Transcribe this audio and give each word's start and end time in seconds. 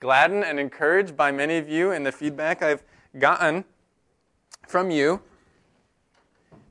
gladdened 0.00 0.44
and 0.44 0.60
encouraged 0.60 1.16
by 1.16 1.32
many 1.32 1.56
of 1.58 1.68
you 1.68 1.90
and 1.90 2.06
the 2.06 2.12
feedback 2.12 2.62
I've 2.62 2.82
gotten 3.18 3.64
from 4.66 4.90
you 4.90 5.20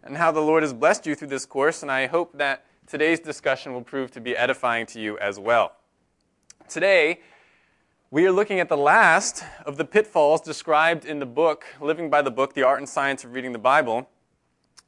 and 0.04 0.18
how 0.18 0.32
the 0.32 0.42
Lord 0.42 0.64
has 0.64 0.74
blessed 0.74 1.06
you 1.06 1.16
through 1.16 1.28
this 1.28 1.46
course, 1.46 1.82
and 1.82 1.92
I 1.92 2.08
hope 2.08 2.38
that 2.38 2.66
today's 2.88 3.20
discussion 3.20 3.74
will 3.74 3.82
prove 3.82 4.12
to 4.12 4.22
be 4.22 4.38
edifying 4.38 4.86
to 4.88 5.02
you 5.02 5.18
as 5.20 5.38
well. 5.38 5.74
Today, 6.70 7.20
we 8.10 8.26
are 8.26 8.32
looking 8.32 8.62
at 8.62 8.70
the 8.70 8.78
last 8.78 9.44
of 9.66 9.76
the 9.76 9.84
pitfalls 9.84 10.40
described 10.40 11.04
in 11.04 11.20
the 11.20 11.26
book, 11.26 11.66
Living 11.82 12.10
by 12.10 12.22
the 12.22 12.32
Book, 12.32 12.54
The 12.54 12.64
Art 12.64 12.80
and 12.80 12.88
Science 12.88 13.26
of 13.26 13.34
Reading 13.34 13.52
the 13.52 13.60
Bible. 13.60 14.10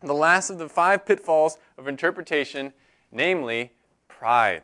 The 0.02 0.14
last 0.14 0.50
of 0.50 0.58
the 0.58 0.70
five 0.70 1.06
pitfalls 1.06 1.58
of 1.78 1.90
interpretation, 1.90 2.72
namely 3.12 3.74
pride. 4.08 4.64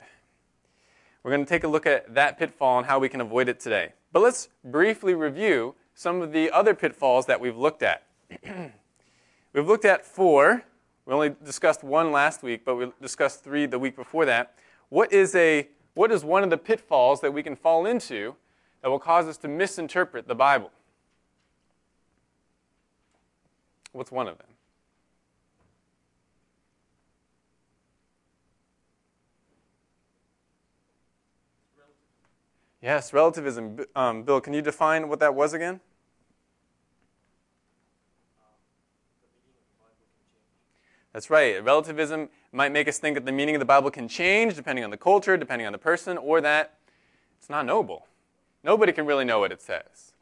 We're 1.26 1.32
going 1.32 1.44
to 1.44 1.50
take 1.50 1.64
a 1.64 1.68
look 1.68 1.88
at 1.88 2.14
that 2.14 2.38
pitfall 2.38 2.78
and 2.78 2.86
how 2.86 3.00
we 3.00 3.10
can 3.10 3.20
avoid 3.20 3.50
it 3.50 3.60
today. 3.60 3.94
But 4.14 4.20
let's 4.20 4.50
briefly 4.64 5.16
review 5.16 5.74
some 5.96 6.22
of 6.22 6.32
the 6.32 6.52
other 6.52 6.76
pitfalls 6.76 7.26
that 7.26 7.42
we've 7.42 7.58
looked 7.58 7.82
at. 7.82 8.04
we've 9.52 9.68
looked 9.68 9.86
at 9.86 10.06
four. 10.06 10.64
We 11.08 11.14
only 11.16 11.34
discussed 11.44 11.84
one 11.84 12.12
last 12.12 12.44
week, 12.44 12.64
but 12.64 12.76
we 12.76 12.92
discussed 13.02 13.44
three 13.44 13.66
the 13.66 13.80
week 13.80 13.96
before 13.96 14.26
that. 14.26 14.54
What 14.90 15.12
is, 15.12 15.34
a, 15.34 15.68
what 15.96 16.12
is 16.12 16.24
one 16.24 16.44
of 16.44 16.52
the 16.52 16.60
pitfalls 16.60 17.22
that 17.22 17.34
we 17.34 17.42
can 17.42 17.56
fall 17.56 17.88
into 17.88 18.36
that 18.84 18.92
will 18.92 19.00
cause 19.00 19.26
us 19.26 19.38
to 19.38 19.48
misinterpret 19.48 20.28
the 20.28 20.36
Bible? 20.36 20.70
What's 23.94 24.12
one 24.12 24.28
of 24.28 24.38
them? 24.38 24.55
Yes, 32.86 33.14
relativism. 33.14 33.80
Um, 33.96 34.22
Bill, 34.22 34.40
can 34.40 34.54
you 34.54 34.62
define 34.62 35.10
what 35.10 35.20
that 35.20 35.34
was 35.34 35.56
again? 35.56 35.80
That's 41.12 41.32
right. 41.32 41.64
Relativism 41.64 42.30
might 42.52 42.72
make 42.72 42.88
us 42.88 43.00
think 43.00 43.16
that 43.16 43.26
the 43.26 43.32
meaning 43.32 43.56
of 43.56 43.60
the 43.60 43.66
Bible 43.66 43.90
can 43.90 44.08
change 44.08 44.54
depending 44.54 44.84
on 44.84 44.92
the 44.92 44.98
culture, 44.98 45.36
depending 45.36 45.66
on 45.66 45.72
the 45.72 45.80
person, 45.80 46.16
or 46.16 46.42
that 46.42 46.78
it's 47.40 47.50
not 47.50 47.66
knowable. 47.66 48.06
Nobody 48.64 48.92
can 48.92 49.08
really 49.08 49.26
know 49.26 49.40
what 49.40 49.52
it 49.52 49.64
says. 49.64 50.14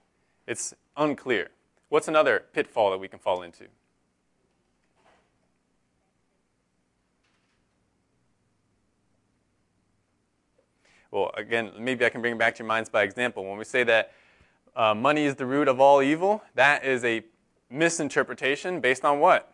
It's 0.47 0.73
unclear. 0.95 1.49
What's 1.89 2.07
another 2.07 2.45
pitfall 2.53 2.91
that 2.91 2.97
we 2.97 3.09
can 3.09 3.19
fall 3.19 3.41
into? 3.41 3.65
Well, 11.13 11.29
again, 11.37 11.73
maybe 11.77 12.07
I 12.07 12.09
can 12.09 12.21
bring 12.21 12.33
it 12.33 12.39
back 12.39 12.55
to 12.55 12.63
your 12.63 12.67
minds 12.67 12.89
by 12.89 13.03
example. 13.03 13.45
When 13.45 13.59
we 13.59 13.65
say 13.65 13.83
that 13.83 14.13
uh, 14.75 14.95
money 14.95 15.25
is 15.25 15.35
the 15.35 15.45
root 15.45 15.67
of 15.67 15.79
all 15.79 16.01
evil, 16.01 16.41
that 16.55 16.83
is 16.83 17.05
a 17.05 17.21
misinterpretation 17.69 18.81
based 18.81 19.05
on 19.05 19.19
what? 19.19 19.53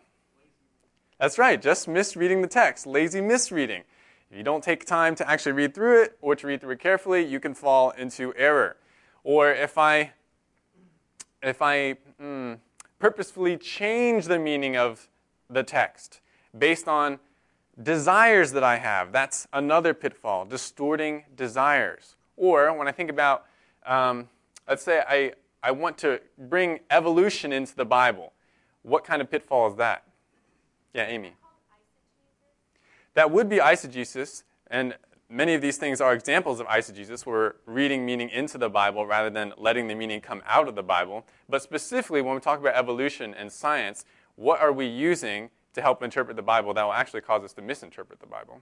That's 1.20 1.38
right, 1.38 1.62
just 1.62 1.86
misreading 1.86 2.42
the 2.42 2.48
text, 2.48 2.88
lazy 2.88 3.20
misreading. 3.20 3.84
If 4.32 4.38
you 4.38 4.44
don't 4.44 4.64
take 4.64 4.86
time 4.86 5.16
to 5.16 5.30
actually 5.30 5.52
read 5.52 5.76
through 5.76 6.04
it 6.04 6.18
or 6.22 6.34
to 6.34 6.48
read 6.48 6.62
through 6.62 6.72
it 6.72 6.80
carefully, 6.80 7.26
you 7.26 7.42
can 7.42 7.54
fall 7.54 7.90
into 7.90 8.34
error. 8.38 8.78
Or 9.26 9.52
if 9.52 9.78
I, 9.78 10.14
if 11.44 11.62
I 11.62 11.98
mm, 12.22 12.58
purposefully 13.00 13.58
change 13.58 14.28
the 14.28 14.40
meaning 14.40 14.78
of 14.78 15.10
the 15.50 15.64
text 15.64 16.22
based 16.58 16.88
on 16.88 17.20
desires 17.82 18.52
that 18.52 18.64
I 18.64 18.78
have, 18.78 19.12
that's 19.12 19.48
another 19.54 19.94
pitfall, 19.94 20.46
distorting 20.46 21.24
desires. 21.36 22.16
Or 22.36 22.74
when 22.74 22.88
I 22.88 22.92
think 22.92 23.10
about, 23.10 23.46
um, 23.86 24.28
let's 24.68 24.84
say 24.84 25.02
I, 25.08 25.34
I 25.62 25.72
want 25.72 25.98
to 26.00 26.22
bring 26.38 26.80
evolution 26.90 27.52
into 27.52 27.76
the 27.76 27.86
Bible, 27.86 28.34
what 28.84 29.04
kind 29.04 29.22
of 29.22 29.30
pitfall 29.30 29.70
is 29.70 29.76
that? 29.76 30.04
Yeah, 30.94 31.06
Amy. 31.06 31.34
That 33.14 33.32
would 33.32 33.50
be 33.50 33.58
eisegesis, 33.58 34.44
and 34.68 34.96
many 35.30 35.54
of 35.54 35.62
these 35.62 35.78
things 35.78 36.00
are 36.00 36.14
examples 36.14 36.60
of 36.60 36.68
eisegesis. 36.68 37.26
We're 37.26 37.56
reading 37.66 38.06
meaning 38.06 38.30
into 38.30 38.58
the 38.58 38.70
Bible 38.70 39.06
rather 39.06 39.30
than 39.30 39.54
letting 39.58 39.88
the 39.88 39.96
meaning 39.96 40.22
come 40.22 40.42
out 40.48 40.68
of 40.68 40.76
the 40.76 40.84
Bible. 40.84 41.26
But 41.48 41.62
specifically, 41.62 42.22
when 42.22 42.36
we 42.36 42.42
talk 42.42 42.60
about 42.60 42.76
evolution 42.76 43.34
and 43.34 43.52
science, 43.52 44.06
what 44.36 44.62
are 44.62 44.72
we 44.72 44.86
using 44.86 45.50
to 45.74 45.82
help 45.82 46.04
interpret 46.04 46.36
the 46.36 46.44
Bible 46.44 46.74
that 46.74 46.84
will 46.84 46.94
actually 46.94 47.22
cause 47.22 47.44
us 47.44 47.54
to 47.54 47.62
misinterpret 47.62 48.20
the 48.20 48.28
Bible? 48.28 48.62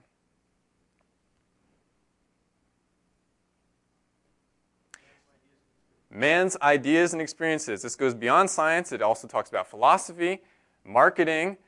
Man's 6.10 6.56
ideas 6.62 7.12
and 7.12 7.20
experiences. 7.20 7.82
This 7.82 7.94
goes 7.94 8.14
beyond 8.14 8.50
science. 8.50 8.92
It 8.92 9.02
also 9.02 9.28
talks 9.28 9.50
about 9.50 9.68
philosophy, 9.68 10.40
marketing, 10.84 11.58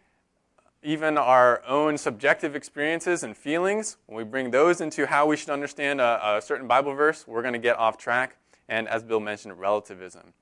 even 0.82 1.18
our 1.18 1.62
own 1.66 1.98
subjective 1.98 2.56
experiences 2.56 3.22
and 3.22 3.36
feelings, 3.36 3.98
when 4.06 4.16
we 4.16 4.24
bring 4.24 4.50
those 4.50 4.80
into 4.80 5.06
how 5.06 5.26
we 5.26 5.36
should 5.36 5.50
understand 5.50 6.00
a, 6.00 6.36
a 6.36 6.42
certain 6.42 6.66
Bible 6.66 6.94
verse, 6.94 7.26
we're 7.26 7.42
going 7.42 7.52
to 7.52 7.58
get 7.60 7.76
off 7.78 7.98
track. 7.98 8.36
And 8.68 8.88
as 8.88 9.02
Bill 9.02 9.20
mentioned, 9.20 9.58
relativism. 9.58 10.32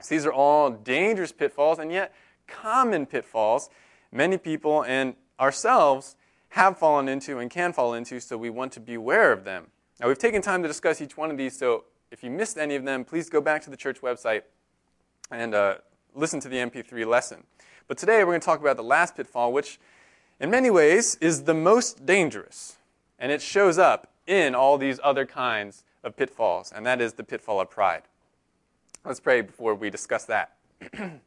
So 0.00 0.14
these 0.14 0.24
are 0.24 0.32
all 0.32 0.70
dangerous 0.70 1.32
pitfalls, 1.32 1.78
and 1.78 1.90
yet 1.90 2.14
common 2.46 3.06
pitfalls 3.06 3.70
many 4.16 4.38
people 4.38 4.82
and 4.84 5.14
ourselves 5.38 6.16
have 6.50 6.78
fallen 6.78 7.08
into 7.08 7.38
and 7.38 7.50
can 7.50 7.72
fall 7.72 7.94
into, 7.94 8.18
so 8.18 8.36
we 8.36 8.50
want 8.50 8.72
to 8.72 8.80
be 8.80 8.94
aware 8.94 9.32
of 9.32 9.44
them. 9.44 9.66
Now, 10.00 10.08
we've 10.08 10.18
taken 10.18 10.42
time 10.42 10.62
to 10.62 10.68
discuss 10.68 11.00
each 11.00 11.16
one 11.16 11.30
of 11.30 11.36
these, 11.36 11.56
so 11.58 11.84
if 12.10 12.22
you 12.22 12.30
missed 12.30 12.56
any 12.56 12.74
of 12.76 12.84
them, 12.84 13.04
please 13.04 13.28
go 13.28 13.40
back 13.40 13.62
to 13.62 13.70
the 13.70 13.76
church 13.76 14.00
website 14.00 14.42
and 15.30 15.54
uh, 15.54 15.76
listen 16.14 16.40
to 16.40 16.48
the 16.48 16.56
MP3 16.56 17.06
lesson. 17.06 17.44
But 17.88 17.98
today 17.98 18.18
we're 18.18 18.32
going 18.32 18.40
to 18.40 18.44
talk 18.46 18.60
about 18.60 18.76
the 18.76 18.82
last 18.82 19.16
pitfall, 19.16 19.52
which 19.52 19.78
in 20.40 20.50
many 20.50 20.70
ways 20.70 21.16
is 21.20 21.44
the 21.44 21.54
most 21.54 22.06
dangerous. 22.06 22.76
And 23.18 23.32
it 23.32 23.40
shows 23.40 23.78
up 23.78 24.12
in 24.26 24.54
all 24.54 24.76
these 24.78 25.00
other 25.02 25.24
kinds 25.24 25.84
of 26.02 26.16
pitfalls, 26.16 26.72
and 26.74 26.84
that 26.86 27.00
is 27.00 27.14
the 27.14 27.24
pitfall 27.24 27.60
of 27.60 27.70
pride. 27.70 28.02
Let's 29.04 29.20
pray 29.20 29.40
before 29.40 29.74
we 29.74 29.88
discuss 29.88 30.24
that. 30.24 30.56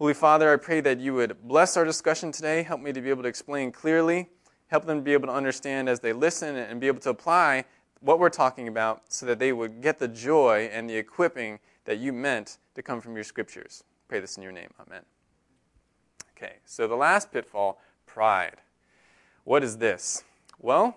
Holy 0.00 0.14
Father, 0.14 0.50
I 0.50 0.56
pray 0.56 0.80
that 0.80 0.98
you 0.98 1.12
would 1.12 1.46
bless 1.46 1.76
our 1.76 1.84
discussion 1.84 2.32
today. 2.32 2.62
Help 2.62 2.80
me 2.80 2.90
to 2.90 3.02
be 3.02 3.10
able 3.10 3.22
to 3.22 3.28
explain 3.28 3.70
clearly. 3.70 4.30
Help 4.68 4.86
them 4.86 5.02
be 5.02 5.12
able 5.12 5.26
to 5.28 5.34
understand 5.34 5.90
as 5.90 6.00
they 6.00 6.14
listen 6.14 6.56
and 6.56 6.80
be 6.80 6.86
able 6.86 7.00
to 7.00 7.10
apply 7.10 7.66
what 8.00 8.18
we're 8.18 8.30
talking 8.30 8.66
about 8.66 9.02
so 9.12 9.26
that 9.26 9.38
they 9.38 9.52
would 9.52 9.82
get 9.82 9.98
the 9.98 10.08
joy 10.08 10.70
and 10.72 10.88
the 10.88 10.96
equipping 10.96 11.58
that 11.84 11.98
you 11.98 12.14
meant 12.14 12.56
to 12.76 12.82
come 12.82 13.02
from 13.02 13.14
your 13.14 13.24
scriptures. 13.24 13.84
Pray 14.08 14.20
this 14.20 14.38
in 14.38 14.42
your 14.42 14.52
name. 14.52 14.70
Amen. 14.80 15.02
Okay, 16.34 16.54
so 16.64 16.88
the 16.88 16.96
last 16.96 17.30
pitfall 17.30 17.78
pride. 18.06 18.56
What 19.44 19.62
is 19.62 19.76
this? 19.76 20.24
Well, 20.58 20.96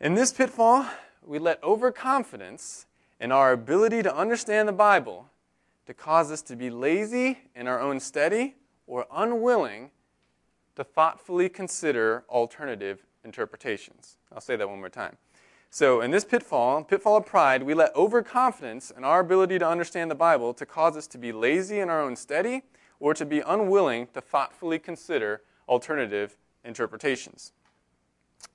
in 0.00 0.14
this 0.14 0.32
pitfall, 0.32 0.86
we 1.26 1.40
let 1.40 1.60
overconfidence 1.64 2.86
in 3.18 3.32
our 3.32 3.50
ability 3.50 4.04
to 4.04 4.16
understand 4.16 4.68
the 4.68 4.72
Bible 4.72 5.31
to 5.86 5.94
cause 5.94 6.30
us 6.30 6.42
to 6.42 6.56
be 6.56 6.70
lazy 6.70 7.38
in 7.54 7.66
our 7.66 7.80
own 7.80 8.00
study 8.00 8.56
or 8.86 9.06
unwilling 9.12 9.90
to 10.76 10.84
thoughtfully 10.84 11.48
consider 11.48 12.24
alternative 12.28 13.04
interpretations. 13.24 14.16
I'll 14.32 14.40
say 14.40 14.56
that 14.56 14.68
one 14.68 14.78
more 14.78 14.88
time. 14.88 15.16
So, 15.70 16.02
in 16.02 16.10
this 16.10 16.24
pitfall, 16.24 16.84
pitfall 16.84 17.16
of 17.16 17.24
pride, 17.24 17.62
we 17.62 17.72
let 17.72 17.96
overconfidence 17.96 18.90
in 18.90 19.04
our 19.04 19.20
ability 19.20 19.58
to 19.58 19.66
understand 19.66 20.10
the 20.10 20.14
Bible 20.14 20.52
to 20.54 20.66
cause 20.66 20.98
us 20.98 21.06
to 21.08 21.18
be 21.18 21.32
lazy 21.32 21.80
in 21.80 21.88
our 21.88 22.02
own 22.02 22.14
study 22.14 22.62
or 23.00 23.14
to 23.14 23.24
be 23.24 23.40
unwilling 23.40 24.08
to 24.12 24.20
thoughtfully 24.20 24.78
consider 24.78 25.40
alternative 25.68 26.36
interpretations. 26.62 27.52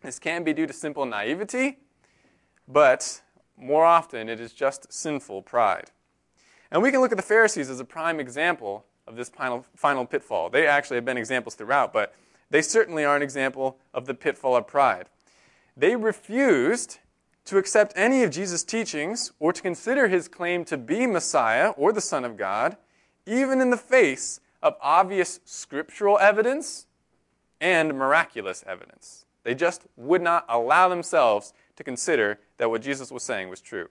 This 0.01 0.19
can 0.19 0.43
be 0.43 0.53
due 0.53 0.67
to 0.67 0.73
simple 0.73 1.05
naivety, 1.05 1.79
but 2.67 3.21
more 3.57 3.85
often 3.85 4.29
it 4.29 4.39
is 4.39 4.53
just 4.53 4.93
sinful 4.93 5.41
pride. 5.41 5.89
And 6.71 6.81
we 6.81 6.91
can 6.91 7.01
look 7.01 7.11
at 7.11 7.17
the 7.17 7.23
Pharisees 7.23 7.69
as 7.69 7.79
a 7.79 7.85
prime 7.85 8.19
example 8.19 8.85
of 9.07 9.15
this 9.15 9.29
final, 9.29 9.65
final 9.75 10.05
pitfall. 10.05 10.49
They 10.49 10.67
actually 10.67 10.95
have 10.95 11.05
been 11.05 11.17
examples 11.17 11.55
throughout, 11.55 11.93
but 11.93 12.13
they 12.49 12.61
certainly 12.61 13.05
are 13.05 13.15
an 13.15 13.21
example 13.21 13.77
of 13.93 14.05
the 14.05 14.13
pitfall 14.13 14.55
of 14.55 14.67
pride. 14.67 15.09
They 15.75 15.95
refused 15.95 16.99
to 17.45 17.57
accept 17.57 17.93
any 17.95 18.23
of 18.23 18.31
Jesus' 18.31 18.63
teachings 18.63 19.31
or 19.39 19.53
to 19.53 19.61
consider 19.61 20.07
his 20.07 20.27
claim 20.27 20.65
to 20.65 20.77
be 20.77 21.07
Messiah 21.07 21.69
or 21.69 21.93
the 21.93 22.01
Son 22.01 22.25
of 22.25 22.35
God 22.35 22.75
even 23.27 23.61
in 23.61 23.69
the 23.69 23.77
face 23.77 24.39
of 24.63 24.75
obvious 24.81 25.39
scriptural 25.45 26.17
evidence 26.19 26.87
and 27.61 27.93
miraculous 27.93 28.63
evidence. 28.65 29.25
They 29.43 29.53
just 29.53 29.85
would 29.95 30.21
not 30.21 30.45
allow 30.49 30.89
themselves 30.89 31.53
to 31.75 31.83
consider 31.83 32.39
that 32.57 32.69
what 32.69 32.81
Jesus 32.81 33.11
was 33.11 33.23
saying 33.23 33.49
was 33.49 33.61
true. 33.61 33.89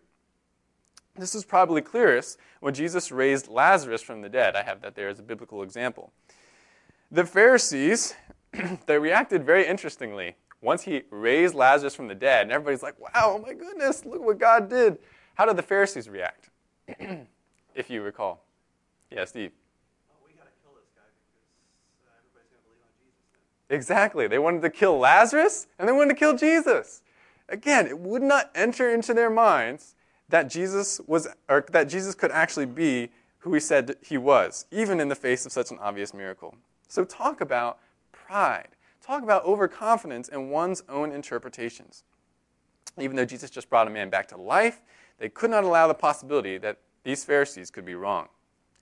This 1.18 1.34
is 1.34 1.44
probably 1.44 1.80
clearest 1.80 2.38
when 2.60 2.74
Jesus 2.74 3.10
raised 3.10 3.48
Lazarus 3.48 4.02
from 4.02 4.20
the 4.20 4.28
dead. 4.28 4.54
I 4.54 4.62
have 4.62 4.82
that 4.82 4.94
there 4.94 5.08
as 5.08 5.18
a 5.18 5.22
biblical 5.22 5.62
example. 5.62 6.12
The 7.10 7.24
Pharisees, 7.24 8.14
they 8.86 8.98
reacted 8.98 9.44
very 9.44 9.66
interestingly. 9.66 10.36
Once 10.60 10.82
he 10.82 11.02
raised 11.10 11.54
Lazarus 11.54 11.94
from 11.94 12.08
the 12.08 12.14
dead, 12.14 12.42
and 12.42 12.52
everybody's 12.52 12.82
like, 12.82 12.98
wow, 12.98 13.36
oh 13.36 13.38
my 13.38 13.52
goodness, 13.52 14.04
look 14.04 14.22
what 14.22 14.38
God 14.38 14.68
did. 14.68 14.98
How 15.34 15.46
did 15.46 15.56
the 15.56 15.62
Pharisees 15.62 16.08
react? 16.08 16.50
if 17.74 17.90
you 17.90 18.02
recall. 18.02 18.44
Yeah, 19.10 19.24
Steve. 19.24 19.52
Oh, 20.10 20.16
We've 20.26 20.36
got 20.36 20.44
to 20.44 20.50
kill 20.62 20.72
this 20.74 20.88
guy 20.94 21.02
because 21.14 22.06
uh, 22.06 22.18
everybody's 22.18 22.50
going 22.50 22.60
to 22.60 22.68
believe 22.68 22.82
on 22.82 22.92
Jesus. 22.98 23.70
Exactly. 23.70 24.26
They 24.26 24.38
wanted 24.38 24.62
to 24.62 24.70
kill 24.70 24.98
Lazarus 24.98 25.66
and 25.78 25.88
they 25.88 25.92
wanted 25.92 26.14
to 26.14 26.18
kill 26.18 26.36
Jesus. 26.36 27.02
Again, 27.48 27.86
it 27.86 27.98
would 27.98 28.22
not 28.22 28.50
enter 28.54 28.92
into 28.92 29.14
their 29.14 29.30
minds 29.30 29.94
that 30.28 30.50
Jesus 30.50 31.00
was 31.06 31.28
or 31.48 31.64
that 31.70 31.84
Jesus 31.84 32.14
could 32.14 32.30
actually 32.30 32.66
be 32.66 33.10
who 33.38 33.54
he 33.54 33.60
said 33.60 33.96
he 34.02 34.18
was, 34.18 34.66
even 34.70 34.98
in 34.98 35.08
the 35.08 35.14
face 35.14 35.46
of 35.46 35.52
such 35.52 35.70
an 35.70 35.78
obvious 35.80 36.12
miracle. 36.12 36.54
So 36.88 37.04
talk 37.04 37.40
about 37.40 37.78
pride. 38.12 38.68
Talk 39.02 39.22
about 39.22 39.44
overconfidence 39.44 40.28
in 40.28 40.50
one's 40.50 40.82
own 40.88 41.12
interpretations. 41.12 42.02
Even 42.98 43.16
though 43.16 43.24
Jesus 43.24 43.50
just 43.50 43.70
brought 43.70 43.86
a 43.86 43.90
man 43.90 44.10
back 44.10 44.26
to 44.28 44.36
life, 44.36 44.82
they 45.18 45.28
could 45.28 45.50
not 45.50 45.62
allow 45.62 45.86
the 45.86 45.94
possibility 45.94 46.58
that 46.58 46.78
these 47.04 47.24
Pharisees 47.24 47.70
could 47.70 47.84
be 47.84 47.94
wrong. 47.94 48.28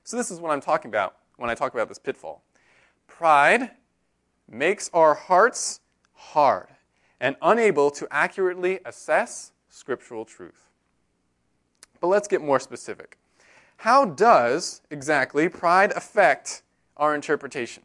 So 0.02 0.16
this 0.16 0.30
is 0.30 0.40
what 0.40 0.50
I'm 0.50 0.60
talking 0.60 0.88
about 0.88 1.16
when 1.36 1.50
I 1.50 1.54
talk 1.54 1.74
about 1.74 1.88
this 1.88 1.98
pitfall. 1.98 2.42
Pride 3.06 3.72
makes 4.48 4.90
our 4.94 5.14
hearts 5.14 5.80
hard 6.14 6.68
and 7.20 7.36
unable 7.42 7.90
to 7.90 8.08
accurately 8.10 8.80
assess 8.84 9.52
scriptural 9.68 10.24
truth. 10.24 10.63
But 12.04 12.08
let's 12.08 12.28
get 12.28 12.42
more 12.42 12.60
specific. 12.60 13.16
How 13.78 14.04
does 14.04 14.82
exactly 14.90 15.48
pride 15.48 15.90
affect 15.92 16.60
our 16.98 17.14
interpretation? 17.14 17.82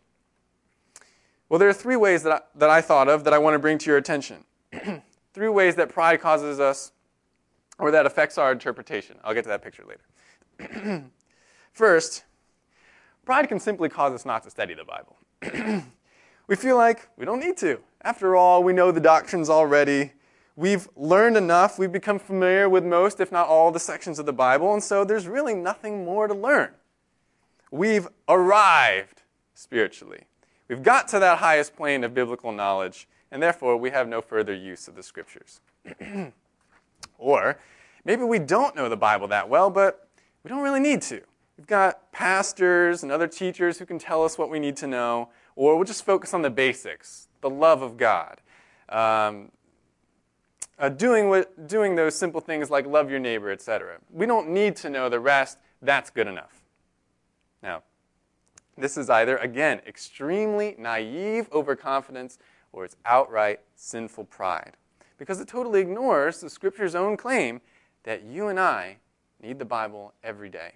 Well, 1.48 1.58
there 1.58 1.70
are 1.70 1.74
three 1.74 1.96
ways 1.96 2.24
that 2.24 2.34
I, 2.34 2.42
that 2.56 2.70
I 2.70 2.82
thought 2.82 3.08
of 3.08 3.24
that 3.24 3.32
I 3.32 3.38
want 3.38 3.56
to 3.56 3.60
bring 3.60 3.78
to 3.78 3.90
your 3.90 3.96
attention. 3.96 4.44
three 5.34 5.48
ways 5.48 5.76
that 5.76 5.88
pride 5.88 6.20
causes 6.20 6.60
us 6.60 6.92
or 7.78 7.92
that 7.92 8.06
affects 8.06 8.38
our 8.38 8.52
interpretation. 8.52 9.16
I'll 9.24 9.34
get 9.34 9.44
to 9.44 9.48
that 9.52 9.64
picture 9.64 9.86
later. 9.88 11.06
First, 11.72 12.26
pride 13.24 13.48
can 13.48 13.58
simply 13.58 13.88
cause 13.88 14.12
us 14.12 14.26
not 14.26 14.44
to 14.44 14.50
study 14.50 14.74
the 14.74 14.84
Bible. 14.84 15.16
we 16.48 16.58
feel 16.58 16.76
like 16.76 17.08
we 17.16 17.24
don't 17.24 17.40
need 17.40 17.56
to. 17.60 17.80
After 18.02 18.36
all, 18.36 18.64
we 18.66 18.74
know 18.74 18.92
the 18.92 19.00
doctrines 19.00 19.50
already. 19.50 20.12
We've 20.60 20.90
learned 20.98 21.38
enough. 21.38 21.80
We've 21.80 21.90
become 21.90 22.20
familiar 22.20 22.68
with 22.68 22.84
most, 22.84 23.22
if 23.22 23.32
not 23.32 23.48
all, 23.48 23.72
the 23.72 23.80
sections 23.80 24.20
of 24.20 24.26
the 24.26 24.34
Bible, 24.34 24.74
and 24.74 24.84
so 24.84 25.06
there's 25.06 25.26
really 25.26 25.56
nothing 25.56 26.04
more 26.04 26.28
to 26.28 26.34
learn. 26.34 26.72
We've 27.72 28.10
arrived 28.28 29.22
spiritually. 29.54 30.24
We've 30.68 30.84
got 30.84 31.08
to 31.08 31.20
that 31.20 31.38
highest 31.38 31.78
plane 31.78 32.04
of 32.04 32.14
biblical 32.14 32.52
knowledge, 32.52 33.08
and 33.32 33.42
therefore 33.42 33.78
we 33.78 33.92
have 33.92 34.10
no 34.10 34.20
further 34.20 34.54
use 34.54 34.90
of 34.90 34.96
the 34.96 35.02
scriptures. 35.02 35.62
or 37.18 37.58
maybe 38.04 38.24
we 38.24 38.38
don't 38.38 38.76
know 38.76 38.90
the 38.90 38.98
Bible 38.98 39.30
that 39.30 39.48
well, 39.48 39.70
but 39.70 40.10
we 40.44 40.50
don't 40.50 40.62
really 40.62 40.82
need 40.82 41.02
to. 41.04 41.22
We've 41.58 41.68
got 41.68 42.12
pastors 42.12 43.02
and 43.02 43.14
other 43.14 43.28
teachers 43.28 43.80
who 43.80 43.86
can 43.86 43.98
tell 43.98 44.26
us 44.26 44.38
what 44.38 44.50
we 44.50 44.60
need 44.60 44.76
to 44.76 44.88
know, 44.88 45.30
or 45.56 45.78
we'll 45.78 45.86
just 45.86 46.04
focus 46.04 46.34
on 46.34 46.42
the 46.42 46.50
basics, 46.50 47.30
the 47.40 47.50
love 47.50 47.82
of 47.82 47.96
God. 47.96 48.42
Um, 48.90 49.54
uh, 50.80 50.90
doing, 50.90 51.30
what, 51.30 51.68
doing 51.68 51.96
those 51.96 52.16
simple 52.16 52.42
things 52.42 52.70
like 52.70 52.86
love 52.86 53.10
your 53.10 53.20
neighbor, 53.20 53.52
etc. 53.52 53.98
We 54.12 54.26
don't 54.26 54.50
need 54.50 54.76
to 54.78 54.90
know 54.90 55.10
the 55.10 55.20
rest. 55.20 55.58
That's 55.82 56.10
good 56.10 56.28
enough. 56.28 56.62
Now, 57.62 57.84
this 58.78 58.98
is 58.98 59.10
either, 59.10 59.38
again, 59.38 59.82
extremely 59.86 60.76
naive 60.78 61.50
overconfidence 61.52 62.38
or 62.72 62.86
it's 62.86 62.96
outright 63.06 63.60
sinful 63.76 64.26
pride. 64.26 64.78
Because 65.18 65.42
it 65.42 65.48
totally 65.48 65.82
ignores 65.82 66.40
the 66.40 66.50
Scripture's 66.50 66.96
own 66.96 67.18
claim 67.18 67.60
that 68.04 68.24
you 68.24 68.48
and 68.48 68.60
I 68.60 68.98
need 69.42 69.60
the 69.60 69.66
Bible 69.66 70.14
every 70.24 70.50
day, 70.50 70.76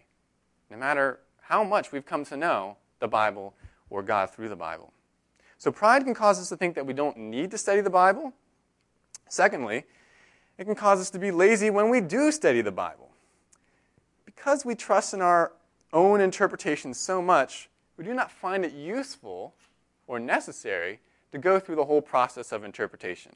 no 0.69 0.77
matter 0.77 1.19
how 1.41 1.63
much 1.63 1.91
we've 1.91 2.05
come 2.05 2.25
to 2.25 2.35
know 2.35 2.77
the 2.99 3.07
Bible 3.07 3.53
or 3.89 4.03
God 4.03 4.31
through 4.31 4.49
the 4.49 4.55
Bible. 4.55 4.91
So 5.57 5.71
pride 5.71 6.03
can 6.03 6.13
cause 6.13 6.39
us 6.39 6.49
to 6.49 6.57
think 6.57 6.75
that 6.75 6.85
we 6.85 6.93
don't 6.93 7.15
need 7.15 7.51
to 7.51 7.57
study 7.57 7.79
the 7.79 7.89
Bible. 7.89 8.33
Secondly, 9.33 9.85
it 10.59 10.65
can 10.65 10.75
cause 10.75 11.01
us 11.01 11.09
to 11.09 11.17
be 11.17 11.31
lazy 11.31 11.71
when 11.71 11.89
we 11.89 12.01
do 12.01 12.31
study 12.31 12.61
the 12.61 12.71
Bible. 12.71 13.09
Because 14.25 14.63
we 14.63 14.75
trust 14.75 15.11
in 15.15 15.21
our 15.21 15.53
own 15.91 16.21
interpretation 16.21 16.93
so 16.93 17.19
much, 17.19 17.67
we 17.97 18.05
do 18.05 18.13
not 18.13 18.29
find 18.29 18.63
it 18.63 18.73
useful 18.73 19.55
or 20.05 20.19
necessary 20.19 20.99
to 21.31 21.39
go 21.39 21.59
through 21.59 21.77
the 21.77 21.85
whole 21.85 22.01
process 22.01 22.51
of 22.51 22.63
interpretation. 22.63 23.31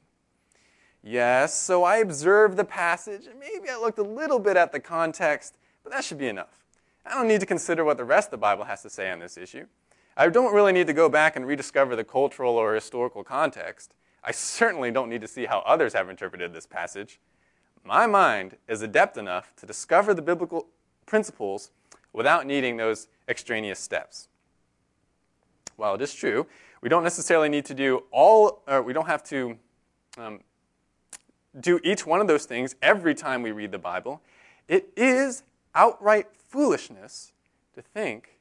Yes, 1.02 1.60
so 1.60 1.82
I 1.82 1.96
observed 1.96 2.56
the 2.56 2.64
passage, 2.64 3.26
and 3.26 3.40
maybe 3.40 3.68
I 3.68 3.76
looked 3.76 3.98
a 3.98 4.04
little 4.04 4.38
bit 4.38 4.56
at 4.56 4.70
the 4.70 4.78
context, 4.78 5.56
but 5.82 5.92
that 5.92 6.04
should 6.04 6.18
be 6.18 6.28
enough. 6.28 6.64
I 7.04 7.14
don't 7.14 7.26
need 7.26 7.40
to 7.40 7.46
consider 7.46 7.84
what 7.84 7.96
the 7.96 8.04
rest 8.04 8.28
of 8.28 8.32
the 8.32 8.38
Bible 8.38 8.66
has 8.66 8.82
to 8.82 8.90
say 8.90 9.10
on 9.10 9.18
this 9.18 9.36
issue. 9.36 9.66
I 10.16 10.28
don't 10.28 10.54
really 10.54 10.72
need 10.72 10.86
to 10.86 10.92
go 10.92 11.08
back 11.08 11.34
and 11.34 11.44
rediscover 11.44 11.96
the 11.96 12.04
cultural 12.04 12.56
or 12.56 12.72
historical 12.74 13.24
context. 13.24 13.94
I 14.22 14.32
certainly 14.32 14.90
don't 14.90 15.08
need 15.08 15.20
to 15.20 15.28
see 15.28 15.46
how 15.46 15.60
others 15.60 15.92
have 15.92 16.10
interpreted 16.10 16.52
this 16.52 16.66
passage. 16.66 17.20
My 17.84 18.06
mind 18.06 18.56
is 18.68 18.82
adept 18.82 19.16
enough 19.16 19.54
to 19.56 19.66
discover 19.66 20.12
the 20.14 20.22
biblical 20.22 20.66
principles 21.06 21.70
without 22.12 22.46
needing 22.46 22.76
those 22.76 23.08
extraneous 23.28 23.78
steps. 23.78 24.28
While 25.76 25.94
it 25.94 26.02
is 26.02 26.12
true, 26.12 26.46
we 26.80 26.88
don't 26.88 27.04
necessarily 27.04 27.48
need 27.48 27.64
to 27.66 27.74
do 27.74 28.04
all, 28.10 28.62
or 28.66 28.82
we 28.82 28.92
don't 28.92 29.06
have 29.06 29.22
to 29.24 29.56
um, 30.16 30.40
do 31.60 31.80
each 31.82 32.06
one 32.06 32.20
of 32.20 32.26
those 32.26 32.44
things 32.44 32.74
every 32.82 33.14
time 33.14 33.42
we 33.42 33.52
read 33.52 33.72
the 33.72 33.78
Bible. 33.78 34.20
It 34.66 34.90
is 34.96 35.44
outright 35.74 36.26
foolishness 36.48 37.32
to 37.74 37.82
think 37.82 38.38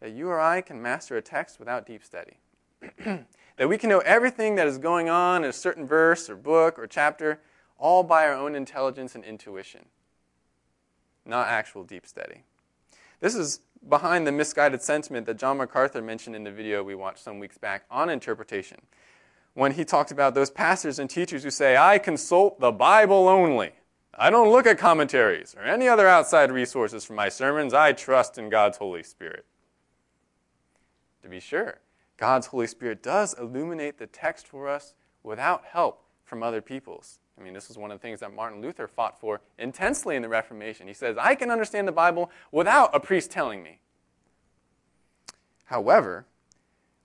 that 0.00 0.12
you 0.12 0.28
or 0.28 0.40
I 0.40 0.60
can 0.60 0.80
master 0.82 1.16
a 1.16 1.22
text 1.22 1.58
without 1.58 1.86
deep 1.86 2.04
study. 2.04 2.38
that 3.60 3.68
we 3.68 3.76
can 3.76 3.90
know 3.90 3.98
everything 3.98 4.54
that 4.54 4.66
is 4.66 4.78
going 4.78 5.10
on 5.10 5.44
in 5.44 5.50
a 5.50 5.52
certain 5.52 5.86
verse 5.86 6.30
or 6.30 6.34
book 6.34 6.78
or 6.78 6.86
chapter 6.86 7.42
all 7.76 8.02
by 8.02 8.24
our 8.24 8.32
own 8.32 8.54
intelligence 8.54 9.14
and 9.14 9.22
intuition, 9.22 9.84
not 11.26 11.46
actual 11.46 11.84
deep 11.84 12.06
study. 12.06 12.44
This 13.20 13.34
is 13.34 13.60
behind 13.86 14.26
the 14.26 14.32
misguided 14.32 14.80
sentiment 14.80 15.26
that 15.26 15.36
John 15.36 15.58
MacArthur 15.58 16.00
mentioned 16.00 16.34
in 16.34 16.44
the 16.44 16.50
video 16.50 16.82
we 16.82 16.94
watched 16.94 17.18
some 17.18 17.38
weeks 17.38 17.58
back 17.58 17.84
on 17.90 18.08
interpretation, 18.08 18.78
when 19.52 19.72
he 19.72 19.84
talked 19.84 20.10
about 20.10 20.34
those 20.34 20.48
pastors 20.48 20.98
and 20.98 21.10
teachers 21.10 21.42
who 21.42 21.50
say, 21.50 21.76
I 21.76 21.98
consult 21.98 22.60
the 22.60 22.72
Bible 22.72 23.28
only. 23.28 23.72
I 24.14 24.30
don't 24.30 24.50
look 24.50 24.66
at 24.66 24.78
commentaries 24.78 25.54
or 25.54 25.64
any 25.64 25.86
other 25.86 26.08
outside 26.08 26.50
resources 26.50 27.04
for 27.04 27.12
my 27.12 27.28
sermons. 27.28 27.74
I 27.74 27.92
trust 27.92 28.38
in 28.38 28.48
God's 28.48 28.78
Holy 28.78 29.02
Spirit. 29.02 29.44
To 31.22 31.28
be 31.28 31.40
sure, 31.40 31.80
God's 32.20 32.48
Holy 32.48 32.66
Spirit 32.66 33.02
does 33.02 33.34
illuminate 33.38 33.98
the 33.98 34.06
text 34.06 34.46
for 34.46 34.68
us 34.68 34.92
without 35.22 35.64
help 35.64 36.04
from 36.22 36.42
other 36.42 36.60
peoples. 36.60 37.18
I 37.38 37.42
mean, 37.42 37.54
this 37.54 37.70
is 37.70 37.78
one 37.78 37.90
of 37.90 37.98
the 37.98 38.02
things 38.02 38.20
that 38.20 38.34
Martin 38.34 38.60
Luther 38.60 38.86
fought 38.86 39.18
for 39.18 39.40
intensely 39.58 40.16
in 40.16 40.22
the 40.22 40.28
Reformation. 40.28 40.86
He 40.86 40.92
says, 40.92 41.16
I 41.18 41.34
can 41.34 41.50
understand 41.50 41.88
the 41.88 41.92
Bible 41.92 42.30
without 42.52 42.94
a 42.94 43.00
priest 43.00 43.30
telling 43.30 43.62
me. 43.62 43.80
However, 45.64 46.26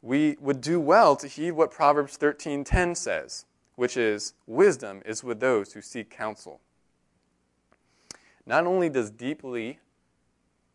we 0.02 0.36
would 0.42 0.60
do 0.60 0.82
well 0.82 1.16
to 1.16 1.28
heed 1.28 1.52
what 1.52 1.72
Proverbs 1.72 2.18
13:10 2.18 2.98
says, 2.98 3.46
which 3.76 3.96
is, 3.96 4.34
wisdom 4.46 5.02
is 5.06 5.24
with 5.24 5.40
those 5.40 5.74
who 5.74 5.82
seek 5.82 6.10
counsel. 6.10 6.60
Not 8.46 8.68
only 8.68 8.90
does 8.90 9.12
deeply 9.12 9.80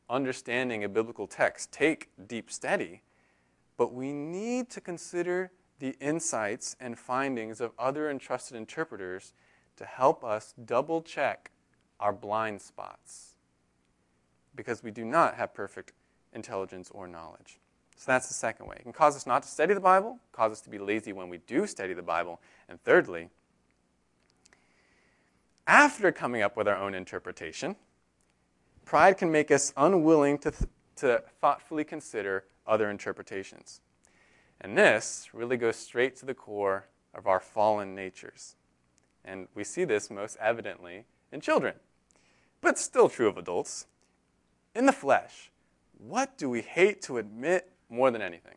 understanding 0.09 0.83
a 0.83 0.89
biblical 0.89 1.27
text 1.27 1.71
take 1.73 2.09
deep 2.27 2.51
study, 2.51 3.03
but 3.81 3.95
we 3.95 4.13
need 4.13 4.69
to 4.69 4.79
consider 4.79 5.51
the 5.79 5.97
insights 6.01 6.77
and 6.81 6.99
findings 6.99 7.63
of 7.63 7.73
other 7.79 8.11
entrusted 8.11 8.55
interpreters 8.55 9.33
to 9.75 9.87
help 9.87 10.23
us 10.23 10.53
double 10.67 11.01
check 11.01 11.51
our 11.99 12.13
blind 12.13 12.61
spots 12.61 13.37
because 14.55 14.83
we 14.83 14.91
do 14.91 15.03
not 15.03 15.37
have 15.37 15.55
perfect 15.55 15.95
intelligence 16.35 16.91
or 16.93 17.09
knowledge. 17.09 17.59
So 17.97 18.05
that's 18.13 18.29
the 18.29 18.35
second 18.35 18.67
way. 18.67 18.77
It 18.79 18.83
can 18.83 18.93
cause 18.93 19.17
us 19.17 19.27
not 19.27 19.45
to 19.45 19.49
study 19.49 19.73
the 19.73 19.81
Bible, 19.81 20.19
cause 20.31 20.53
us 20.53 20.61
to 20.61 20.69
be 20.69 20.79
lazy 20.79 21.15
when 21.15 21.31
we 21.31 21.39
do 21.39 21.67
study 21.67 21.95
the 21.95 22.03
Bible, 22.03 22.39
and 22.69 22.79
thirdly, 22.85 23.31
after 25.67 26.13
coming 26.13 26.43
up 26.43 26.55
with 26.55 26.69
our 26.69 26.77
own 26.77 26.93
interpretation, 26.93 27.77
pride 28.85 29.17
can 29.17 29.33
make 29.33 29.51
us 29.51 29.73
unwilling 29.75 30.37
to, 30.37 30.51
th- 30.51 30.69
to 31.01 31.23
thoughtfully 31.41 31.85
consider 31.85 32.45
other 32.67 32.91
interpretations. 32.91 33.81
And 34.61 34.77
this 34.77 35.29
really 35.33 35.57
goes 35.57 35.77
straight 35.77 36.17
to 36.17 36.27
the 36.27 36.35
core 36.35 36.87
of 37.15 37.27
our 37.27 37.41
fallen 37.41 37.95
natures. 37.95 38.57
And 39.25 39.49
we 39.55 39.65
see 39.65 39.85
this 39.85 40.11
most 40.11 40.37
evidently 40.41 41.05
in 41.33 41.41
children, 41.41 41.75
but 42.61 42.79
still 42.79 43.09
true 43.09 43.29
of 43.29 43.37
adults. 43.37 43.87
In 44.75 44.87
the 44.87 44.93
flesh, 44.93 45.51
what 45.99 46.39
do 46.39 46.49
we 46.49 46.63
hate 46.63 47.03
to 47.03 47.19
admit 47.19 47.73
more 47.89 48.11
than 48.11 48.23
anything? 48.23 48.55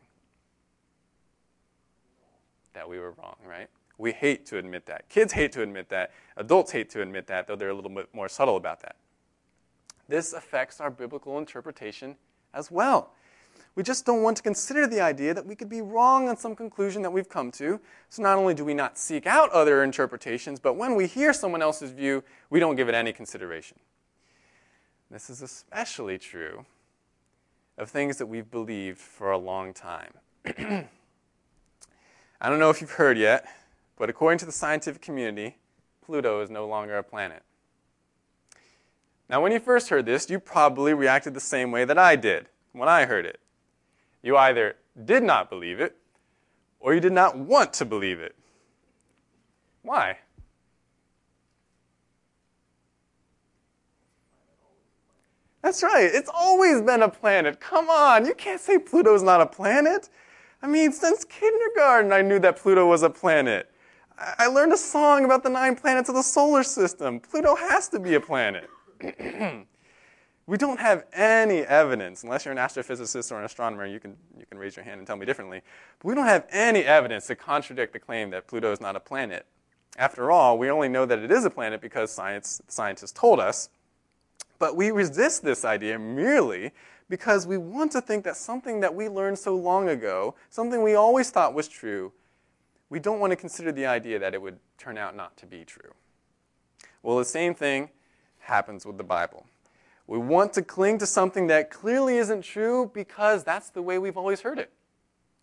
That 2.72 2.88
we 2.88 2.98
were 2.98 3.12
wrong, 3.12 3.36
right? 3.46 3.68
We 3.98 4.12
hate 4.12 4.46
to 4.46 4.58
admit 4.58 4.86
that. 4.86 5.08
Kids 5.08 5.32
hate 5.32 5.52
to 5.52 5.62
admit 5.62 5.88
that. 5.90 6.12
Adults 6.36 6.72
hate 6.72 6.90
to 6.90 7.02
admit 7.02 7.26
that, 7.28 7.46
though 7.46 7.56
they're 7.56 7.68
a 7.68 7.74
little 7.74 7.90
bit 7.90 8.08
more 8.12 8.28
subtle 8.28 8.56
about 8.56 8.80
that. 8.80 8.96
this 10.08 10.32
affects 10.32 10.80
our 10.80 10.90
biblical 10.90 11.38
interpretation 11.38 12.16
as 12.54 12.70
well. 12.70 13.10
We 13.74 13.82
just 13.82 14.06
don't 14.06 14.22
want 14.22 14.36
to 14.36 14.42
consider 14.42 14.86
the 14.86 15.00
idea 15.00 15.34
that 15.34 15.46
we 15.46 15.56
could 15.56 15.68
be 15.68 15.82
wrong 15.82 16.28
on 16.28 16.36
some 16.36 16.54
conclusion 16.54 17.02
that 17.02 17.10
we've 17.10 17.28
come 17.28 17.50
to. 17.52 17.80
So 18.08 18.22
not 18.22 18.38
only 18.38 18.54
do 18.54 18.64
we 18.64 18.74
not 18.74 18.96
seek 18.96 19.26
out 19.26 19.50
other 19.50 19.82
interpretations, 19.82 20.60
but 20.60 20.74
when 20.74 20.94
we 20.94 21.08
hear 21.08 21.32
someone 21.32 21.60
else's 21.60 21.90
view, 21.90 22.22
we 22.50 22.60
don't 22.60 22.76
give 22.76 22.88
it 22.88 22.94
any 22.94 23.12
consideration. 23.12 23.78
This 25.10 25.28
is 25.28 25.42
especially 25.42 26.18
true 26.18 26.64
of 27.76 27.90
things 27.90 28.18
that 28.18 28.26
we've 28.26 28.50
believed 28.50 28.98
for 28.98 29.32
a 29.32 29.38
long 29.38 29.74
time. 29.74 30.12
I 30.46 30.88
don't 32.48 32.60
know 32.60 32.70
if 32.70 32.80
you've 32.80 32.92
heard 32.92 33.18
yet, 33.18 33.46
but 33.96 34.08
according 34.08 34.38
to 34.38 34.46
the 34.46 34.52
scientific 34.52 35.02
community, 35.02 35.56
Pluto 36.04 36.40
is 36.42 36.50
no 36.50 36.66
longer 36.66 36.96
a 36.96 37.02
planet. 37.02 37.42
Now, 39.28 39.42
when 39.42 39.52
you 39.52 39.58
first 39.58 39.88
heard 39.88 40.06
this, 40.06 40.28
you 40.28 40.38
probably 40.38 40.92
reacted 40.92 41.34
the 41.34 41.40
same 41.40 41.70
way 41.70 41.84
that 41.84 41.98
I 41.98 42.16
did 42.16 42.48
when 42.72 42.88
I 42.88 43.06
heard 43.06 43.24
it. 43.24 43.40
You 44.22 44.36
either 44.36 44.76
did 45.04 45.22
not 45.22 45.50
believe 45.50 45.80
it, 45.80 45.96
or 46.78 46.94
you 46.94 47.00
did 47.00 47.12
not 47.12 47.36
want 47.36 47.72
to 47.74 47.84
believe 47.84 48.20
it. 48.20 48.36
Why? 49.82 50.18
That's 55.62 55.82
right. 55.82 56.10
It's 56.12 56.30
always 56.32 56.82
been 56.82 57.00
a 57.00 57.08
planet. 57.08 57.58
Come 57.58 57.88
on. 57.88 58.26
You 58.26 58.34
can't 58.34 58.60
say 58.60 58.78
Pluto's 58.78 59.22
not 59.22 59.40
a 59.40 59.46
planet. 59.46 60.10
I 60.60 60.66
mean, 60.66 60.92
since 60.92 61.24
kindergarten, 61.24 62.12
I 62.12 62.20
knew 62.20 62.38
that 62.40 62.58
Pluto 62.58 62.86
was 62.86 63.02
a 63.02 63.08
planet. 63.08 63.70
I 64.18 64.46
learned 64.46 64.74
a 64.74 64.76
song 64.76 65.24
about 65.24 65.42
the 65.42 65.48
nine 65.48 65.74
planets 65.74 66.10
of 66.10 66.14
the 66.14 66.22
solar 66.22 66.62
system. 66.62 67.18
Pluto 67.18 67.56
has 67.56 67.88
to 67.88 67.98
be 67.98 68.14
a 68.14 68.20
planet. 68.20 68.68
we 70.46 70.56
don't 70.56 70.80
have 70.80 71.04
any 71.12 71.60
evidence, 71.60 72.22
unless 72.22 72.44
you're 72.44 72.52
an 72.52 72.58
astrophysicist 72.58 73.32
or 73.32 73.38
an 73.38 73.44
astronomer, 73.44 73.86
you 73.86 74.00
can, 74.00 74.16
you 74.38 74.46
can 74.46 74.58
raise 74.58 74.76
your 74.76 74.84
hand 74.84 74.98
and 74.98 75.06
tell 75.06 75.16
me 75.16 75.26
differently. 75.26 75.62
But 75.98 76.08
we 76.08 76.14
don't 76.14 76.26
have 76.26 76.46
any 76.50 76.84
evidence 76.84 77.26
to 77.28 77.36
contradict 77.36 77.92
the 77.92 77.98
claim 77.98 78.30
that 78.30 78.46
Pluto 78.46 78.72
is 78.72 78.80
not 78.80 78.96
a 78.96 79.00
planet. 79.00 79.46
After 79.96 80.30
all, 80.30 80.58
we 80.58 80.70
only 80.70 80.88
know 80.88 81.06
that 81.06 81.18
it 81.18 81.30
is 81.30 81.44
a 81.44 81.50
planet 81.50 81.80
because 81.80 82.10
science, 82.10 82.60
scientists 82.68 83.12
told 83.12 83.40
us. 83.40 83.68
But 84.58 84.76
we 84.76 84.90
resist 84.90 85.44
this 85.44 85.64
idea 85.64 85.98
merely 85.98 86.72
because 87.08 87.46
we 87.46 87.56
want 87.58 87.92
to 87.92 88.00
think 88.00 88.24
that 88.24 88.36
something 88.36 88.80
that 88.80 88.94
we 88.94 89.08
learned 89.08 89.38
so 89.38 89.54
long 89.54 89.88
ago, 89.88 90.34
something 90.50 90.82
we 90.82 90.94
always 90.94 91.30
thought 91.30 91.54
was 91.54 91.68
true, 91.68 92.12
we 92.90 92.98
don't 92.98 93.20
want 93.20 93.30
to 93.30 93.36
consider 93.36 93.72
the 93.72 93.86
idea 93.86 94.18
that 94.18 94.34
it 94.34 94.42
would 94.42 94.58
turn 94.78 94.98
out 94.98 95.16
not 95.16 95.36
to 95.38 95.46
be 95.46 95.64
true. 95.64 95.92
Well, 97.02 97.18
the 97.18 97.24
same 97.24 97.54
thing 97.54 97.90
happens 98.44 98.86
with 98.86 98.98
the 98.98 99.04
Bible. 99.04 99.46
We 100.06 100.18
want 100.18 100.52
to 100.54 100.62
cling 100.62 100.98
to 100.98 101.06
something 101.06 101.46
that 101.48 101.70
clearly 101.70 102.18
isn't 102.18 102.42
true 102.42 102.90
because 102.92 103.42
that's 103.42 103.70
the 103.70 103.82
way 103.82 103.98
we've 103.98 104.16
always 104.16 104.42
heard 104.42 104.58
it. 104.58 104.70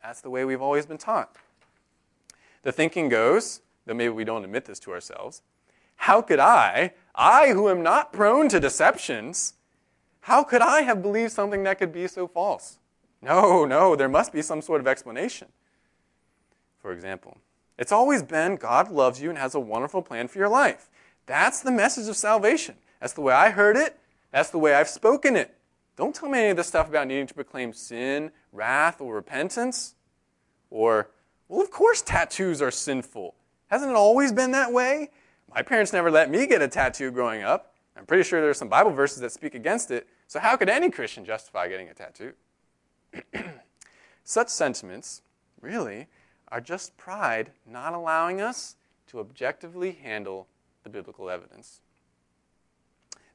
That's 0.03 0.21
the 0.21 0.29
way 0.29 0.45
we've 0.45 0.61
always 0.61 0.85
been 0.85 0.97
taught. 0.97 1.35
The 2.63 2.71
thinking 2.71 3.09
goes, 3.09 3.61
though 3.85 3.93
maybe 3.93 4.13
we 4.13 4.23
don't 4.23 4.43
admit 4.43 4.65
this 4.65 4.79
to 4.81 4.91
ourselves, 4.91 5.41
how 5.95 6.21
could 6.21 6.39
I, 6.39 6.93
I 7.15 7.49
who 7.49 7.69
am 7.69 7.81
not 7.83 8.13
prone 8.13 8.49
to 8.49 8.59
deceptions, 8.59 9.53
how 10.21 10.43
could 10.43 10.61
I 10.61 10.81
have 10.81 11.01
believed 11.01 11.31
something 11.31 11.63
that 11.63 11.79
could 11.79 11.91
be 11.91 12.07
so 12.07 12.27
false? 12.27 12.77
No, 13.21 13.65
no, 13.65 13.95
there 13.95 14.09
must 14.09 14.31
be 14.31 14.41
some 14.41 14.61
sort 14.61 14.81
of 14.81 14.87
explanation. 14.87 15.47
For 16.79 16.91
example, 16.91 17.37
it's 17.77 17.91
always 17.91 18.23
been 18.23 18.55
God 18.55 18.91
loves 18.91 19.21
you 19.21 19.29
and 19.29 19.37
has 19.37 19.55
a 19.55 19.59
wonderful 19.59 20.01
plan 20.01 20.27
for 20.27 20.39
your 20.39 20.49
life. 20.49 20.89
That's 21.25 21.61
the 21.61 21.71
message 21.71 22.07
of 22.07 22.15
salvation. 22.15 22.75
That's 23.01 23.13
the 23.13 23.21
way 23.21 23.33
I 23.33 23.49
heard 23.49 23.75
it. 23.75 23.99
That's 24.31 24.51
the 24.51 24.59
way 24.59 24.75
I've 24.75 24.87
spoken 24.87 25.35
it. 25.35 25.53
Don't 25.97 26.15
tell 26.15 26.29
me 26.29 26.39
any 26.39 26.49
of 26.51 26.57
this 26.57 26.67
stuff 26.67 26.87
about 26.87 27.07
needing 27.07 27.27
to 27.27 27.33
proclaim 27.33 27.73
sin, 27.73 28.31
wrath, 28.53 29.01
or 29.01 29.15
repentance. 29.15 29.95
Or, 30.69 31.09
well, 31.49 31.61
of 31.61 31.71
course 31.71 32.01
tattoos 32.01 32.61
are 32.61 32.71
sinful. 32.71 33.35
Hasn't 33.67 33.91
it 33.91 33.97
always 33.97 34.31
been 34.31 34.51
that 34.51 34.71
way? 34.71 35.09
My 35.53 35.61
parents 35.61 35.91
never 35.91 36.09
let 36.09 36.29
me 36.29 36.47
get 36.47 36.61
a 36.61 36.67
tattoo 36.67 37.11
growing 37.11 37.43
up. 37.43 37.75
I'm 37.97 38.05
pretty 38.05 38.23
sure 38.23 38.39
there 38.39 38.49
are 38.49 38.53
some 38.53 38.69
Bible 38.69 38.91
verses 38.91 39.19
that 39.19 39.31
speak 39.31 39.53
against 39.53 39.91
it. 39.91 40.07
So, 40.27 40.39
how 40.39 40.55
could 40.55 40.69
any 40.69 40.89
Christian 40.89 41.25
justify 41.25 41.67
getting 41.67 41.89
a 41.89 41.93
tattoo? 41.93 42.33
Such 44.23 44.47
sentiments, 44.47 45.21
really, 45.59 46.07
are 46.47 46.61
just 46.61 46.95
pride 46.95 47.51
not 47.65 47.93
allowing 47.93 48.39
us 48.39 48.77
to 49.07 49.19
objectively 49.19 49.91
handle 49.91 50.47
the 50.83 50.89
biblical 50.89 51.29
evidence. 51.29 51.81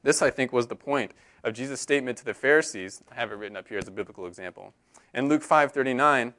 This, 0.07 0.21
I 0.21 0.29
think, 0.29 0.53
was 0.53 0.67
the 0.67 0.75
point 0.77 1.11
of 1.43 1.53
Jesus' 1.53 1.81
statement 1.81 2.17
to 2.19 2.23
the 2.23 2.33
Pharisees. 2.33 3.03
I 3.11 3.15
have 3.15 3.29
it 3.33 3.35
written 3.35 3.57
up 3.57 3.67
here 3.67 3.77
as 3.77 3.89
a 3.89 3.91
biblical 3.91 4.25
example. 4.25 4.73
In 5.13 5.27
Luke 5.27 5.43
5:39, 5.43 6.33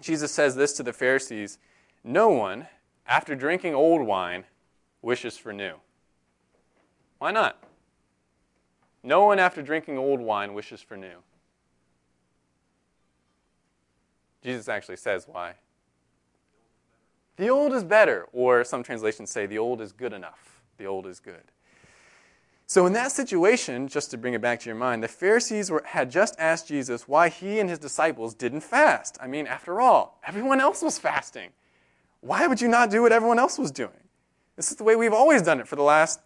Jesus 0.00 0.32
says 0.32 0.56
this 0.56 0.72
to 0.78 0.82
the 0.82 0.94
Pharisees, 0.94 1.58
"No 2.02 2.30
one, 2.30 2.68
after 3.04 3.34
drinking 3.34 3.74
old 3.74 4.06
wine, 4.06 4.46
wishes 5.02 5.36
for 5.36 5.52
new. 5.52 5.82
Why 7.18 7.30
not? 7.30 7.62
No 9.02 9.26
one, 9.26 9.38
after 9.38 9.60
drinking 9.60 9.98
old 9.98 10.20
wine, 10.20 10.54
wishes 10.54 10.80
for 10.80 10.96
new. 10.96 11.22
Jesus 14.42 14.70
actually 14.70 14.96
says 14.96 15.28
why. 15.28 15.56
The 17.36 17.50
old 17.50 17.74
is 17.74 17.84
better, 17.84 18.26
or 18.32 18.64
some 18.64 18.82
translations 18.82 19.30
say 19.30 19.44
the 19.44 19.58
old 19.58 19.82
is 19.82 19.92
good 19.92 20.14
enough. 20.14 20.62
The 20.78 20.86
old 20.86 21.06
is 21.06 21.20
good. 21.20 21.52
So, 22.70 22.86
in 22.86 22.92
that 22.92 23.10
situation, 23.10 23.88
just 23.88 24.12
to 24.12 24.16
bring 24.16 24.34
it 24.34 24.40
back 24.40 24.60
to 24.60 24.66
your 24.68 24.76
mind, 24.76 25.02
the 25.02 25.08
Pharisees 25.08 25.72
were, 25.72 25.82
had 25.84 26.08
just 26.08 26.36
asked 26.38 26.68
Jesus 26.68 27.08
why 27.08 27.28
he 27.28 27.58
and 27.58 27.68
his 27.68 27.80
disciples 27.80 28.32
didn't 28.32 28.60
fast. 28.60 29.18
I 29.20 29.26
mean, 29.26 29.48
after 29.48 29.80
all, 29.80 30.20
everyone 30.24 30.60
else 30.60 30.80
was 30.80 30.96
fasting. 30.96 31.50
Why 32.20 32.46
would 32.46 32.60
you 32.60 32.68
not 32.68 32.88
do 32.88 33.02
what 33.02 33.10
everyone 33.10 33.40
else 33.40 33.58
was 33.58 33.72
doing? 33.72 33.90
This 34.54 34.70
is 34.70 34.76
the 34.76 34.84
way 34.84 34.94
we've 34.94 35.12
always 35.12 35.42
done 35.42 35.58
it 35.58 35.66
for 35.66 35.74
the 35.74 35.82
last 35.82 36.20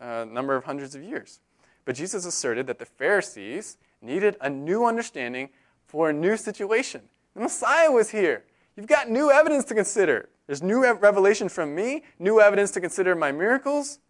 uh, 0.00 0.26
number 0.28 0.56
of 0.56 0.64
hundreds 0.64 0.96
of 0.96 1.02
years. 1.04 1.38
But 1.84 1.94
Jesus 1.94 2.26
asserted 2.26 2.66
that 2.66 2.80
the 2.80 2.86
Pharisees 2.86 3.76
needed 4.02 4.36
a 4.40 4.50
new 4.50 4.84
understanding 4.84 5.48
for 5.86 6.10
a 6.10 6.12
new 6.12 6.36
situation. 6.36 7.02
The 7.34 7.42
Messiah 7.42 7.92
was 7.92 8.10
here. 8.10 8.42
You've 8.76 8.88
got 8.88 9.10
new 9.10 9.30
evidence 9.30 9.64
to 9.66 9.76
consider. 9.76 10.28
There's 10.48 10.60
new 10.60 10.84
revelation 10.92 11.48
from 11.48 11.72
me, 11.72 12.02
new 12.18 12.40
evidence 12.40 12.72
to 12.72 12.80
consider 12.80 13.14
my 13.14 13.30
miracles. 13.30 14.00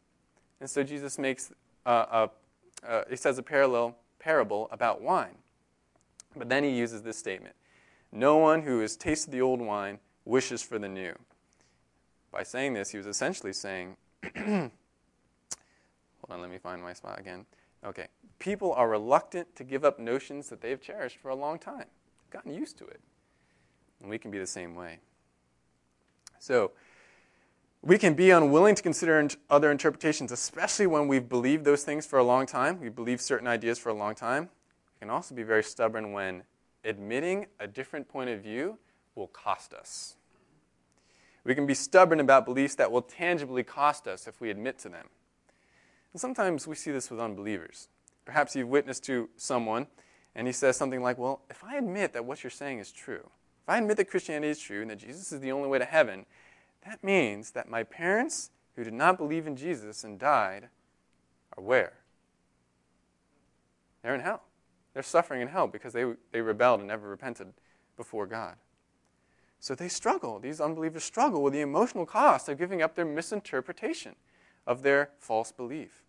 And 0.61 0.71
so 0.71 0.83
Jesus 0.83 1.19
makes, 1.19 1.53
uh, 1.87 2.29
uh, 2.87 3.03
he 3.09 3.17
says 3.17 3.39
a 3.39 3.43
parallel 3.43 3.97
parable 4.19 4.69
about 4.71 5.03
wine. 5.03 5.37
But 6.37 6.49
then 6.49 6.65
he 6.65 6.71
uses 6.71 7.03
this 7.03 7.19
statement 7.19 7.55
No 8.13 8.37
one 8.37 8.63
who 8.63 8.81
has 8.81 8.97
tasted 8.97 9.31
the 9.31 9.41
old 9.41 9.61
wine 9.61 9.99
wishes 10.25 10.63
for 10.63 10.79
the 10.79 10.89
new. 10.89 11.15
By 12.33 12.43
saying 12.43 12.75
this, 12.75 12.91
he 12.91 12.99
was 12.99 13.07
essentially 13.07 13.53
saying, 13.53 13.97
hold 14.37 14.71
on, 16.29 16.41
let 16.41 16.51
me 16.51 16.59
find 16.59 16.83
my 16.83 16.93
spot 16.93 17.21
again. 17.21 17.47
Okay. 17.85 18.09
People 18.39 18.73
are 18.73 18.89
reluctant 18.89 19.55
to 19.57 19.65
give 19.65 19.85
up 19.85 19.99
notions 19.99 20.49
that 20.49 20.61
they've 20.61 20.81
cherished 20.81 21.19
for 21.19 21.29
a 21.29 21.35
long 21.35 21.59
time, 21.59 21.87
gotten 22.31 22.53
used 22.53 22.77
to 22.79 22.87
it. 22.87 23.01
And 24.01 24.11
we 24.11 24.19
can 24.19 24.31
be 24.31 24.39
the 24.39 24.47
same 24.47 24.75
way. 24.75 24.99
So, 26.41 26.73
we 27.85 27.99
can 27.99 28.15
be 28.15 28.31
unwilling 28.31 28.75
to 28.75 28.83
consider 28.83 29.29
other 29.51 29.71
interpretations, 29.71 30.33
especially 30.33 30.87
when 30.87 31.07
we've 31.07 31.29
believed 31.29 31.67
those 31.67 31.85
things 31.85 32.07
for 32.07 32.19
a 32.19 32.25
long 32.25 32.47
time. 32.47 32.81
We 32.81 32.89
believe 32.89 33.21
certain 33.21 33.47
ideas 33.47 33.79
for 33.79 33.91
a 33.91 33.95
long 33.95 34.15
time. 34.15 34.45
We 34.95 35.01
can 35.01 35.11
also 35.11 35.35
be 35.35 35.43
very 35.43 35.63
stubborn 35.63 36.13
when 36.13 36.45
admitting 36.83 37.47
a 37.61 37.67
different 37.67 38.09
point 38.09 38.31
of 38.31 38.41
view 38.41 38.79
will 39.15 39.27
cost 39.27 39.75
us. 39.75 40.17
We 41.45 41.55
can 41.55 41.67
be 41.67 41.75
stubborn 41.75 42.21
about 42.21 42.47
beliefs 42.47 42.75
that 42.77 42.91
will 42.91 43.03
tangibly 43.03 43.63
cost 43.63 44.09
us 44.09 44.27
if 44.27 44.41
we 44.41 44.49
admit 44.49 44.79
to 44.79 44.89
them. 44.89 45.09
And 46.15 46.21
sometimes 46.21 46.67
we 46.67 46.75
see 46.75 46.91
this 46.91 47.11
with 47.11 47.21
unbelievers. 47.21 47.89
Perhaps 48.25 48.57
you've 48.57 48.69
witnessed 48.69 49.05
to 49.05 49.29
someone 49.37 49.89
and 50.35 50.47
he 50.47 50.55
says 50.55 50.79
something 50.79 51.03
like, 51.03 51.19
Well, 51.19 51.43
if 51.51 51.63
I 51.63 51.77
admit 51.77 52.15
that 52.15 52.25
what 52.25 52.43
you're 52.43 52.51
saying 52.51 52.79
is 52.79 52.91
true, 52.91 53.29
if 53.63 53.69
I 53.69 53.77
admit 53.77 53.99
that 53.99 54.07
Christianity 54.07 54.51
is 54.51 54.59
true 54.59 54.81
and 54.81 54.91
that 54.91 54.99
Jesus 54.99 55.33
is 55.33 55.41
the 55.41 55.53
only 55.53 55.69
way 55.69 55.79
to 55.79 55.85
heaven, 55.85 56.25
that 56.85 57.03
means 57.03 57.53
that 57.53 57.69
my 57.69 57.83
parents 57.83 58.51
who 58.77 58.85
did 58.85 58.95
not 58.95 59.19
believe 59.19 59.47
in 59.47 59.57
Jesus 59.57 60.05
and 60.05 60.19
died 60.19 60.69
are 61.57 61.63
where? 61.63 61.95
They're 64.03 64.15
in 64.15 64.21
hell. 64.21 64.43
They're 64.93 65.03
suffering 65.03 65.41
in 65.41 65.49
hell 65.49 65.67
because 65.67 65.93
they, 65.93 66.05
they 66.33 66.41
rebelled 66.41 66.81
and 66.81 66.89
never 66.89 67.09
repented 67.09 67.53
before 67.97 68.27
God. 68.27 68.57
So 69.61 69.75
they 69.75 69.89
struggle, 69.89 70.39
these 70.39 70.61
unbelievers 70.61 71.05
struggle 71.05 71.43
with 71.43 71.55
the 71.55 71.63
emotional 71.63 72.05
cost 72.05 72.49
of 72.49 72.59
giving 72.59 72.83
up 72.83 72.95
their 72.95 73.07
misinterpretation 73.07 74.15
of 74.67 74.83
their 74.83 75.11
false 75.19 75.53
belief. 75.53 76.03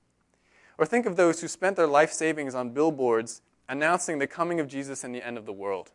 Or 0.77 0.85
think 0.85 1.05
of 1.05 1.15
those 1.15 1.39
who 1.39 1.47
spent 1.47 1.77
their 1.77 1.87
life 1.87 2.11
savings 2.11 2.53
on 2.53 2.71
billboards 2.71 3.41
announcing 3.69 4.19
the 4.19 4.27
coming 4.27 4.59
of 4.59 4.67
Jesus 4.67 5.03
and 5.03 5.15
the 5.15 5.25
end 5.25 5.37
of 5.37 5.45
the 5.45 5.53
world. 5.53 5.91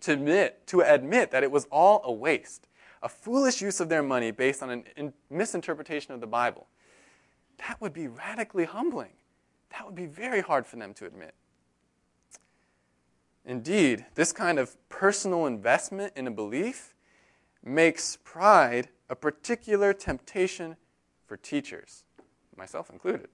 To 0.00 0.12
admit, 0.12 0.66
to 0.66 0.80
admit 0.80 1.30
that 1.30 1.44
it 1.44 1.50
was 1.50 1.66
all 1.70 2.02
a 2.04 2.12
waste, 2.12 2.66
a 3.04 3.08
foolish 3.08 3.60
use 3.60 3.78
of 3.80 3.88
their 3.88 4.02
money 4.02 4.30
based 4.30 4.62
on 4.62 4.82
a 4.96 5.12
misinterpretation 5.30 6.14
of 6.14 6.20
the 6.20 6.26
Bible, 6.26 6.66
that 7.58 7.80
would 7.80 7.92
be 7.92 8.08
radically 8.08 8.64
humbling. 8.64 9.12
That 9.70 9.84
would 9.84 9.94
be 9.94 10.06
very 10.06 10.40
hard 10.40 10.66
for 10.66 10.76
them 10.76 10.94
to 10.94 11.06
admit. 11.06 11.34
Indeed, 13.44 14.06
this 14.14 14.32
kind 14.32 14.58
of 14.58 14.76
personal 14.88 15.44
investment 15.44 16.14
in 16.16 16.26
a 16.26 16.30
belief 16.30 16.94
makes 17.62 18.16
pride 18.24 18.88
a 19.10 19.14
particular 19.14 19.92
temptation 19.92 20.76
for 21.26 21.36
teachers, 21.36 22.04
myself 22.56 22.88
included. 22.88 23.28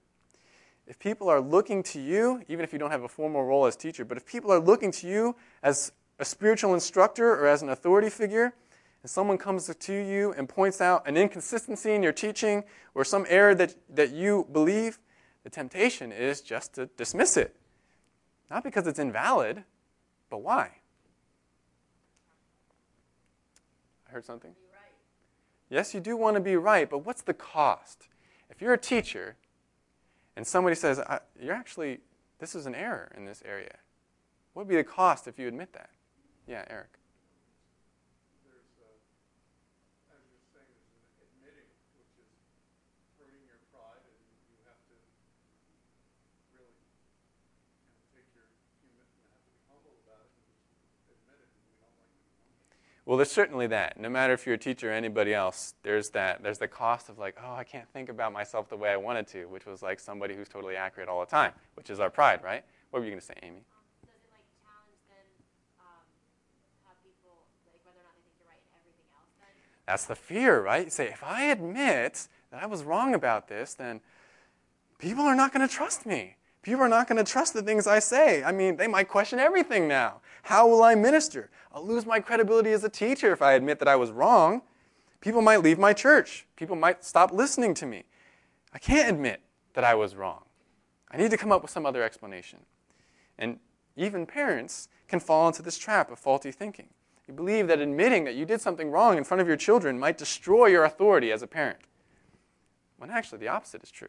If 0.88 0.98
people 0.98 1.28
are 1.28 1.40
looking 1.40 1.84
to 1.84 2.00
you, 2.00 2.42
even 2.48 2.64
if 2.64 2.72
you 2.72 2.78
don't 2.80 2.90
have 2.90 3.04
a 3.04 3.08
formal 3.08 3.44
role 3.44 3.66
as 3.66 3.76
teacher, 3.76 4.04
but 4.04 4.16
if 4.16 4.26
people 4.26 4.50
are 4.50 4.58
looking 4.58 4.90
to 4.92 5.06
you 5.06 5.36
as 5.62 5.92
a 6.18 6.24
spiritual 6.24 6.74
instructor 6.74 7.32
or 7.32 7.46
as 7.46 7.62
an 7.62 7.68
authority 7.68 8.10
figure, 8.10 8.52
and 9.02 9.10
someone 9.10 9.38
comes 9.38 9.74
to 9.74 9.92
you 9.92 10.32
and 10.36 10.48
points 10.48 10.80
out 10.80 11.06
an 11.08 11.16
inconsistency 11.16 11.92
in 11.92 12.02
your 12.02 12.12
teaching 12.12 12.64
or 12.94 13.04
some 13.04 13.24
error 13.28 13.54
that, 13.54 13.74
that 13.88 14.10
you 14.10 14.46
believe, 14.52 14.98
the 15.42 15.50
temptation 15.50 16.12
is 16.12 16.40
just 16.40 16.74
to 16.74 16.86
dismiss 16.96 17.36
it. 17.36 17.56
Not 18.50 18.64
because 18.64 18.86
it's 18.86 18.98
invalid, 18.98 19.64
but 20.28 20.38
why? 20.38 20.70
I 24.08 24.12
heard 24.12 24.24
something? 24.24 24.52
Yes, 25.70 25.94
you 25.94 26.00
do 26.00 26.16
want 26.16 26.34
to 26.34 26.40
be 26.40 26.56
right, 26.56 26.90
but 26.90 27.06
what's 27.06 27.22
the 27.22 27.32
cost? 27.32 28.08
If 28.50 28.60
you're 28.60 28.74
a 28.74 28.78
teacher 28.78 29.36
and 30.36 30.46
somebody 30.46 30.74
says, 30.74 31.00
You're 31.40 31.54
actually, 31.54 32.00
this 32.40 32.54
is 32.54 32.66
an 32.66 32.74
error 32.74 33.12
in 33.16 33.24
this 33.24 33.42
area, 33.46 33.76
what 34.52 34.66
would 34.66 34.68
be 34.68 34.76
the 34.76 34.84
cost 34.84 35.28
if 35.28 35.38
you 35.38 35.46
admit 35.46 35.72
that? 35.72 35.90
Yeah, 36.46 36.64
Eric. 36.68 36.99
Well, 53.10 53.16
there's 53.16 53.32
certainly 53.32 53.66
that. 53.66 53.98
No 53.98 54.08
matter 54.08 54.32
if 54.34 54.46
you're 54.46 54.54
a 54.54 54.58
teacher 54.58 54.90
or 54.90 54.92
anybody 54.92 55.34
else, 55.34 55.74
there's 55.82 56.10
that. 56.10 56.44
There's 56.44 56.58
the 56.58 56.68
cost 56.68 57.08
of 57.08 57.18
like, 57.18 57.36
oh, 57.44 57.54
I 57.54 57.64
can't 57.64 57.88
think 57.88 58.08
about 58.08 58.32
myself 58.32 58.68
the 58.68 58.76
way 58.76 58.90
I 58.90 58.96
wanted 58.96 59.26
to, 59.32 59.46
which 59.46 59.66
was 59.66 59.82
like 59.82 59.98
somebody 59.98 60.36
who's 60.36 60.48
totally 60.48 60.76
accurate 60.76 61.08
all 61.08 61.18
the 61.18 61.26
time, 61.26 61.50
which 61.74 61.90
is 61.90 61.98
our 61.98 62.08
pride, 62.08 62.40
right? 62.44 62.62
What 62.90 63.00
were 63.00 63.04
you 63.04 63.10
going 63.10 63.20
to 63.20 63.26
say, 63.26 63.34
Amy? 63.42 63.64
That's 69.88 70.04
the 70.04 70.14
fear, 70.14 70.62
right? 70.62 70.84
You 70.84 70.90
say, 70.90 71.08
if 71.08 71.24
I 71.24 71.46
admit 71.46 72.28
that 72.52 72.62
I 72.62 72.66
was 72.66 72.84
wrong 72.84 73.14
about 73.14 73.48
this, 73.48 73.74
then 73.74 74.02
people 75.00 75.24
are 75.24 75.34
not 75.34 75.52
going 75.52 75.66
to 75.66 75.74
trust 75.74 76.06
me. 76.06 76.36
People 76.62 76.82
are 76.82 76.88
not 76.88 77.08
going 77.08 77.22
to 77.22 77.30
trust 77.30 77.54
the 77.54 77.62
things 77.62 77.86
I 77.86 77.98
say. 77.98 78.42
I 78.42 78.52
mean, 78.52 78.76
they 78.76 78.86
might 78.86 79.08
question 79.08 79.38
everything 79.38 79.88
now. 79.88 80.20
How 80.42 80.68
will 80.68 80.82
I 80.82 80.94
minister? 80.94 81.50
I'll 81.72 81.86
lose 81.86 82.04
my 82.04 82.20
credibility 82.20 82.72
as 82.72 82.84
a 82.84 82.88
teacher 82.88 83.32
if 83.32 83.40
I 83.40 83.52
admit 83.52 83.78
that 83.78 83.88
I 83.88 83.96
was 83.96 84.10
wrong. 84.10 84.62
People 85.20 85.42
might 85.42 85.62
leave 85.62 85.78
my 85.78 85.92
church. 85.92 86.46
People 86.56 86.76
might 86.76 87.04
stop 87.04 87.32
listening 87.32 87.74
to 87.74 87.86
me. 87.86 88.04
I 88.72 88.78
can't 88.78 89.08
admit 89.08 89.40
that 89.74 89.84
I 89.84 89.94
was 89.94 90.14
wrong. 90.14 90.44
I 91.10 91.16
need 91.16 91.30
to 91.30 91.36
come 91.36 91.52
up 91.52 91.62
with 91.62 91.70
some 91.70 91.86
other 91.86 92.02
explanation. 92.02 92.60
And 93.38 93.58
even 93.96 94.26
parents 94.26 94.88
can 95.08 95.20
fall 95.20 95.48
into 95.48 95.62
this 95.62 95.78
trap 95.78 96.10
of 96.10 96.18
faulty 96.18 96.52
thinking. 96.52 96.88
You 97.26 97.34
believe 97.34 97.68
that 97.68 97.80
admitting 97.80 98.24
that 98.24 98.34
you 98.34 98.44
did 98.44 98.60
something 98.60 98.90
wrong 98.90 99.16
in 99.16 99.24
front 99.24 99.40
of 99.40 99.46
your 99.46 99.56
children 99.56 99.98
might 99.98 100.18
destroy 100.18 100.66
your 100.66 100.84
authority 100.84 101.32
as 101.32 101.42
a 101.42 101.46
parent. 101.46 101.78
When 102.98 103.10
actually 103.10 103.38
the 103.38 103.48
opposite 103.48 103.82
is 103.82 103.90
true. 103.90 104.08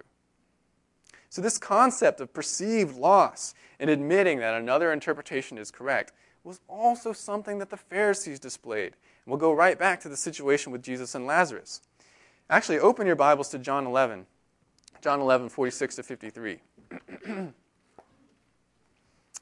So, 1.31 1.41
this 1.41 1.57
concept 1.57 2.19
of 2.19 2.33
perceived 2.33 2.97
loss 2.97 3.53
and 3.79 3.89
admitting 3.89 4.39
that 4.39 4.53
another 4.53 4.91
interpretation 4.91 5.57
is 5.57 5.71
correct 5.71 6.11
was 6.43 6.59
also 6.67 7.13
something 7.13 7.57
that 7.59 7.69
the 7.69 7.77
Pharisees 7.77 8.37
displayed. 8.37 8.97
And 9.23 9.27
we'll 9.31 9.37
go 9.37 9.53
right 9.53 9.79
back 9.79 10.01
to 10.01 10.09
the 10.09 10.17
situation 10.17 10.73
with 10.73 10.83
Jesus 10.83 11.15
and 11.15 11.25
Lazarus. 11.25 11.83
Actually, 12.49 12.79
open 12.79 13.07
your 13.07 13.15
Bibles 13.15 13.47
to 13.51 13.59
John 13.59 13.87
11. 13.87 14.25
John 15.01 15.21
11, 15.21 15.47
46 15.47 15.95
to 15.95 16.03
53. 16.03 16.59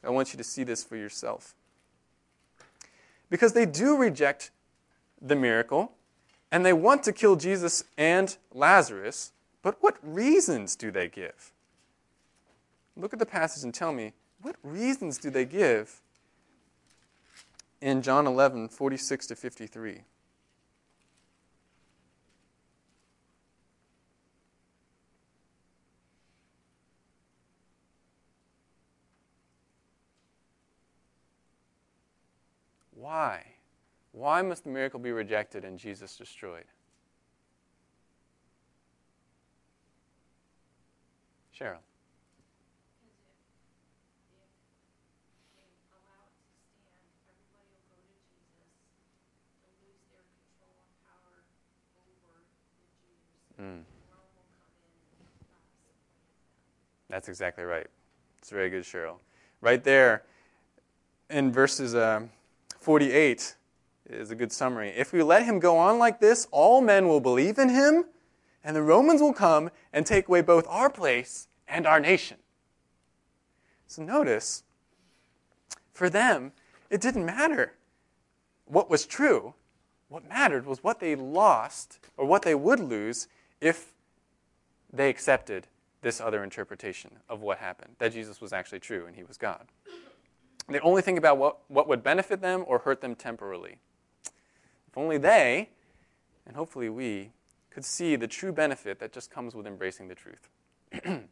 I 0.03 0.09
want 0.11 0.31
you 0.31 0.37
to 0.37 0.43
see 0.43 0.63
this 0.63 0.83
for 0.83 0.95
yourself. 0.95 1.55
Because 3.31 3.53
they 3.53 3.65
do 3.65 3.97
reject 3.97 4.51
the 5.19 5.35
miracle, 5.35 5.93
and 6.51 6.63
they 6.63 6.73
want 6.73 7.01
to 7.05 7.11
kill 7.11 7.35
Jesus 7.35 7.83
and 7.97 8.37
Lazarus, 8.53 9.31
but 9.63 9.77
what 9.81 9.97
reasons 10.03 10.75
do 10.75 10.91
they 10.91 11.07
give? 11.07 11.51
Look 12.99 13.13
at 13.13 13.19
the 13.19 13.25
passage 13.25 13.63
and 13.63 13.73
tell 13.73 13.93
me, 13.93 14.11
what 14.41 14.57
reasons 14.61 15.17
do 15.17 15.29
they 15.29 15.45
give 15.45 16.01
in 17.81 18.01
John 18.01 18.27
11, 18.27 18.67
46 18.67 19.27
to 19.27 19.35
53. 19.35 20.01
Why? 32.91 33.45
Why 34.11 34.41
must 34.41 34.65
the 34.65 34.69
miracle 34.69 34.99
be 34.99 35.13
rejected 35.13 35.63
and 35.63 35.79
Jesus 35.79 36.17
destroyed? 36.17 36.65
Cheryl. 41.57 41.77
Mm. 53.61 53.81
That's 57.09 57.27
exactly 57.27 57.63
right. 57.63 57.87
It's 58.37 58.49
very 58.49 58.69
good, 58.69 58.83
Cheryl. 58.83 59.15
Right 59.61 59.83
there 59.83 60.23
in 61.29 61.51
verses 61.51 61.95
uh, 61.95 62.21
48 62.79 63.55
is 64.09 64.31
a 64.31 64.35
good 64.35 64.51
summary. 64.51 64.89
If 64.95 65.11
we 65.11 65.21
let 65.21 65.43
him 65.43 65.59
go 65.59 65.77
on 65.77 65.99
like 65.99 66.19
this, 66.19 66.47
all 66.51 66.81
men 66.81 67.07
will 67.07 67.19
believe 67.19 67.57
in 67.57 67.69
him, 67.69 68.05
and 68.63 68.75
the 68.75 68.81
Romans 68.81 69.21
will 69.21 69.33
come 69.33 69.69
and 69.91 70.05
take 70.05 70.27
away 70.27 70.41
both 70.41 70.65
our 70.67 70.89
place 70.89 71.47
and 71.67 71.85
our 71.85 71.99
nation. 71.99 72.37
So 73.87 74.03
notice, 74.03 74.63
for 75.91 76.09
them, 76.09 76.53
it 76.89 77.01
didn't 77.01 77.25
matter 77.25 77.73
what 78.65 78.89
was 78.89 79.05
true. 79.05 79.53
What 80.07 80.27
mattered 80.27 80.65
was 80.65 80.83
what 80.83 80.99
they 80.99 81.15
lost 81.15 81.99
or 82.17 82.25
what 82.25 82.41
they 82.41 82.55
would 82.55 82.79
lose 82.79 83.27
if 83.61 83.93
they 84.91 85.09
accepted 85.09 85.67
this 86.01 86.21
other 86.21 86.43
interpretation 86.43 87.11
of 87.27 87.41
what 87.41 87.57
happened, 87.57 87.95
that 87.99 88.13
Jesus 88.13 88.39
was 88.39 88.53
actually 88.53 88.79
true 88.79 89.05
and 89.05 89.15
he 89.15 89.23
was 89.23 89.37
God. 89.37 89.67
They 90.67 90.79
only 90.79 91.01
think 91.01 91.17
about 91.17 91.37
what, 91.37 91.59
what 91.67 91.87
would 91.87 92.03
benefit 92.03 92.41
them 92.41 92.63
or 92.67 92.79
hurt 92.79 93.01
them 93.01 93.15
temporarily. 93.15 93.77
If 94.87 94.97
only 94.97 95.17
they, 95.17 95.69
and 96.45 96.55
hopefully 96.55 96.89
we, 96.89 97.31
could 97.69 97.85
see 97.85 98.15
the 98.15 98.27
true 98.27 98.51
benefit 98.51 98.99
that 98.99 99.13
just 99.13 99.31
comes 99.31 99.55
with 99.55 99.67
embracing 99.67 100.07
the 100.07 100.15
truth. 100.15 100.49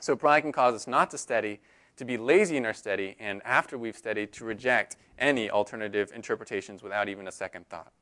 so 0.00 0.16
pride 0.16 0.42
can 0.42 0.52
cause 0.52 0.74
us 0.74 0.86
not 0.86 1.10
to 1.10 1.18
study, 1.18 1.60
to 1.96 2.04
be 2.04 2.16
lazy 2.16 2.56
in 2.56 2.66
our 2.66 2.74
study, 2.74 3.16
and 3.18 3.40
after 3.44 3.78
we've 3.78 3.96
studied, 3.96 4.32
to 4.32 4.44
reject 4.44 4.96
any 5.18 5.50
alternative 5.50 6.10
interpretations 6.14 6.82
without 6.82 7.08
even 7.08 7.28
a 7.28 7.32
second 7.32 7.68
thought. 7.68 7.92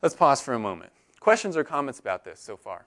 Let's 0.00 0.14
pause 0.14 0.40
for 0.40 0.54
a 0.54 0.58
moment. 0.58 0.92
Questions 1.22 1.54
or 1.54 1.62
comments 1.62 2.02
about 2.02 2.26
this 2.26 2.42
so 2.42 2.58
far? 2.58 2.82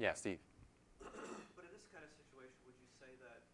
Yeah, 0.00 0.16
Steve. 0.16 0.40
But 0.96 1.68
in 1.68 1.72
this 1.76 1.84
kind 1.92 2.08
of 2.08 2.12
situation, 2.16 2.56
would 2.64 2.72
you 2.80 2.88
say 2.96 3.12
that 3.20 3.44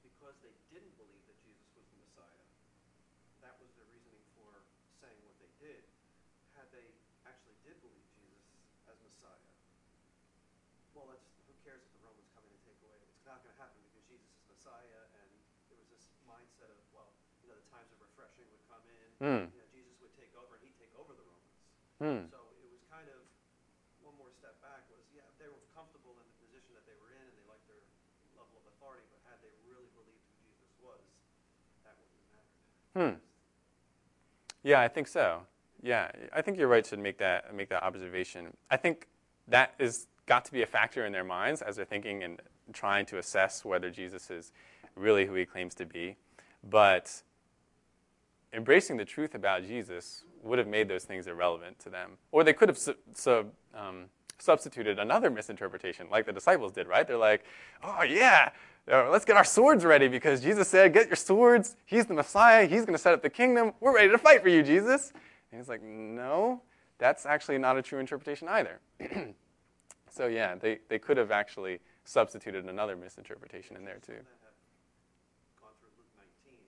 because 0.00 0.40
they 0.40 0.56
didn't 0.72 0.96
believe 0.96 1.20
that 1.28 1.36
Jesus 1.44 1.68
was 1.76 1.84
the 1.92 2.00
Messiah, 2.00 2.48
that 3.44 3.60
was 3.60 3.68
their 3.76 3.84
reasoning 3.92 4.24
for 4.32 4.64
saying 4.96 5.20
what 5.28 5.36
they 5.36 5.52
did? 5.60 5.84
Had 6.56 6.72
they 6.72 6.96
actually 7.28 7.60
did 7.60 7.76
believe 7.84 8.08
Jesus 8.16 8.56
as 8.88 8.96
Messiah, 9.04 9.52
well, 10.96 11.12
let's, 11.12 11.28
who 11.44 11.52
cares 11.60 11.84
if 11.84 11.92
the 11.92 12.08
Romans 12.08 12.32
come 12.32 12.48
in 12.48 12.56
and 12.56 12.62
take 12.64 12.80
away? 12.88 12.96
It's 13.04 13.28
not 13.28 13.44
going 13.44 13.52
to 13.52 13.60
happen 13.60 13.76
because 13.84 14.08
Jesus 14.08 14.32
is 14.32 14.48
Messiah, 14.48 15.12
and 15.20 15.28
there 15.68 15.76
was 15.76 15.92
this 15.92 16.08
mindset 16.24 16.72
of, 16.72 16.80
well, 16.96 17.12
you 17.42 17.50
know, 17.50 17.58
the 17.58 17.68
times 17.74 17.90
of 17.90 17.98
refreshing 17.98 18.46
would 18.54 18.62
come 18.70 18.86
in. 18.86 19.11
Mm. 19.22 19.54
You 19.54 19.62
know, 19.62 19.70
Jesus 19.70 19.94
would 20.02 20.10
take 20.18 20.34
over, 20.34 20.58
and 20.58 20.66
he'd 20.66 20.74
take 20.82 20.90
over 20.98 21.14
the 21.14 21.22
Romans. 21.22 21.54
Hmm. 22.02 22.26
So 22.34 22.42
it 22.58 22.66
was 22.74 22.82
kind 22.90 23.06
of 23.06 23.22
one 24.02 24.18
more 24.18 24.34
step 24.34 24.58
back 24.58 24.82
was 24.90 24.98
yeah 25.14 25.22
they 25.38 25.46
were 25.46 25.62
comfortable 25.70 26.18
in 26.18 26.26
the 26.26 26.36
position 26.42 26.74
that 26.74 26.82
they 26.90 26.98
were 26.98 27.14
in 27.14 27.22
and 27.22 27.34
they 27.38 27.46
liked 27.46 27.62
their 27.70 27.78
level 28.34 28.58
of 28.58 28.66
authority, 28.74 29.06
but 29.14 29.22
had 29.30 29.38
they 29.38 29.54
really 29.62 29.86
believed 29.94 30.26
who 30.26 30.34
Jesus 30.42 30.74
was, 30.82 30.98
that 31.86 31.94
wouldn't 31.94 32.18
have 32.18 32.34
mattered. 32.34 32.66
Hmm. 32.98 33.14
Yeah, 34.66 34.82
I 34.82 34.90
think 34.90 35.06
so. 35.06 35.46
Yeah, 35.82 36.10
I 36.34 36.42
think 36.42 36.58
you're 36.58 36.66
right 36.66 36.84
to 36.90 36.98
make 36.98 37.18
that 37.22 37.54
make 37.54 37.70
that 37.70 37.86
observation. 37.86 38.58
I 38.74 38.76
think 38.76 39.06
that 39.46 39.78
is 39.78 40.10
got 40.26 40.44
to 40.46 40.52
be 40.52 40.62
a 40.62 40.66
factor 40.66 41.06
in 41.06 41.14
their 41.14 41.22
minds 41.22 41.62
as 41.62 41.76
they're 41.76 41.84
thinking 41.84 42.22
and 42.22 42.42
trying 42.72 43.06
to 43.06 43.18
assess 43.18 43.64
whether 43.64 43.90
Jesus 43.90 44.30
is 44.30 44.50
really 44.94 45.26
who 45.26 45.34
he 45.34 45.46
claims 45.46 45.74
to 45.74 45.86
be. 45.86 46.16
But 46.68 47.22
embracing 48.52 48.96
the 48.96 49.04
truth 49.04 49.34
about 49.34 49.64
Jesus 49.64 50.24
would 50.42 50.58
have 50.58 50.68
made 50.68 50.88
those 50.88 51.04
things 51.04 51.26
irrelevant 51.26 51.78
to 51.80 51.90
them. 51.90 52.12
Or 52.30 52.44
they 52.44 52.52
could 52.52 52.68
have 52.68 52.78
su- 52.78 53.50
um, 53.74 54.06
substituted 54.38 54.98
another 54.98 55.30
misinterpretation, 55.30 56.08
like 56.10 56.26
the 56.26 56.32
disciples 56.32 56.72
did, 56.72 56.88
right? 56.88 57.06
They're 57.06 57.16
like, 57.16 57.44
oh, 57.82 58.02
yeah, 58.02 58.50
uh, 58.90 59.08
let's 59.10 59.24
get 59.24 59.36
our 59.36 59.44
swords 59.44 59.84
ready 59.84 60.08
because 60.08 60.40
Jesus 60.40 60.66
said, 60.66 60.92
get 60.92 61.06
your 61.06 61.16
swords. 61.16 61.76
He's 61.86 62.06
the 62.06 62.14
Messiah. 62.14 62.66
He's 62.66 62.82
going 62.82 62.94
to 62.94 62.98
set 62.98 63.14
up 63.14 63.22
the 63.22 63.30
kingdom. 63.30 63.72
We're 63.80 63.94
ready 63.94 64.10
to 64.10 64.18
fight 64.18 64.42
for 64.42 64.48
you, 64.48 64.62
Jesus. 64.62 65.12
And 65.50 65.60
he's 65.60 65.68
like, 65.68 65.82
no, 65.82 66.62
that's 66.98 67.24
actually 67.24 67.58
not 67.58 67.78
a 67.78 67.82
true 67.82 68.00
interpretation 68.00 68.48
either. 68.48 68.80
so, 70.10 70.26
yeah, 70.26 70.56
they, 70.56 70.80
they 70.88 70.98
could 70.98 71.16
have 71.16 71.30
actually 71.30 71.78
substituted 72.04 72.66
another 72.66 72.96
misinterpretation 72.96 73.76
in 73.76 73.84
there, 73.84 74.00
too. 74.02 74.18
That 74.18 74.38
had 74.42 74.54
gone 75.62 75.74
through 75.78 75.94
Luke 75.94 76.10
19, 76.18 76.58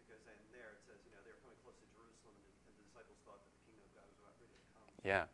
because 0.00 0.24
then 0.24 0.40
there 0.56 0.72
it 0.76 0.80
says, 0.88 0.96
you 1.04 1.12
know, 1.12 1.20
they 1.20 1.36
were 1.36 1.42
coming 1.44 1.60
close 1.60 1.76
to 1.76 1.88
Jerusalem, 1.92 2.32
and, 2.48 2.56
and 2.64 2.74
the 2.80 2.84
disciples 2.88 3.20
thought 3.28 3.44
that 3.44 3.52
the 3.52 3.64
kingdom 3.68 3.84
of 3.92 3.92
God 3.92 4.08
was 4.08 4.16
about 4.24 4.36
ready 4.40 4.56
to 4.56 4.68
come. 4.72 4.91
Yeah. 5.04 5.24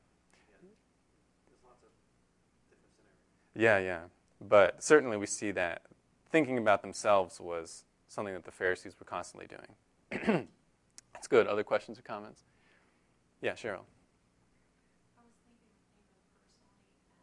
Yeah. 3.55 3.79
Yeah. 3.79 4.01
But 4.41 4.83
certainly 4.83 5.17
we 5.17 5.27
see 5.27 5.51
that 5.53 5.83
thinking 6.31 6.59
about 6.59 6.83
themselves 6.83 7.41
was 7.41 7.85
something 8.09 8.35
that 8.35 8.45
the 8.45 8.53
Pharisees 8.53 8.95
were 8.99 9.07
constantly 9.07 9.47
doing. 9.49 10.49
That's 11.13 11.27
good. 11.27 11.47
Other 11.47 11.65
questions 11.65 11.99
or 11.99 12.03
comments? 12.03 12.43
Yeah, 13.43 13.53
Cheryl. 13.53 13.85
I 15.19 15.23
was 15.27 15.35
thinking 15.43 15.67
even 15.67 15.91
personally 15.99 16.47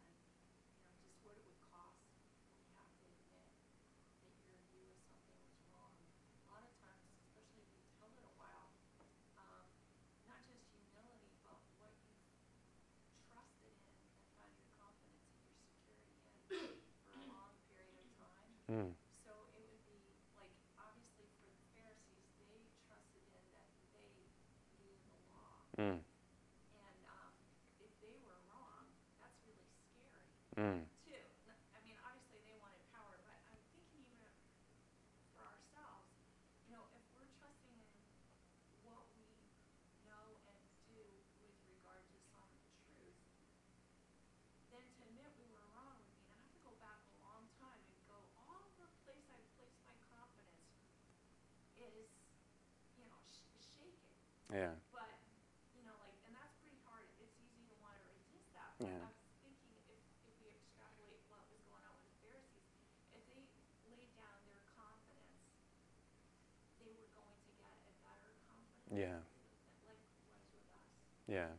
and, 0.04 0.52
you 0.52 0.84
know, 0.84 0.92
just 1.02 1.16
what 1.24 1.34
it 1.36 1.44
would 1.48 1.60
cost 1.72 1.96
when 2.12 2.20
you 2.28 2.36
have 2.76 2.92
to 3.00 3.08
admit 3.08 3.40
that 3.40 4.44
your 4.44 4.60
view 4.70 4.84
of 4.92 5.00
something 5.08 5.40
was 5.48 5.64
wrong. 5.72 5.96
A 6.36 6.44
lot 6.52 6.62
of 6.64 6.72
times, 6.84 7.00
especially 7.16 7.64
if 7.64 7.72
you've 7.72 7.96
held 7.96 8.12
it 8.16 8.24
a 8.28 8.34
while, 8.36 8.68
um, 9.40 9.68
not 10.28 10.40
just 10.48 10.64
humility, 10.76 11.32
but 11.40 11.56
what 11.56 11.96
you've 12.04 13.24
trusted 13.32 13.72
in 13.72 13.88
and 13.96 14.28
found 14.36 14.52
your 14.56 14.72
confidence 14.76 15.32
and 15.40 15.48
your 15.48 15.64
security 15.64 16.80
in 16.80 16.80
for 17.04 17.16
a 17.16 17.24
long 17.28 17.52
period 17.70 17.96
of 18.04 18.08
time. 18.20 18.55
Mm. 18.66 18.90
So 19.22 19.30
it 19.54 19.62
would 19.70 19.84
be 19.86 20.02
like, 20.34 20.50
obviously 20.78 21.30
for 21.38 21.46
the 21.46 21.62
Pharisees, 21.78 22.26
they 22.42 22.66
trusted 22.90 23.22
in 23.30 23.44
that 23.54 23.70
they 23.94 24.10
knew 24.82 24.98
the 25.06 25.18
law. 25.30 25.62
Mm. 25.78 26.02
And 26.74 26.98
um, 27.06 27.30
if 27.78 27.90
they 28.02 28.18
were 28.26 28.38
wrong, 28.50 28.90
that's 29.22 29.38
really 29.46 29.70
scary 29.86 30.26
Mm. 30.58 30.82
too. 31.06 31.22
N- 31.46 31.62
I 31.76 31.78
mean, 31.86 31.94
obviously 32.02 32.42
they 32.42 32.56
wanted 32.58 32.82
power, 32.90 33.20
but 33.22 33.38
I'm 33.46 33.62
thinking 33.70 34.02
even 34.10 34.32
for 35.36 35.46
ourselves, 35.46 36.10
you 36.66 36.74
know, 36.74 36.90
if 36.96 37.04
we're 37.14 37.30
trusting 37.38 37.76
in 37.78 37.94
what 38.82 39.06
we 39.14 39.30
know 40.02 40.42
and 40.50 40.58
do 40.90 40.98
with 41.38 41.54
regard 41.70 42.02
to 42.10 42.16
some 42.34 42.50
truth, 42.88 43.20
then 44.72 44.82
to 44.96 45.00
admit 45.06 45.30
we 45.38 45.46
were 45.52 45.68
wrong 45.76 45.94
would 46.00 46.08
mean 46.10 46.24
I 46.26 46.34
have 46.40 46.50
to 46.56 46.60
go 46.64 46.72
back 46.80 46.98
a 47.06 47.14
long 47.22 47.46
time 47.60 47.80
and 47.86 47.98
go, 48.08 48.18
all 48.40 48.66
the 48.80 48.88
place 49.04 49.24
I 49.30 49.38
placed 49.54 49.78
my 49.86 49.94
confidence 50.10 50.72
is, 51.76 52.08
you 52.96 53.04
know, 53.06 53.20
sh- 53.30 53.60
shaken. 53.76 54.16
Yeah. 54.56 54.72
But, 54.96 55.12
you 55.76 55.84
know, 55.84 55.92
like, 56.00 56.16
and 56.24 56.32
that's 56.32 56.56
pretty 56.64 56.80
hard. 56.88 57.04
It's 57.20 57.36
easy 57.44 57.68
to 57.68 57.76
want 57.84 57.92
to 58.00 58.02
resist 58.08 58.48
that. 58.56 58.72
But 58.80 58.88
Yeah. 58.88 58.96
I 58.96 59.12
was 59.12 59.20
thinking 59.44 59.68
if, 59.76 59.84
if 60.24 60.34
we 60.40 60.48
extrapolate 60.56 61.20
what 61.28 61.44
was 61.52 61.60
going 61.68 61.84
on 61.84 61.92
with 62.00 62.08
the 62.08 62.24
Pharisees, 62.24 62.64
if 63.12 63.24
they 63.28 63.44
laid 63.92 64.08
down 64.16 64.40
their 64.48 64.64
confidence, 64.72 65.44
they 66.80 66.88
were 66.96 67.04
going 67.12 67.36
to 67.36 67.52
get 67.60 67.68
a 67.68 67.92
better 68.00 68.32
confidence. 68.48 68.96
Yeah. 68.96 69.20
Yeah. 71.28 71.52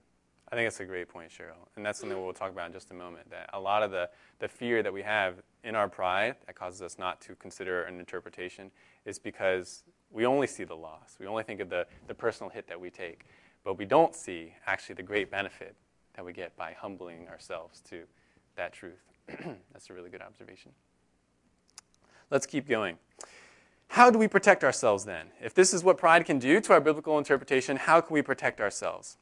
I 0.49 0.55
think 0.55 0.65
that's 0.65 0.79
a 0.79 0.85
great 0.85 1.09
point, 1.09 1.29
Cheryl. 1.29 1.67
And 1.75 1.85
that's 1.85 1.99
something 1.99 2.17
we'll 2.17 2.33
talk 2.33 2.51
about 2.51 2.67
in 2.67 2.73
just 2.73 2.91
a 2.91 2.93
moment. 2.93 3.29
That 3.29 3.49
a 3.53 3.59
lot 3.59 3.83
of 3.83 3.91
the, 3.91 4.09
the 4.39 4.47
fear 4.47 4.81
that 4.81 4.93
we 4.93 5.01
have 5.01 5.35
in 5.63 5.75
our 5.75 5.89
pride 5.89 6.35
that 6.45 6.55
causes 6.55 6.81
us 6.81 6.97
not 6.97 7.19
to 7.21 7.35
consider 7.35 7.83
an 7.83 7.99
interpretation 7.99 8.71
is 9.05 9.19
because 9.19 9.83
we 10.11 10.25
only 10.25 10.47
see 10.47 10.63
the 10.63 10.75
loss. 10.75 11.17
We 11.19 11.27
only 11.27 11.43
think 11.43 11.59
of 11.59 11.69
the, 11.69 11.85
the 12.07 12.13
personal 12.13 12.49
hit 12.49 12.67
that 12.67 12.79
we 12.79 12.89
take. 12.89 13.25
But 13.63 13.77
we 13.77 13.85
don't 13.85 14.15
see 14.15 14.53
actually 14.65 14.95
the 14.95 15.03
great 15.03 15.29
benefit 15.29 15.75
that 16.15 16.25
we 16.25 16.33
get 16.33 16.55
by 16.55 16.73
humbling 16.73 17.27
ourselves 17.27 17.81
to 17.89 18.03
that 18.55 18.73
truth. 18.73 19.03
that's 19.27 19.89
a 19.89 19.93
really 19.93 20.09
good 20.09 20.21
observation. 20.21 20.71
Let's 22.31 22.45
keep 22.45 22.67
going. 22.67 22.97
How 23.89 24.09
do 24.09 24.19
we 24.19 24.27
protect 24.27 24.63
ourselves 24.63 25.05
then? 25.05 25.27
If 25.41 25.53
this 25.53 25.73
is 25.73 25.83
what 25.83 25.97
pride 25.97 26.25
can 26.25 26.39
do 26.39 26.59
to 26.61 26.73
our 26.73 26.81
biblical 26.81 27.17
interpretation, 27.17 27.77
how 27.77 28.01
can 28.01 28.13
we 28.13 28.21
protect 28.21 28.59
ourselves? 28.59 29.17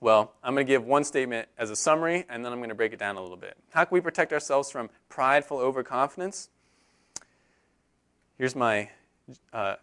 Well, 0.00 0.32
I'm 0.42 0.54
going 0.54 0.66
to 0.66 0.70
give 0.70 0.84
one 0.84 1.04
statement 1.04 1.48
as 1.58 1.70
a 1.70 1.76
summary, 1.76 2.24
and 2.28 2.44
then 2.44 2.52
I'm 2.52 2.60
going 2.60 2.68
to 2.68 2.74
break 2.74 2.92
it 2.92 2.98
down 2.98 3.16
a 3.16 3.20
little 3.20 3.36
bit. 3.36 3.56
How 3.70 3.84
can 3.84 3.94
we 3.94 4.00
protect 4.00 4.32
ourselves 4.32 4.70
from 4.70 4.90
prideful 5.08 5.58
overconfidence? 5.58 6.50
Here's 8.38 8.54
my 8.54 8.90
uh, 9.52 9.76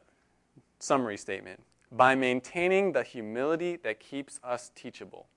summary 0.80 1.18
statement 1.18 1.62
by 1.92 2.16
maintaining 2.16 2.92
the 2.92 3.04
humility 3.04 3.78
that 3.78 4.00
keeps 4.00 4.40
us 4.44 4.72
teachable. 4.76 5.28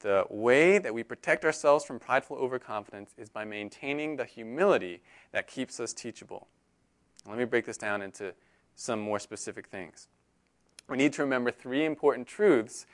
The 0.00 0.26
way 0.28 0.78
that 0.78 0.92
we 0.92 1.02
protect 1.02 1.44
ourselves 1.44 1.84
from 1.84 1.98
prideful 1.98 2.36
overconfidence 2.36 3.14
is 3.16 3.28
by 3.28 3.44
maintaining 3.44 4.16
the 4.16 4.24
humility 4.24 5.00
that 5.32 5.46
keeps 5.46 5.80
us 5.80 5.92
teachable. 5.92 6.48
Let 7.26 7.38
me 7.38 7.44
break 7.44 7.66
this 7.66 7.78
down 7.78 8.02
into 8.02 8.34
some 8.76 9.00
more 9.00 9.18
specific 9.18 9.68
things. 9.68 10.08
We 10.88 10.96
need 10.96 11.12
to 11.14 11.22
remember 11.22 11.50
three 11.50 11.84
important 11.84 12.26
truths 12.26 12.86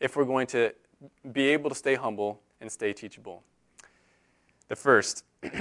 if 0.00 0.16
we're 0.16 0.24
going 0.24 0.46
to 0.48 0.74
be 1.32 1.48
able 1.48 1.70
to 1.70 1.76
stay 1.76 1.94
humble 1.94 2.40
and 2.60 2.70
stay 2.70 2.92
teachable. 2.92 3.42
The 4.68 4.76
first, 4.76 5.24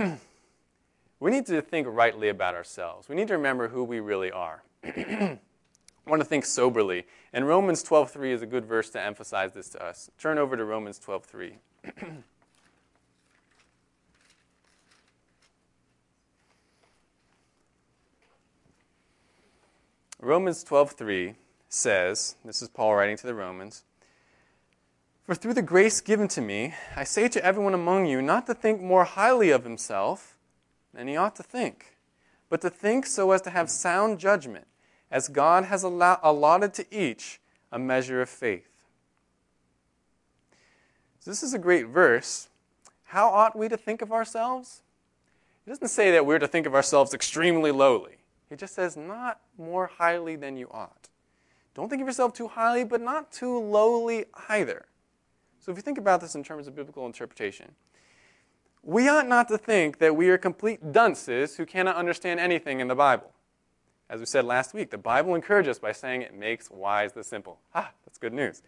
we 1.19 1.31
need 1.31 1.45
to 1.47 1.61
think 1.61 1.87
rightly 1.89 2.29
about 2.29 2.55
ourselves. 2.55 3.09
We 3.09 3.15
need 3.15 3.27
to 3.29 3.33
remember 3.33 3.69
who 3.69 3.83
we 3.83 3.99
really 3.99 4.31
are. 4.31 4.63
I 4.83 5.39
want 6.05 6.21
to 6.21 6.27
think 6.27 6.45
soberly. 6.45 7.05
And 7.33 7.47
Romans 7.47 7.83
12:3 7.83 8.31
is 8.31 8.41
a 8.41 8.45
good 8.45 8.65
verse 8.65 8.89
to 8.91 9.01
emphasize 9.01 9.53
this 9.53 9.69
to 9.69 9.83
us. 9.83 10.09
Turn 10.17 10.37
over 10.37 10.55
to 10.55 10.63
Romans 10.63 10.99
12:3. 10.99 11.53
Romans 20.19 20.63
12:3 20.63 21.35
says, 21.69 22.35
this 22.45 22.61
is 22.61 22.69
Paul 22.69 22.95
writing 22.95 23.17
to 23.17 23.27
the 23.27 23.35
Romans, 23.35 23.83
For 25.25 25.35
through 25.35 25.53
the 25.53 25.61
grace 25.61 26.01
given 26.01 26.27
to 26.29 26.41
me, 26.41 26.73
I 26.95 27.03
say 27.03 27.27
to 27.27 27.43
everyone 27.43 27.73
among 27.73 28.05
you 28.05 28.21
not 28.21 28.47
to 28.47 28.53
think 28.53 28.81
more 28.81 29.03
highly 29.03 29.51
of 29.51 29.63
himself 29.63 30.36
than 30.97 31.07
he 31.07 31.15
ought 31.15 31.35
to 31.35 31.43
think, 31.43 31.95
but 32.49 32.59
to 32.61 32.71
think 32.71 33.05
so 33.05 33.31
as 33.31 33.41
to 33.43 33.51
have 33.51 33.69
sound 33.69 34.19
judgment, 34.19 34.65
as 35.11 35.27
God 35.27 35.65
has 35.65 35.83
allo- 35.83 36.19
allotted 36.23 36.73
to 36.73 36.85
each 36.91 37.39
a 37.71 37.77
measure 37.77 38.19
of 38.19 38.27
faith. 38.27 38.67
So 41.19 41.29
this 41.29 41.43
is 41.43 41.53
a 41.53 41.59
great 41.59 41.85
verse. 41.85 42.49
How 43.03 43.29
ought 43.29 43.55
we 43.55 43.69
to 43.69 43.77
think 43.77 44.01
of 44.01 44.11
ourselves? 44.11 44.81
It 45.67 45.69
doesn't 45.69 45.89
say 45.89 46.09
that 46.11 46.25
we're 46.25 46.39
to 46.39 46.47
think 46.47 46.65
of 46.65 46.73
ourselves 46.73 47.13
extremely 47.13 47.71
lowly. 47.71 48.15
He 48.49 48.55
just 48.55 48.73
says, 48.73 48.97
not 48.97 49.41
more 49.55 49.85
highly 49.85 50.35
than 50.35 50.57
you 50.57 50.67
ought. 50.71 51.09
Don't 51.75 51.89
think 51.89 52.01
of 52.01 52.07
yourself 52.07 52.33
too 52.33 52.47
highly, 52.47 52.83
but 52.83 53.01
not 53.01 53.31
too 53.31 53.59
lowly 53.59 54.25
either. 54.49 54.85
So 55.59 55.71
if 55.71 55.77
you 55.77 55.83
think 55.83 55.99
about 55.99 56.21
this 56.21 56.33
in 56.33 56.43
terms 56.43 56.67
of 56.67 56.75
biblical 56.75 57.05
interpretation, 57.05 57.75
we 58.87 59.09
ought 59.09 59.27
not 59.27 59.49
to 59.49 59.57
think 59.57 59.99
that 59.99 60.15
we 60.15 60.29
are 60.29 60.37
complete 60.37 60.93
dunces 60.93 61.57
who 61.57 61.65
cannot 61.65 61.97
understand 61.97 62.39
anything 62.39 62.79
in 62.79 62.87
the 62.87 62.95
Bible. 62.95 63.33
As 64.09 64.21
we 64.21 64.25
said 64.25 64.45
last 64.45 64.73
week, 64.73 64.91
the 64.91 64.97
Bible 64.97 65.35
encourages 65.35 65.71
us 65.71 65.79
by 65.79 65.91
saying 65.91 66.21
it 66.21 66.33
makes 66.33 66.71
wise 66.71 67.11
the 67.11 67.21
simple. 67.21 67.59
Ah, 67.75 67.91
that's 68.05 68.17
good 68.17 68.31
news. 68.31 68.63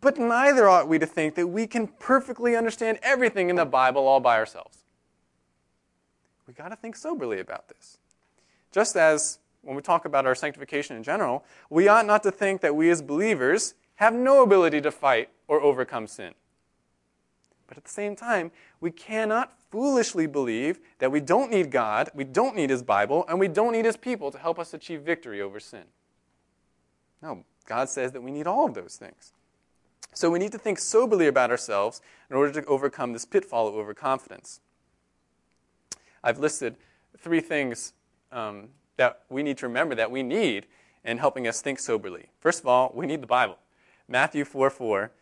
But 0.00 0.18
neither 0.18 0.68
ought 0.68 0.88
we 0.88 0.98
to 0.98 1.06
think 1.06 1.36
that 1.36 1.46
we 1.46 1.68
can 1.68 1.86
perfectly 1.86 2.56
understand 2.56 2.98
everything 3.04 3.50
in 3.50 3.54
the 3.54 3.64
Bible 3.64 4.04
all 4.04 4.18
by 4.18 4.36
ourselves. 4.36 4.78
We've 6.48 6.56
got 6.56 6.70
to 6.70 6.76
think 6.76 6.96
soberly 6.96 7.38
about 7.38 7.68
this. 7.68 7.98
Just 8.72 8.96
as 8.96 9.38
when 9.62 9.76
we 9.76 9.82
talk 9.82 10.06
about 10.06 10.26
our 10.26 10.34
sanctification 10.34 10.96
in 10.96 11.04
general, 11.04 11.44
we 11.68 11.86
ought 11.86 12.04
not 12.04 12.24
to 12.24 12.32
think 12.32 12.62
that 12.62 12.74
we 12.74 12.90
as 12.90 13.00
believers 13.00 13.74
have 13.94 14.12
no 14.12 14.42
ability 14.42 14.80
to 14.80 14.90
fight 14.90 15.28
or 15.46 15.60
overcome 15.60 16.08
sin. 16.08 16.34
But 17.70 17.76
at 17.76 17.84
the 17.84 17.90
same 17.90 18.16
time, 18.16 18.50
we 18.80 18.90
cannot 18.90 19.56
foolishly 19.70 20.26
believe 20.26 20.80
that 20.98 21.12
we 21.12 21.20
don't 21.20 21.52
need 21.52 21.70
God, 21.70 22.10
we 22.16 22.24
don't 22.24 22.56
need 22.56 22.68
His 22.68 22.82
Bible, 22.82 23.24
and 23.28 23.38
we 23.38 23.46
don't 23.46 23.70
need 23.70 23.84
His 23.84 23.96
people 23.96 24.32
to 24.32 24.38
help 24.38 24.58
us 24.58 24.74
achieve 24.74 25.02
victory 25.02 25.40
over 25.40 25.60
sin. 25.60 25.84
No, 27.22 27.44
God 27.66 27.88
says 27.88 28.10
that 28.10 28.22
we 28.22 28.32
need 28.32 28.48
all 28.48 28.66
of 28.66 28.74
those 28.74 28.96
things. 28.96 29.32
So 30.12 30.30
we 30.30 30.40
need 30.40 30.50
to 30.50 30.58
think 30.58 30.80
soberly 30.80 31.28
about 31.28 31.52
ourselves 31.52 32.02
in 32.28 32.34
order 32.34 32.60
to 32.60 32.66
overcome 32.66 33.12
this 33.12 33.24
pitfall 33.24 33.68
of 33.68 33.76
overconfidence. 33.76 34.58
I've 36.24 36.40
listed 36.40 36.74
three 37.18 37.40
things 37.40 37.92
um, 38.32 38.70
that 38.96 39.20
we 39.28 39.44
need 39.44 39.58
to 39.58 39.68
remember 39.68 39.94
that 39.94 40.10
we 40.10 40.24
need 40.24 40.66
in 41.04 41.18
helping 41.18 41.46
us 41.46 41.62
think 41.62 41.78
soberly. 41.78 42.30
First 42.40 42.58
of 42.58 42.66
all, 42.66 42.90
we 42.92 43.06
need 43.06 43.22
the 43.22 43.28
Bible. 43.28 43.58
Matthew 44.08 44.44
4 44.44 44.70
4 44.70 45.12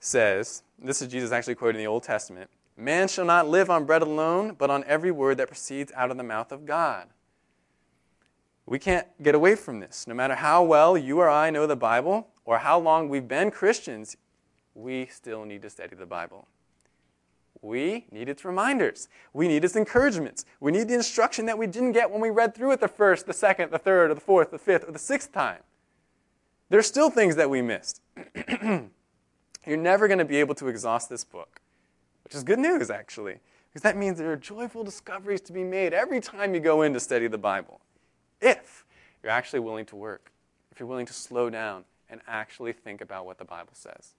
says, 0.00 0.62
this 0.78 1.00
is 1.00 1.08
Jesus 1.08 1.30
actually 1.30 1.54
quoting 1.54 1.78
the 1.78 1.86
Old 1.86 2.02
Testament 2.02 2.50
Man 2.76 3.08
shall 3.08 3.26
not 3.26 3.46
live 3.46 3.68
on 3.68 3.84
bread 3.84 4.00
alone, 4.00 4.56
but 4.56 4.70
on 4.70 4.82
every 4.84 5.10
word 5.10 5.36
that 5.36 5.48
proceeds 5.48 5.92
out 5.94 6.10
of 6.10 6.16
the 6.16 6.22
mouth 6.22 6.50
of 6.50 6.64
God. 6.64 7.08
We 8.64 8.78
can't 8.78 9.06
get 9.22 9.34
away 9.34 9.54
from 9.54 9.80
this. 9.80 10.06
No 10.06 10.14
matter 10.14 10.34
how 10.34 10.62
well 10.62 10.96
you 10.96 11.18
or 11.18 11.28
I 11.28 11.50
know 11.50 11.66
the 11.66 11.76
Bible 11.76 12.28
or 12.44 12.58
how 12.58 12.78
long 12.78 13.08
we've 13.08 13.28
been 13.28 13.50
Christians, 13.50 14.16
we 14.74 15.06
still 15.06 15.44
need 15.44 15.60
to 15.62 15.70
study 15.70 15.94
the 15.94 16.06
Bible. 16.06 16.48
We 17.60 18.06
need 18.10 18.30
its 18.30 18.44
reminders. 18.44 19.08
We 19.34 19.46
need 19.46 19.64
its 19.64 19.76
encouragements. 19.76 20.46
We 20.60 20.72
need 20.72 20.88
the 20.88 20.94
instruction 20.94 21.44
that 21.46 21.58
we 21.58 21.66
didn't 21.66 21.92
get 21.92 22.10
when 22.10 22.22
we 22.22 22.30
read 22.30 22.54
through 22.54 22.72
it 22.72 22.80
the 22.80 22.88
first, 22.88 23.26
the 23.26 23.34
second, 23.34 23.70
the 23.70 23.78
third, 23.78 24.10
or 24.10 24.14
the 24.14 24.20
fourth, 24.20 24.50
the 24.50 24.58
fifth, 24.58 24.88
or 24.88 24.92
the 24.92 24.98
sixth 24.98 25.32
time. 25.32 25.60
There's 26.70 26.86
still 26.86 27.10
things 27.10 27.36
that 27.36 27.50
we 27.50 27.60
missed. 27.60 28.00
You're 29.66 29.76
never 29.76 30.08
going 30.08 30.18
to 30.18 30.24
be 30.24 30.36
able 30.36 30.54
to 30.56 30.68
exhaust 30.68 31.08
this 31.08 31.24
book, 31.24 31.60
which 32.24 32.34
is 32.34 32.42
good 32.42 32.58
news, 32.58 32.90
actually, 32.90 33.36
because 33.68 33.82
that 33.82 33.96
means 33.96 34.18
there 34.18 34.32
are 34.32 34.36
joyful 34.36 34.84
discoveries 34.84 35.40
to 35.42 35.52
be 35.52 35.64
made 35.64 35.92
every 35.92 36.20
time 36.20 36.54
you 36.54 36.60
go 36.60 36.82
in 36.82 36.92
to 36.94 37.00
study 37.00 37.26
the 37.28 37.38
Bible. 37.38 37.80
If 38.40 38.84
you're 39.22 39.32
actually 39.32 39.60
willing 39.60 39.84
to 39.86 39.96
work, 39.96 40.32
if 40.72 40.80
you're 40.80 40.88
willing 40.88 41.06
to 41.06 41.12
slow 41.12 41.50
down 41.50 41.84
and 42.08 42.20
actually 42.26 42.72
think 42.72 43.00
about 43.00 43.26
what 43.26 43.38
the 43.38 43.44
Bible 43.44 43.72
says. 43.74 44.14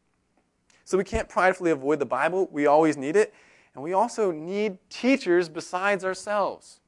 So 0.85 0.97
we 0.97 1.03
can't 1.03 1.27
pridefully 1.27 1.71
avoid 1.71 1.99
the 1.99 2.05
Bible. 2.05 2.47
We 2.51 2.65
always 2.65 2.97
need 2.97 3.15
it. 3.15 3.33
And 3.73 3.83
we 3.83 3.93
also 3.93 4.31
need 4.31 4.77
teachers 4.89 5.49
besides 5.49 6.03
ourselves. 6.03 6.79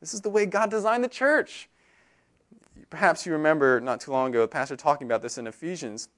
This 0.00 0.14
is 0.14 0.20
the 0.20 0.30
way 0.30 0.46
God 0.46 0.70
designed 0.70 1.04
the 1.04 1.08
church. 1.08 1.68
Perhaps 2.90 3.26
you 3.26 3.32
remember 3.32 3.80
not 3.80 4.00
too 4.00 4.10
long 4.10 4.30
ago, 4.30 4.40
the 4.42 4.48
pastor 4.48 4.76
talking 4.76 5.06
about 5.06 5.22
this 5.22 5.38
in 5.38 5.46
Ephesians. 5.46 6.08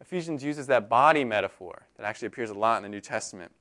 Ephesians 0.00 0.42
uses 0.42 0.66
that 0.66 0.88
body 0.88 1.24
metaphor 1.24 1.86
that 1.96 2.06
actually 2.06 2.26
appears 2.26 2.50
a 2.50 2.54
lot 2.54 2.78
in 2.78 2.82
the 2.82 2.88
New 2.88 3.00
Testament. 3.00 3.52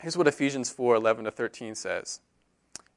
Here's 0.00 0.16
what 0.16 0.26
Ephesians 0.26 0.70
4 0.70 0.96
11 0.96 1.24
to 1.24 1.30
13 1.30 1.74
says. 1.74 2.20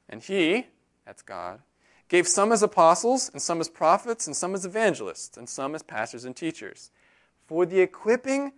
And 0.08 0.22
he, 0.22 0.66
that's 1.06 1.22
God, 1.22 1.60
gave 2.08 2.28
some 2.28 2.52
as 2.52 2.62
apostles, 2.62 3.30
and 3.32 3.40
some 3.40 3.60
as 3.60 3.68
prophets, 3.68 4.26
and 4.26 4.36
some 4.36 4.54
as 4.54 4.64
evangelists, 4.64 5.36
and 5.36 5.48
some 5.48 5.74
as 5.74 5.82
pastors 5.82 6.24
and 6.24 6.36
teachers, 6.36 6.90
for 7.46 7.64
the 7.64 7.80
equipping 7.80 8.52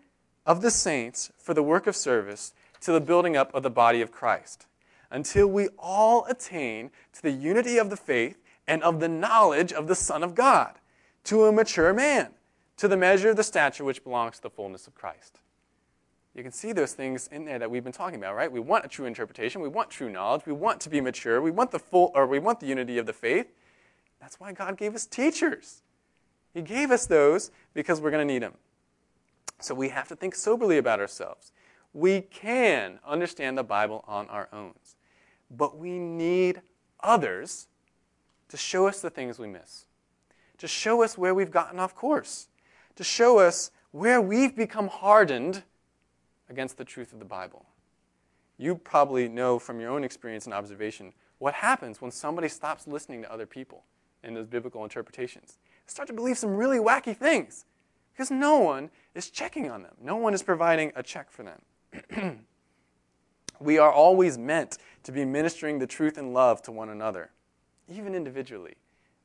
of 0.45 0.63
the 0.63 0.71
saints 0.71 1.31
for 1.39 1.55
the 1.55 1.63
work 1.63 1.87
of 1.87 1.97
service 1.97 2.53
to 2.81 2.93
the 2.93 3.01
building 3.01 3.37
up 3.37 3.53
of 3.55 3.63
the 3.63 3.71
body 3.71 4.01
of 4.01 4.13
Christ, 4.13 4.67
until 5.11 5.47
we 5.47 5.69
all 5.79 6.25
attain 6.27 6.91
to 7.15 7.23
the 7.23 7.31
unity 7.31 7.79
of 7.79 7.91
the 7.91 7.97
faith 7.97 8.43
and 8.67 8.83
of 8.83 9.01
the 9.01 9.09
knowledge 9.09 9.73
of 9.73 9.87
the 9.87 9.95
Son 9.95 10.23
of 10.23 10.35
God, 10.35 10.75
to 11.25 11.45
a 11.45 11.53
mature 11.53 11.93
man, 11.93 12.31
to 12.77 12.89
the 12.89 12.97
measure 12.97 13.31
of 13.31 13.37
the 13.37 13.43
stature 13.43 13.85
which 13.85 14.05
belongs 14.05 14.37
to 14.37 14.43
the 14.43 14.51
fullness 14.51 14.87
of 14.87 14.95
Christ. 14.95 15.41
You 16.35 16.43
can 16.43 16.53
see 16.53 16.73
those 16.73 16.93
things 16.93 17.29
in 17.33 17.47
there 17.47 17.59
that 17.59 17.71
we've 17.71 17.83
been 17.83 17.95
talking 17.95 18.19
about, 18.19 18.37
right? 18.37 18.53
We 18.53 18.61
want 18.61 18.85
a 18.85 18.89
true 18.89 19.07
interpretation, 19.07 19.62
we 19.62 19.69
want 19.69 19.89
true 19.89 20.11
knowledge, 20.11 20.43
we 20.45 20.53
want 20.53 20.81
to 20.83 20.91
be 20.91 21.01
mature, 21.01 21.41
we 21.41 21.51
want 21.51 21.71
the 21.71 21.79
full 21.79 22.12
or 22.15 22.27
we 22.27 22.39
want 22.39 22.61
the 22.61 22.67
unity 22.67 22.99
of 22.99 23.07
the 23.07 23.15
faith. 23.15 23.47
That's 24.21 24.39
why 24.39 24.53
God 24.53 24.77
gave 24.77 24.95
us 24.95 25.07
teachers. 25.07 25.81
He 26.53 26.61
gave 26.61 26.91
us 26.91 27.07
those 27.07 27.51
because 27.73 28.01
we're 28.01 28.11
going 28.11 28.27
to 28.27 28.33
need 28.33 28.43
them. 28.43 28.55
So 29.61 29.75
we 29.75 29.89
have 29.89 30.09
to 30.09 30.17
think 30.17 30.35
soberly 30.35 30.77
about 30.77 31.01
ourselves. 31.01 31.53
We 31.95 32.21
can 32.21 32.99
understand 33.07 33.57
the 33.57 33.65
Bible 33.65 34.05
on 34.07 34.29
our 34.29 34.49
own, 34.53 34.75
but 35.51 35.79
we 35.79 35.99
need 35.99 36.61
others 37.01 37.69
to 38.51 38.59
show 38.59 38.87
us 38.87 39.01
the 39.01 39.09
things 39.09 39.39
we 39.39 39.47
miss, 39.47 39.87
to 40.59 40.69
show 40.69 41.03
us 41.03 41.17
where 41.17 41.35
we've 41.35 41.51
gotten 41.51 41.79
off 41.79 41.95
course, 41.95 42.49
to 42.97 43.05
show 43.05 43.39
us 43.39 43.71
where 43.93 44.21
we've 44.21 44.57
become 44.57 44.89
hardened 44.89 45.63
against 46.49 46.77
the 46.77 46.85
truth 46.85 47.13
of 47.13 47.19
the 47.19 47.25
Bible. 47.25 47.67
You 48.59 48.77
probably 48.77 49.29
know 49.29 49.59
from 49.59 49.81
your 49.81 49.91
own 49.91 50.05
experience 50.05 50.47
and 50.47 50.55
observation 50.55 51.13
what 51.39 51.55
happens 51.55 52.01
when 52.01 52.11
somebody 52.11 52.49
stops 52.49 52.87
listening 52.87 53.23
to 53.23 53.33
other 53.33 53.47
people 53.47 53.85
in 54.23 54.35
those 54.35 54.47
biblical 54.47 54.83
interpretations. 54.83 55.59
They 55.87 55.91
start 55.91 56.09
to 56.09 56.15
believe 56.15 56.39
some 56.39 56.57
really 56.57 56.79
wacky 56.79 57.17
things 57.17 57.67
because 58.13 58.31
no 58.31 58.59
one 58.59 58.91
is 59.15 59.31
checking 59.31 59.71
on 59.71 59.83
them. 59.83 59.95
No 60.01 60.17
one 60.17 60.35
is 60.35 60.43
providing 60.43 60.93
a 60.97 61.03
check 61.03 61.31
for 61.31 61.43
them. 61.43 62.47
we 63.61 63.79
are 63.79 63.93
always 63.93 64.39
meant 64.39 64.79
to 65.03 65.13
be 65.13 65.25
ministering 65.25 65.79
the 65.79 65.87
truth 65.87 66.17
and 66.17 66.33
love 66.33 66.63
to 66.63 66.73
one 66.73 66.89
another, 66.89 67.31
even 67.89 68.15
individually. 68.15 68.75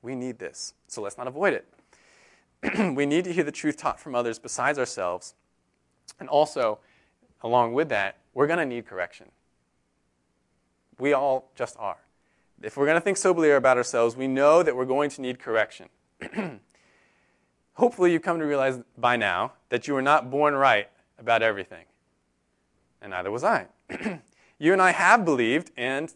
We 0.01 0.15
need 0.15 0.39
this, 0.39 0.73
so 0.87 1.01
let's 1.01 1.17
not 1.17 1.27
avoid 1.27 1.53
it. 1.53 1.67
we 2.95 3.05
need 3.05 3.23
to 3.23 3.33
hear 3.33 3.43
the 3.43 3.51
truth 3.51 3.77
taught 3.77 3.99
from 3.99 4.15
others 4.15 4.37
besides 4.39 4.77
ourselves. 4.77 5.33
And 6.19 6.29
also, 6.29 6.79
along 7.41 7.73
with 7.73 7.89
that, 7.89 8.17
we're 8.33 8.47
going 8.47 8.59
to 8.59 8.65
need 8.65 8.85
correction. 8.85 9.31
We 10.99 11.13
all 11.13 11.51
just 11.55 11.75
are. 11.79 11.97
If 12.61 12.77
we're 12.77 12.85
going 12.85 12.97
to 12.97 13.01
think 13.01 13.17
soberly 13.17 13.49
about 13.51 13.77
ourselves, 13.77 14.15
we 14.15 14.27
know 14.27 14.61
that 14.61 14.75
we're 14.75 14.85
going 14.85 15.09
to 15.11 15.21
need 15.21 15.39
correction. 15.39 15.89
Hopefully, 17.73 18.11
you've 18.11 18.21
come 18.21 18.37
to 18.37 18.45
realize 18.45 18.79
by 18.97 19.15
now 19.15 19.53
that 19.69 19.87
you 19.87 19.95
were 19.95 20.01
not 20.01 20.29
born 20.29 20.53
right 20.53 20.89
about 21.17 21.41
everything. 21.41 21.85
And 23.01 23.11
neither 23.11 23.31
was 23.31 23.43
I. 23.43 23.67
you 24.59 24.73
and 24.73 24.81
I 24.81 24.91
have 24.91 25.25
believed 25.25 25.71
and 25.75 26.13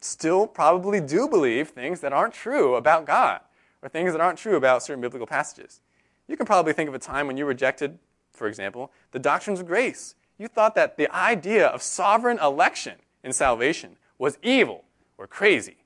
still 0.00 0.46
probably 0.46 1.00
do 1.00 1.28
believe 1.28 1.68
things 1.68 2.00
that 2.00 2.14
aren't 2.14 2.32
true 2.32 2.76
about 2.76 3.04
God 3.04 3.40
or 3.84 3.88
things 3.90 4.12
that 4.12 4.20
aren't 4.20 4.38
true 4.38 4.56
about 4.56 4.82
certain 4.82 5.02
biblical 5.02 5.26
passages. 5.26 5.82
You 6.26 6.38
can 6.38 6.46
probably 6.46 6.72
think 6.72 6.88
of 6.88 6.94
a 6.94 6.98
time 6.98 7.26
when 7.26 7.36
you 7.36 7.44
rejected, 7.44 7.98
for 8.32 8.48
example, 8.48 8.90
the 9.12 9.18
doctrines 9.18 9.60
of 9.60 9.66
grace. 9.66 10.14
You 10.38 10.48
thought 10.48 10.74
that 10.74 10.96
the 10.96 11.14
idea 11.14 11.66
of 11.66 11.82
sovereign 11.82 12.38
election 12.38 12.94
in 13.22 13.34
salvation 13.34 13.96
was 14.18 14.38
evil 14.42 14.84
or 15.18 15.26
crazy. 15.26 15.76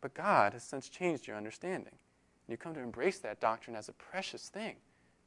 But 0.00 0.14
God 0.14 0.54
has 0.54 0.64
since 0.64 0.88
changed 0.88 1.26
your 1.26 1.36
understanding. 1.36 1.92
And 1.92 2.52
you 2.52 2.56
come 2.56 2.72
to 2.72 2.80
embrace 2.80 3.18
that 3.18 3.38
doctrine 3.38 3.76
as 3.76 3.90
a 3.90 3.92
precious 3.92 4.48
thing, 4.48 4.76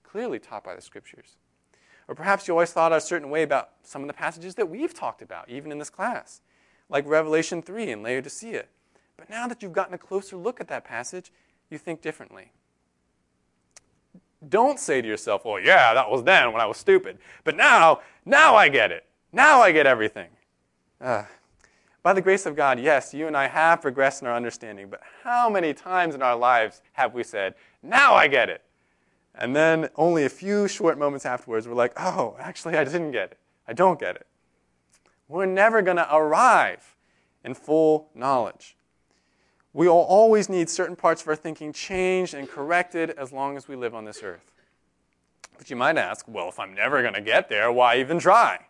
clearly 0.04 0.40
taught 0.40 0.64
by 0.64 0.74
the 0.74 0.82
scriptures. 0.82 1.38
Or 2.08 2.16
perhaps 2.16 2.48
you 2.48 2.56
always 2.56 2.72
thought 2.72 2.92
a 2.92 3.00
certain 3.00 3.30
way 3.30 3.44
about 3.44 3.70
some 3.84 4.02
of 4.02 4.08
the 4.08 4.14
passages 4.14 4.56
that 4.56 4.68
we've 4.68 4.96
talked 4.96 5.22
about, 5.22 5.48
even 5.48 5.72
in 5.72 5.78
this 5.78 5.92
class, 5.92 6.42
like 6.90 7.08
Revelation 7.08 7.62
3 7.62 7.92
and 7.92 8.02
Laodicea. 8.02 8.66
But 9.16 9.30
now 9.30 9.48
that 9.48 9.62
you've 9.62 9.72
gotten 9.72 9.94
a 9.94 10.00
closer 10.00 10.36
look 10.36 10.60
at 10.60 10.68
that 10.70 10.84
passage, 10.84 11.32
you 11.72 11.78
think 11.78 12.02
differently. 12.02 12.52
Don't 14.48 14.80
say 14.80 15.02
to 15.02 15.08
yourself, 15.08 15.46
well, 15.46 15.60
yeah, 15.60 15.94
that 15.94 16.10
was 16.10 16.24
then 16.24 16.52
when 16.52 16.62
I 16.62 16.66
was 16.66 16.78
stupid. 16.78 17.20
But 17.44 17.56
now, 17.56 18.02
now 18.26 18.56
I 18.56 18.70
get 18.70 18.92
it. 18.92 19.06
Now 19.32 19.62
I 19.62 19.72
get 19.72 19.86
everything. 19.86 20.30
Uh, 21.00 21.24
by 22.04 22.14
the 22.14 22.22
grace 22.22 22.48
of 22.48 22.56
God, 22.56 22.80
yes, 22.80 23.14
you 23.14 23.28
and 23.28 23.38
I 23.38 23.48
have 23.48 23.82
progressed 23.82 24.24
in 24.24 24.28
our 24.28 24.36
understanding, 24.36 24.90
but 24.90 25.02
how 25.24 25.50
many 25.50 25.74
times 25.74 26.16
in 26.16 26.24
our 26.24 26.36
lives 26.36 26.82
have 26.94 27.14
we 27.14 27.24
said, 27.24 27.54
Now 27.84 28.16
I 28.16 28.28
get 28.28 28.50
it? 28.50 28.64
And 29.36 29.56
then 29.56 29.90
only 29.96 30.26
a 30.26 30.30
few 30.30 30.68
short 30.68 30.98
moments 30.98 31.26
afterwards, 31.26 31.68
we're 31.68 31.76
like, 31.76 31.94
Oh, 31.98 32.36
actually, 32.40 32.76
I 32.76 32.84
didn't 32.84 33.12
get 33.12 33.32
it. 33.32 33.38
I 33.68 33.74
don't 33.74 34.00
get 34.00 34.16
it. 34.16 34.26
We're 35.28 35.46
never 35.46 35.84
going 35.84 35.98
to 35.98 36.16
arrive 36.16 36.96
in 37.44 37.54
full 37.54 38.10
knowledge. 38.16 38.76
We 39.74 39.88
will 39.88 39.96
always 39.96 40.50
need 40.50 40.70
certain 40.70 40.96
parts 40.96 41.22
of 41.22 41.28
our 41.30 41.36
thinking 41.36 41.72
changed 41.72 42.34
and 42.34 42.50
corrected 42.50 43.12
as 43.12 43.32
long 43.32 43.56
as 43.56 43.68
we 43.68 43.76
live 43.76 43.96
on 43.96 44.04
this 44.04 44.22
earth. 44.22 44.52
But 45.58 45.70
you 45.70 45.76
might 45.76 45.98
ask, 45.98 46.26
well, 46.28 46.50
if 46.50 46.60
I'm 46.60 46.74
never 46.74 47.02
going 47.02 47.14
to 47.14 47.22
get 47.22 47.48
there, 47.48 47.72
why 47.72 47.98
even 47.98 48.20
try? 48.20 48.66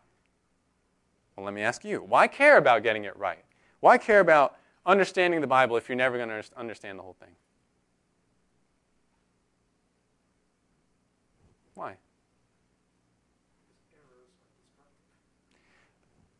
Well, 1.35 1.45
let 1.45 1.53
me 1.53 1.61
ask 1.61 1.83
you 1.83 1.99
why 1.99 2.27
care 2.27 2.57
about 2.57 2.83
getting 2.83 3.05
it 3.05 3.17
right? 3.17 3.43
Why 3.79 3.97
care 3.97 4.19
about 4.19 4.57
understanding 4.85 5.41
the 5.41 5.47
Bible 5.47 5.77
if 5.77 5.89
you're 5.89 5.95
never 5.95 6.17
going 6.17 6.29
to 6.29 6.43
understand 6.55 6.99
the 6.99 7.03
whole 7.03 7.15
thing? 7.19 7.29
Why? 11.73 11.95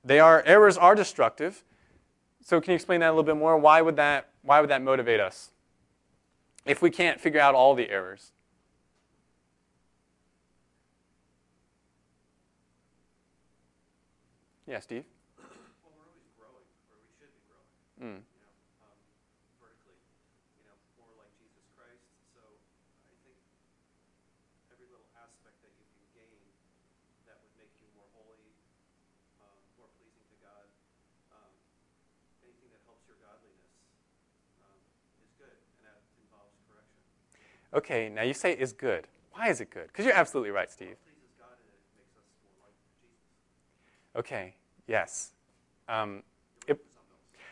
They 0.03 0.19
are 0.19 0.43
errors 0.45 0.77
are 0.77 0.93
destructive. 0.93 1.63
So 2.43 2.59
can 2.59 2.71
you 2.71 2.75
explain 2.75 2.99
that 2.99 3.07
a 3.07 3.11
little 3.11 3.23
bit 3.23 3.37
more? 3.37 3.57
Why 3.57 3.81
would 3.81 3.95
that 3.95 4.30
why 4.41 4.59
would 4.59 4.69
that 4.69 4.81
motivate 4.81 5.19
us? 5.19 5.51
If 6.65 6.81
we 6.81 6.89
can't 6.89 7.19
figure 7.19 7.39
out 7.39 7.55
all 7.55 7.73
the 7.75 7.89
errors. 7.89 8.31
Yeah, 14.67 14.79
Steve? 14.79 15.03
Well, 15.35 15.91
we're 15.91 16.05
always 16.07 16.31
growing, 16.39 16.63
or 16.87 16.95
we 17.03 17.11
should 17.19 17.33
be 17.33 17.43
growing, 17.49 17.67
Mm. 17.99 18.23
you 18.23 18.39
know, 18.39 18.55
um, 18.87 18.95
vertically, 19.59 19.99
you 20.55 20.63
know, 20.63 20.77
more 20.95 21.11
like 21.19 21.33
Jesus 21.43 21.65
Christ. 21.75 21.99
So 22.31 22.39
I 23.11 23.15
think 23.19 23.35
Okay, 37.73 38.09
now 38.09 38.23
you 38.23 38.33
say 38.33 38.51
is 38.53 38.73
good. 38.73 39.07
Why 39.33 39.49
is 39.49 39.61
it 39.61 39.69
good? 39.69 39.87
Because 39.87 40.05
you're 40.05 40.13
absolutely 40.13 40.51
right, 40.51 40.69
Steve. 40.69 40.97
pleases 41.03 41.31
God 41.39 41.47
and 41.55 41.69
it 41.71 41.79
makes 41.95 42.17
us 42.17 42.23
more 42.43 42.51
like 42.65 42.75
Jesus. 43.01 43.19
Okay, 44.17 44.55
yes. 44.87 45.31
Um, 45.87 46.23
it, 46.67 46.83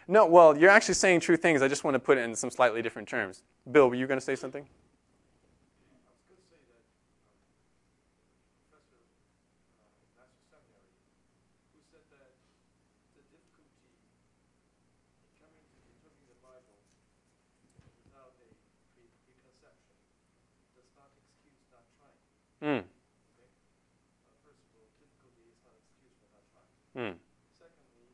no, 0.07 0.25
well, 0.25 0.57
you're 0.57 0.69
actually 0.69 0.95
saying 0.95 1.21
true 1.21 1.37
things. 1.37 1.61
I 1.61 1.69
just 1.69 1.85
want 1.85 1.95
to 1.95 1.99
put 1.99 2.17
it 2.17 2.21
in 2.21 2.35
some 2.35 2.49
slightly 2.49 2.81
different 2.81 3.07
terms. 3.07 3.43
Bill, 3.71 3.87
were 3.89 3.95
you 3.95 4.07
going 4.07 4.19
to 4.19 4.25
say 4.25 4.35
something? 4.35 4.63
I 4.63 6.11
was 6.11 6.19
going 6.27 6.35
to 6.35 6.47
say 6.51 6.59
that 6.67 6.83
um, 7.47 7.63
professor, 8.67 8.99
uh, 9.79 9.87
master 10.19 10.43
seminary, 10.51 10.91
who 11.71 11.79
said 11.87 12.03
that 12.11 12.35
the 13.15 13.23
difficulty 13.31 13.71
in 13.87 14.03
coming 15.39 15.63
to 15.63 15.79
interpreting 15.79 16.27
the 16.27 16.39
Bible 16.43 16.75
without 18.03 18.35
a 18.35 18.51
pre- 18.97 19.15
preconception 19.23 19.95
does 20.75 20.89
not 20.97 21.11
excuse 21.15 21.61
not 21.71 21.85
trying. 21.99 22.19
Hmm. 22.59 22.81
Okay? 22.83 23.47
Uh, 23.47 24.33
first 24.43 24.63
of 24.65 24.69
all, 24.75 24.89
difficulty 24.97 25.43
is 25.53 25.59
not 25.61 25.75
an 25.77 25.83
excuse 25.85 26.15
for 26.17 26.27
not 26.33 26.43
trying. 26.49 26.73
Hmm. 26.97 27.15
Secondly, 27.55 28.09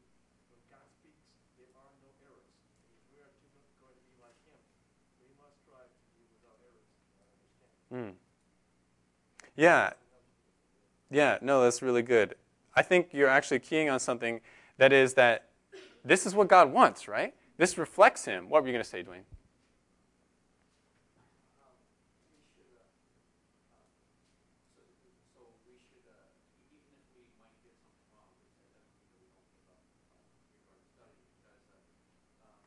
when 0.51 0.61
God 0.69 0.85
speaks, 0.99 1.23
there 1.55 1.71
are 1.73 1.93
no 2.03 2.09
errors. 2.25 2.51
And 2.83 2.91
if 2.91 3.01
we 3.09 3.23
are 3.23 3.31
to, 3.31 3.47
going 3.81 3.95
to 3.95 4.05
be 4.05 4.15
like 4.21 4.37
Him, 4.45 4.59
we 5.23 5.31
must 5.39 5.57
strive 5.65 5.89
to 5.89 6.07
be 6.13 6.27
without 6.29 6.59
errors 6.61 6.89
in 6.93 7.17
our 7.23 7.37
Hmm. 7.95 8.09
Yeah. 9.55 9.93
Yeah, 11.09 11.37
no, 11.41 11.63
that's 11.63 11.81
really 11.81 12.01
good. 12.01 12.35
I 12.75 12.81
think 12.81 13.13
you're 13.13 13.29
actually 13.29 13.59
keying 13.59 13.89
on 13.89 14.01
something 14.01 14.41
that 14.77 14.91
is 14.91 15.13
that 15.13 15.47
this 16.03 16.25
is 16.25 16.35
what 16.35 16.49
God 16.49 16.73
wants, 16.73 17.07
right? 17.07 17.33
This 17.57 17.77
reflects 17.77 18.25
Him. 18.25 18.49
What 18.49 18.63
were 18.63 18.67
you 18.67 18.73
going 18.73 18.83
to 18.83 18.89
say, 18.89 19.01
Dwayne? 19.01 19.23
we 22.35 22.43
should, 22.51 22.67
uh, 22.75 22.83
uh, 23.79 23.87
so, 24.75 24.83
so 25.31 25.39
we 25.63 25.79
should, 25.79 26.03
uh, 26.11 26.35
even 26.75 26.99
if 26.99 27.07
we 27.15 27.23
might 27.39 27.55
get 27.63 27.79
something 27.79 28.11
wrong, 28.11 28.27
we 28.43 28.51
say 28.59 28.67
that 28.75 28.83
we 28.91 29.23
don't 29.31 29.39
give 29.55 29.71
up, 29.71 29.87
uh, 29.87 29.87
regarding 30.43 30.83
study, 30.91 31.23
because, 31.31 31.63
uh, 31.71 32.43
um, 32.43 32.59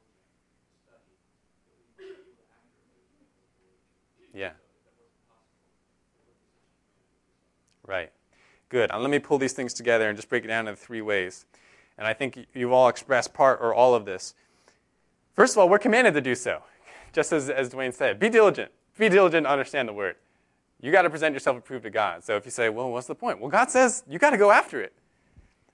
such 0.84 1.00
a 4.26 4.34
community. 4.34 4.54
Right. 7.86 8.12
Good. 8.68 8.90
Uh, 8.90 8.98
let 8.98 9.10
me 9.10 9.18
pull 9.18 9.38
these 9.38 9.54
things 9.54 9.72
together 9.72 10.08
and 10.08 10.16
just 10.16 10.28
break 10.28 10.44
it 10.44 10.48
down 10.48 10.68
into 10.68 10.80
three 10.80 11.00
ways. 11.00 11.46
And 11.96 12.06
I 12.06 12.12
think 12.12 12.46
you've 12.54 12.72
all 12.72 12.88
expressed 12.88 13.32
part 13.32 13.60
or 13.60 13.74
all 13.74 13.94
of 13.94 14.04
this. 14.04 14.34
First 15.34 15.54
of 15.54 15.58
all, 15.58 15.68
we're 15.68 15.78
commanded 15.78 16.14
to 16.14 16.20
do 16.20 16.34
so, 16.34 16.62
just 17.12 17.32
as, 17.32 17.48
as 17.48 17.70
Dwayne 17.70 17.94
said. 17.94 18.18
Be 18.18 18.28
diligent. 18.28 18.70
Be 18.98 19.08
diligent 19.08 19.46
to 19.46 19.50
understand 19.50 19.88
the 19.88 19.92
word. 19.92 20.16
You 20.80 20.92
got 20.92 21.02
to 21.02 21.10
present 21.10 21.32
yourself 21.32 21.56
approved 21.56 21.84
to 21.84 21.90
God. 21.90 22.22
So 22.22 22.36
if 22.36 22.44
you 22.44 22.50
say, 22.50 22.68
well, 22.68 22.90
what's 22.90 23.06
the 23.06 23.14
point? 23.14 23.40
Well, 23.40 23.50
God 23.50 23.70
says 23.70 24.04
you 24.08 24.18
got 24.18 24.30
to 24.30 24.36
go 24.36 24.50
after 24.50 24.80
it. 24.80 24.92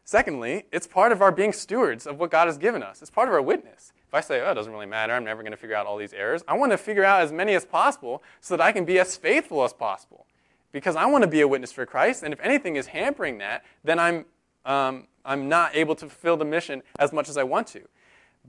Secondly, 0.04 0.66
it's 0.70 0.86
part 0.86 1.12
of 1.12 1.22
our 1.22 1.32
being 1.32 1.52
stewards 1.52 2.06
of 2.06 2.18
what 2.18 2.30
God 2.30 2.46
has 2.46 2.58
given 2.58 2.82
us. 2.82 3.00
It's 3.00 3.10
part 3.10 3.26
of 3.26 3.34
our 3.34 3.40
witness. 3.40 3.92
If 4.06 4.12
I 4.12 4.20
say, 4.20 4.42
oh, 4.42 4.50
it 4.50 4.54
doesn't 4.54 4.72
really 4.72 4.86
matter, 4.86 5.14
I'm 5.14 5.24
never 5.24 5.42
going 5.42 5.52
to 5.52 5.56
figure 5.56 5.74
out 5.74 5.86
all 5.86 5.96
these 5.96 6.12
errors, 6.12 6.44
I 6.46 6.54
want 6.54 6.72
to 6.72 6.78
figure 6.78 7.04
out 7.04 7.22
as 7.22 7.32
many 7.32 7.54
as 7.54 7.64
possible 7.64 8.22
so 8.40 8.56
that 8.56 8.62
I 8.62 8.70
can 8.70 8.84
be 8.84 8.98
as 8.98 9.16
faithful 9.16 9.64
as 9.64 9.72
possible. 9.72 10.26
Because 10.72 10.94
I 10.94 11.06
want 11.06 11.22
to 11.22 11.28
be 11.28 11.40
a 11.40 11.48
witness 11.48 11.72
for 11.72 11.86
Christ, 11.86 12.22
and 12.22 12.34
if 12.34 12.40
anything 12.40 12.76
is 12.76 12.88
hampering 12.88 13.38
that, 13.38 13.64
then 13.82 13.98
I'm, 13.98 14.26
um, 14.66 15.06
I'm 15.24 15.48
not 15.48 15.74
able 15.74 15.94
to 15.94 16.06
fulfill 16.06 16.36
the 16.36 16.44
mission 16.44 16.82
as 16.98 17.12
much 17.12 17.28
as 17.28 17.38
I 17.38 17.44
want 17.44 17.66
to. 17.68 17.82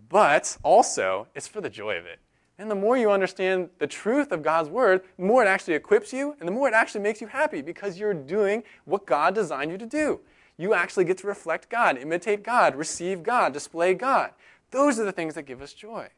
But 0.09 0.57
also, 0.61 1.27
it's 1.35 1.47
for 1.47 1.61
the 1.61 1.69
joy 1.69 1.97
of 1.97 2.05
it. 2.05 2.19
And 2.57 2.69
the 2.69 2.75
more 2.75 2.97
you 2.97 3.11
understand 3.11 3.69
the 3.79 3.87
truth 3.87 4.31
of 4.31 4.41
God's 4.41 4.69
word, 4.69 5.03
the 5.17 5.25
more 5.25 5.43
it 5.43 5.47
actually 5.47 5.75
equips 5.75 6.11
you, 6.11 6.35
and 6.39 6.47
the 6.47 6.53
more 6.53 6.67
it 6.67 6.73
actually 6.73 7.01
makes 7.01 7.21
you 7.21 7.27
happy 7.27 7.61
because 7.61 7.97
you're 7.97 8.13
doing 8.13 8.63
what 8.85 9.05
God 9.05 9.35
designed 9.35 9.71
you 9.71 9.77
to 9.77 9.85
do. 9.85 10.19
You 10.57 10.73
actually 10.73 11.05
get 11.05 11.17
to 11.19 11.27
reflect 11.27 11.69
God, 11.69 11.97
imitate 11.97 12.43
God, 12.43 12.75
receive 12.75 13.23
God, 13.23 13.53
display 13.53 13.93
God. 13.93 14.31
Those 14.71 14.99
are 14.99 15.03
the 15.03 15.11
things 15.11 15.35
that 15.35 15.43
give 15.43 15.61
us 15.61 15.73
joy. 15.73 16.09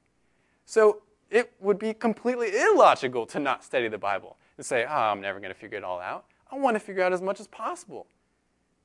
So 0.66 1.02
it 1.30 1.54
would 1.60 1.80
be 1.80 1.94
completely 1.94 2.50
illogical 2.56 3.26
to 3.28 3.40
not 3.40 3.64
study 3.64 3.88
the 3.88 3.98
Bible 3.98 4.38
and 4.58 4.66
say, 4.66 4.86
oh, 4.86 4.94
I'm 4.94 5.22
never 5.22 5.40
going 5.40 5.54
to 5.54 5.60
figure 5.60 5.78
it 5.78 5.84
all 5.84 6.00
out. 6.00 6.26
I 6.52 6.58
want 6.58 6.76
to 6.76 6.80
figure 6.80 7.04
out 7.04 7.14
as 7.14 7.22
much 7.22 7.40
as 7.40 7.48
possible. 7.48 8.08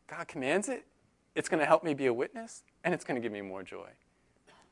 God 0.08 0.26
commands 0.28 0.68
it, 0.68 0.84
it's 1.34 1.48
going 1.48 1.60
to 1.60 1.66
help 1.66 1.84
me 1.84 1.94
be 1.94 2.06
a 2.06 2.12
witness, 2.12 2.64
and 2.84 2.92
it's 2.92 3.04
going 3.04 3.20
to 3.20 3.22
give 3.22 3.32
me 3.32 3.40
more 3.40 3.62
joy. 3.62 3.88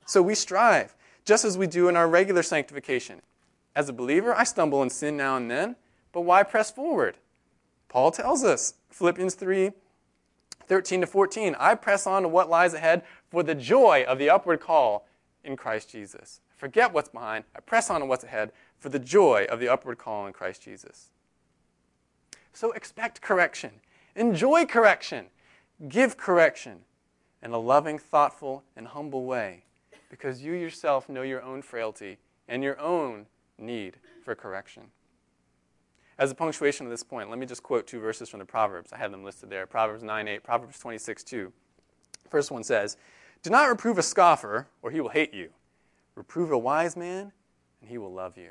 So 0.07 0.21
we 0.21 0.35
strive, 0.35 0.95
just 1.25 1.45
as 1.45 1.57
we 1.57 1.67
do 1.67 1.89
in 1.89 1.97
our 1.97 2.09
regular 2.09 2.43
sanctification. 2.43 3.23
As 3.75 3.89
a 3.89 3.93
believer, 3.93 4.35
I 4.35 4.45
stumble 4.45 4.83
and 4.83 4.91
sin 4.91 5.17
now 5.17 5.37
and 5.37 5.51
then, 5.51 5.77
but 6.13 6.23
why 6.23 6.43
press 6.43 6.71
forward? 6.71 7.17
Paul 7.89 8.11
tells 8.11 8.45
us, 8.45 8.75
Philippians 8.91 9.35
3 9.35 9.71
13 10.71 11.01
to 11.01 11.07
14, 11.09 11.57
I 11.59 11.75
press 11.75 12.07
on 12.07 12.23
to 12.23 12.29
what 12.29 12.49
lies 12.49 12.75
ahead 12.75 13.03
for 13.29 13.43
the 13.43 13.57
joy 13.57 14.05
of 14.07 14.19
the 14.21 14.31
upward 14.31 14.61
call 14.61 15.05
in 15.43 15.57
Christ 15.57 15.91
Jesus. 15.91 16.41
I 16.49 16.61
Forget 16.61 16.93
what's 16.93 17.09
behind. 17.09 17.43
I 17.57 17.61
press 17.61 17.91
on 17.91 17.99
to 17.99 18.07
what's 18.07 18.23
ahead 18.23 18.53
for 18.79 18.89
the 18.89 19.01
joy 19.01 19.49
of 19.51 19.59
the 19.59 19.69
upward 19.69 19.99
call 19.99 20.29
in 20.29 20.33
Christ 20.33 20.63
Jesus. 20.63 21.11
So 22.53 22.71
expect 22.71 23.21
correction, 23.21 23.81
enjoy 24.15 24.65
correction, 24.65 25.27
give 25.89 26.17
correction 26.17 26.83
in 27.43 27.51
a 27.51 27.59
loving, 27.59 27.99
thoughtful, 27.99 28.63
and 28.77 28.87
humble 28.87 29.25
way 29.25 29.65
because 30.09 30.41
you 30.41 30.53
yourself 30.53 31.09
know 31.09 31.23
your 31.23 31.43
own 31.43 31.63
frailty 31.63 32.19
and 32.47 32.63
your 32.63 32.79
own 32.79 33.27
need 33.59 33.97
for 34.23 34.37
correction. 34.37 34.85
As 36.21 36.31
a 36.31 36.35
punctuation 36.35 36.85
of 36.85 36.91
this 36.91 37.03
point, 37.03 37.31
let 37.31 37.39
me 37.39 37.47
just 37.47 37.63
quote 37.63 37.87
two 37.87 37.99
verses 37.99 38.29
from 38.29 38.41
the 38.41 38.45
Proverbs. 38.45 38.93
I 38.93 38.99
have 38.99 39.11
them 39.11 39.25
listed 39.25 39.49
there 39.49 39.67
Proverbs 39.67 40.03
9 40.03 40.29
8, 40.29 40.43
Proverbs 40.43 40.79
26 40.79 41.25
2. 41.25 41.51
First 42.29 42.51
one 42.51 42.63
says, 42.63 42.99
Do 43.43 43.49
not 43.49 43.71
reprove 43.71 43.97
a 43.97 44.03
scoffer, 44.03 44.69
or 44.83 44.91
he 44.91 45.01
will 45.01 45.09
hate 45.09 45.33
you. 45.33 45.49
Reprove 46.15 46.53
a 46.53 46.59
wise 46.59 46.95
man, 46.95 47.33
and 47.81 47.89
he 47.89 47.97
will 47.97 48.13
love 48.13 48.37
you. 48.37 48.51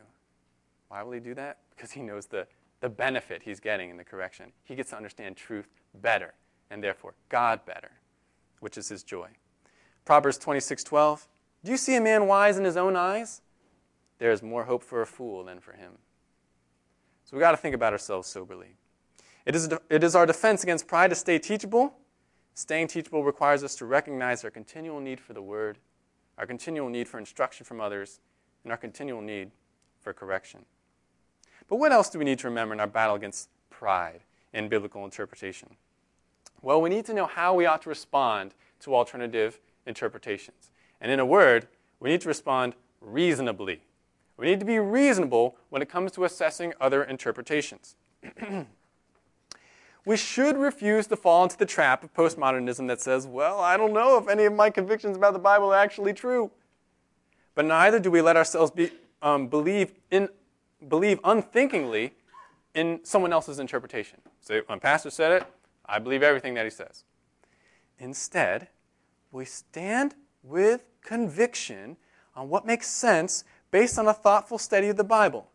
Why 0.88 1.04
will 1.04 1.12
he 1.12 1.20
do 1.20 1.36
that? 1.36 1.60
Because 1.70 1.92
he 1.92 2.02
knows 2.02 2.26
the, 2.26 2.48
the 2.82 2.90
benefit 2.90 3.44
he's 3.44 3.60
getting 3.60 3.92
in 3.92 3.98
the 3.98 4.04
correction. 4.04 4.52
He 4.64 4.74
gets 4.74 4.90
to 4.90 4.98
understand 4.98 5.38
truth 5.38 5.68
better, 6.02 6.34
and 6.72 6.84
therefore 6.84 7.14
God 7.30 7.68
better, 7.68 7.92
which 8.62 8.80
is 8.80 8.90
his 8.90 9.04
joy. 9.04 9.30
Proverbs 10.06 10.40
26 10.40 10.84
12. 10.86 11.28
Do 11.64 11.70
you 11.70 11.78
see 11.78 11.96
a 11.96 12.02
man 12.02 12.26
wise 12.26 12.58
in 12.58 12.66
his 12.66 12.78
own 12.78 12.96
eyes? 12.96 13.44
There 14.18 14.32
is 14.32 14.42
more 14.42 14.64
hope 14.64 14.84
for 14.84 15.04
a 15.04 15.06
fool 15.06 15.44
than 15.44 15.60
for 15.60 15.74
him. 15.74 16.00
So 17.30 17.38
we've 17.38 17.42
got 17.42 17.52
to 17.52 17.58
think 17.58 17.76
about 17.76 17.94
ourselves 17.94 18.28
soberly. 18.28 18.70
It 19.46 19.56
is, 19.56 19.70
it 19.88 20.04
is 20.04 20.16
our 20.16 20.26
defense 20.26 20.64
against 20.64 20.88
pride 20.88 21.12
to 21.12 21.16
stay 21.16 21.38
teachable. 21.38 21.94
Staying 22.56 22.88
teachable 22.88 23.24
requires 23.24 23.64
us 23.64 23.76
to 23.76 23.86
recognize 23.86 24.44
our 24.44 24.50
continual 24.50 25.00
need 25.00 25.20
for 25.20 25.34
the 25.34 25.42
word, 25.44 25.78
our 26.40 26.48
continual 26.48 26.90
need 26.90 27.08
for 27.08 27.20
instruction 27.20 27.68
from 27.68 27.80
others, 27.80 28.20
and 28.64 28.72
our 28.72 28.80
continual 28.80 29.22
need 29.22 29.52
for 30.00 30.12
correction. 30.12 30.66
But 31.68 31.76
what 31.76 31.92
else 31.92 32.10
do 32.10 32.18
we 32.18 32.26
need 32.26 32.40
to 32.40 32.48
remember 32.48 32.74
in 32.74 32.80
our 32.80 32.88
battle 32.88 33.16
against 33.16 33.50
pride 33.70 34.22
in 34.52 34.68
biblical 34.68 35.06
interpretation? 35.06 35.76
Well, 36.64 36.82
we 36.82 36.90
need 36.90 37.06
to 37.06 37.14
know 37.14 37.28
how 37.28 37.54
we 37.54 37.68
ought 37.68 37.84
to 37.84 37.90
respond 37.90 38.56
to 38.80 38.96
alternative 38.96 39.60
interpretations. 39.86 40.72
And 41.00 41.12
in 41.12 41.20
a 41.20 41.28
word, 41.28 41.68
we 42.00 42.10
need 42.10 42.22
to 42.22 42.28
respond 42.28 42.74
reasonably. 43.02 43.84
We 44.40 44.46
need 44.46 44.62
to 44.62 44.66
be 44.66 44.80
reasonable 44.80 45.58
when 45.70 45.82
it 45.82 45.90
comes 45.90 46.14
to 46.14 46.24
assessing 46.24 46.74
other 46.80 47.04
interpretations. 47.04 47.98
we 50.06 50.16
should 50.16 50.56
refuse 50.56 51.08
to 51.08 51.18
fall 51.18 51.44
into 51.44 51.58
the 51.58 51.66
trap 51.66 52.06
of 52.06 52.14
postmodernism 52.14 52.88
that 52.88 53.02
says, 53.02 53.28
well, 53.28 53.60
I 53.60 53.76
don't 53.76 53.92
know 53.92 54.18
if 54.18 54.30
any 54.30 54.46
of 54.46 54.54
my 54.54 54.70
convictions 54.70 55.18
about 55.18 55.34
the 55.34 55.40
Bible 55.40 55.74
are 55.74 55.78
actually 55.78 56.14
true. 56.14 56.52
But 57.54 57.66
neither 57.66 58.00
do 58.00 58.10
we 58.10 58.22
let 58.22 58.38
ourselves 58.38 58.72
be, 58.72 58.92
um, 59.22 59.48
believe, 59.48 59.92
in, 60.10 60.30
believe 60.88 61.20
unthinkingly 61.26 62.14
in 62.74 63.02
someone 63.04 63.34
else's 63.34 63.60
interpretation. 63.60 64.22
So 64.40 64.62
when 64.68 64.80
pastor 64.80 65.10
said 65.10 65.34
it, 65.34 65.48
I 65.86 66.00
believe 66.00 66.24
everything 66.24 66.54
that 66.54 66.64
he 66.64 66.70
says. 66.70 67.04
Instead, 67.98 68.70
we 69.34 69.44
stand 69.44 70.16
with 70.44 70.86
conviction 71.02 71.98
on 72.36 72.48
what 72.48 72.66
makes 72.66 72.88
sense 72.88 73.44
based 73.72 73.98
on 74.00 74.08
a 74.08 74.14
thoughtful 74.14 74.58
study 74.58 74.90
of 74.90 74.98
the 74.98 75.04
Bible. 75.04 75.50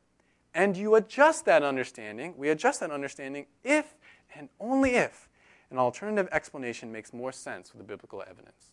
And 0.54 0.76
you 0.76 0.94
adjust 0.94 1.44
that 1.46 1.62
understanding, 1.62 2.34
we 2.36 2.48
adjust 2.48 2.80
that 2.80 2.90
understanding 2.90 3.46
if 3.64 3.94
and 4.36 4.48
only 4.60 4.96
if 4.96 5.28
an 5.70 5.78
alternative 5.78 6.28
explanation 6.30 6.92
makes 6.92 7.12
more 7.12 7.32
sense 7.32 7.72
with 7.72 7.78
the 7.78 7.84
biblical 7.84 8.22
evidence. 8.28 8.70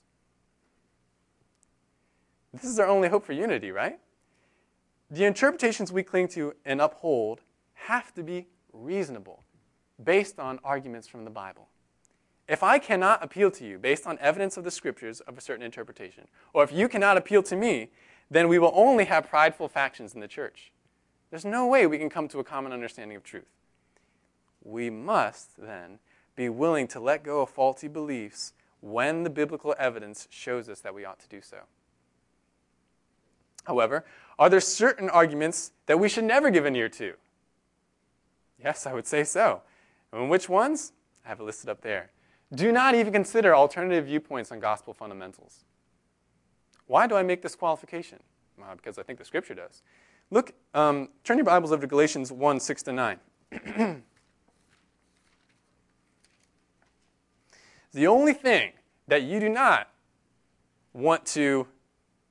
This 2.54 2.66
is 2.66 2.80
our 2.80 2.88
only 2.88 3.08
hope 3.10 3.26
for 3.26 3.34
unity, 3.34 3.72
right? 3.72 4.00
The 5.10 5.26
interpretations 5.26 5.92
we 5.92 6.04
cling 6.04 6.28
to 6.30 6.54
and 6.66 6.82
uphold 6.82 7.42
have 7.74 8.14
to 8.14 8.24
be 8.24 8.48
reasonable, 8.74 9.44
based 10.04 10.40
on 10.40 10.60
arguments 10.64 11.08
from 11.08 11.26
the 11.26 11.32
Bible. 11.32 11.68
If 12.48 12.64
I 12.64 12.80
cannot 12.80 13.24
appeal 13.24 13.50
to 13.52 13.66
you 13.66 13.78
based 13.78 14.06
on 14.06 14.20
evidence 14.20 14.58
of 14.58 14.64
the 14.64 14.72
scriptures 14.72 15.22
of 15.22 15.38
a 15.38 15.42
certain 15.42 15.64
interpretation, 15.64 16.28
or 16.54 16.64
if 16.64 16.72
you 16.72 16.88
cannot 16.88 17.18
appeal 17.18 17.44
to 17.44 17.56
me, 17.56 17.90
then 18.32 18.48
we 18.48 18.58
will 18.58 18.72
only 18.74 19.06
have 19.06 19.30
prideful 19.30 19.68
factions 19.68 20.16
in 20.16 20.22
the 20.22 20.28
church. 20.28 20.72
There's 21.30 21.46
no 21.46 21.68
way 21.68 21.86
we 21.86 21.98
can 21.98 22.10
come 22.10 22.30
to 22.30 22.40
a 22.40 22.44
common 22.44 22.72
understanding 22.72 23.18
of 23.18 23.24
truth. 23.24 23.52
We 24.64 24.90
must, 24.90 25.58
then, 25.58 26.00
be 26.38 26.48
willing 26.48 26.88
to 26.90 27.00
let 27.02 27.24
go 27.24 27.42
of 27.42 27.50
faulty 27.50 27.90
beliefs 27.90 28.54
when 28.80 29.24
the 29.24 29.30
biblical 29.30 29.76
evidence 29.78 30.30
shows 30.32 30.70
us 30.70 30.80
that 30.80 30.96
we 30.96 31.04
ought 31.04 31.20
to 31.20 31.28
do 31.28 31.42
so. 31.42 31.58
However, 33.66 34.06
are 34.40 34.50
there 34.50 34.62
certain 34.62 35.10
arguments 35.10 35.74
that 35.86 36.00
we 36.00 36.08
should 36.08 36.24
never 36.24 36.50
give 36.50 36.66
an 36.66 36.76
ear 36.76 36.90
to? 36.90 37.14
Yes, 38.64 38.88
I 38.88 38.94
would 38.94 39.06
say 39.06 39.26
so. 39.26 39.62
And 40.14 40.30
which 40.30 40.48
ones? 40.48 40.94
I 41.26 41.30
have 41.30 41.42
it 41.42 41.44
listed 41.44 41.70
up 41.70 41.82
there. 41.82 42.12
Do 42.54 42.72
not 42.72 42.96
even 42.96 43.12
consider 43.12 43.54
alternative 43.54 44.06
viewpoints 44.06 44.52
on 44.52 44.60
gospel 44.60 44.94
fundamentals. 44.94 45.64
Why 46.92 47.08
do 47.08 47.16
I 47.16 47.24
make 47.24 47.42
this 47.42 47.56
qualification? 47.56 48.20
Well, 48.58 48.76
because 48.76 48.98
I 48.98 49.04
think 49.04 49.18
the 49.18 49.24
scripture 49.24 49.54
does. 49.54 49.82
Look, 50.30 50.52
um, 50.74 51.08
turn 51.24 51.38
your 51.38 51.46
Bibles 51.46 51.72
over 51.72 51.80
to 51.80 51.88
Galatians 51.88 52.34
1 52.34 52.60
6 52.60 52.84
to 52.84 52.92
9. 52.92 53.20
the 57.94 58.08
only 58.08 58.34
thing 58.34 58.74
that 59.08 59.24
you 59.24 59.40
do 59.40 59.48
not 59.48 59.88
want 60.92 61.26
to 61.28 61.66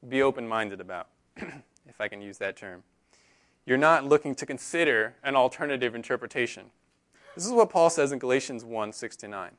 be 0.06 0.20
open 0.20 0.46
minded 0.46 0.82
about, 0.82 1.08
if 1.38 1.98
I 1.98 2.06
can 2.08 2.20
use 2.20 2.36
that 2.36 2.54
term, 2.54 2.82
you're 3.64 3.78
not 3.78 4.04
looking 4.04 4.34
to 4.34 4.44
consider 4.44 5.14
an 5.24 5.36
alternative 5.36 5.94
interpretation. 5.94 6.66
This 7.34 7.46
is 7.46 7.52
what 7.52 7.70
Paul 7.70 7.88
says 7.88 8.12
in 8.12 8.18
Galatians 8.18 8.62
1 8.62 8.92
6 8.92 9.16
to 9.16 9.26
9. 9.26 9.52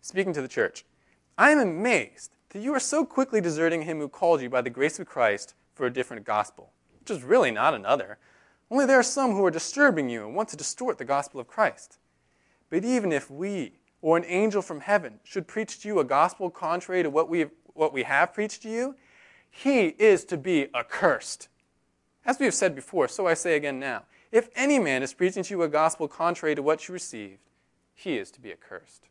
Speaking 0.00 0.32
to 0.32 0.40
the 0.40 0.48
church, 0.48 0.86
I 1.36 1.50
am 1.50 1.58
amazed 1.58 2.30
that 2.50 2.62
you 2.62 2.74
are 2.74 2.80
so 2.80 3.04
quickly 3.04 3.40
deserting 3.40 3.82
him 3.82 3.98
who 3.98 4.08
called 4.08 4.42
you 4.42 4.50
by 4.50 4.60
the 4.60 4.70
grace 4.70 4.98
of 4.98 5.06
Christ 5.06 5.54
for 5.74 5.86
a 5.86 5.92
different 5.92 6.24
gospel, 6.24 6.72
which 7.00 7.10
is 7.10 7.22
really 7.22 7.50
not 7.50 7.74
another. 7.74 8.18
Only 8.70 8.86
there 8.86 8.98
are 8.98 9.04
some 9.04 9.32
who 9.32 9.44
are 9.44 9.50
disturbing 9.50 10.08
you 10.08 10.26
and 10.26 10.34
want 10.34 10.48
to 10.50 10.56
distort 10.56 10.98
the 10.98 11.04
gospel 11.04 11.40
of 11.40 11.48
Christ. 11.48 11.98
But 12.68 12.84
even 12.84 13.12
if 13.12 13.30
we 13.30 13.78
or 14.02 14.16
an 14.16 14.24
angel 14.26 14.62
from 14.62 14.80
heaven 14.80 15.20
should 15.24 15.46
preach 15.46 15.80
to 15.80 15.88
you 15.88 16.00
a 16.00 16.04
gospel 16.04 16.50
contrary 16.50 17.02
to 17.02 17.10
what 17.10 17.28
we 17.28 17.40
have, 17.40 17.50
what 17.66 17.92
we 17.92 18.02
have 18.04 18.32
preached 18.32 18.62
to 18.62 18.70
you, 18.70 18.94
he 19.50 19.88
is 19.88 20.24
to 20.26 20.36
be 20.36 20.68
accursed. 20.74 21.48
As 22.24 22.38
we 22.38 22.44
have 22.44 22.54
said 22.54 22.74
before, 22.74 23.08
so 23.08 23.26
I 23.26 23.34
say 23.34 23.56
again 23.56 23.78
now 23.78 24.04
if 24.32 24.48
any 24.54 24.78
man 24.78 25.02
is 25.02 25.12
preaching 25.12 25.42
to 25.42 25.54
you 25.54 25.62
a 25.62 25.68
gospel 25.68 26.06
contrary 26.06 26.54
to 26.54 26.62
what 26.62 26.86
you 26.86 26.92
received, 26.92 27.40
he 27.94 28.16
is 28.16 28.30
to 28.32 28.40
be 28.40 28.52
accursed. 28.52 29.08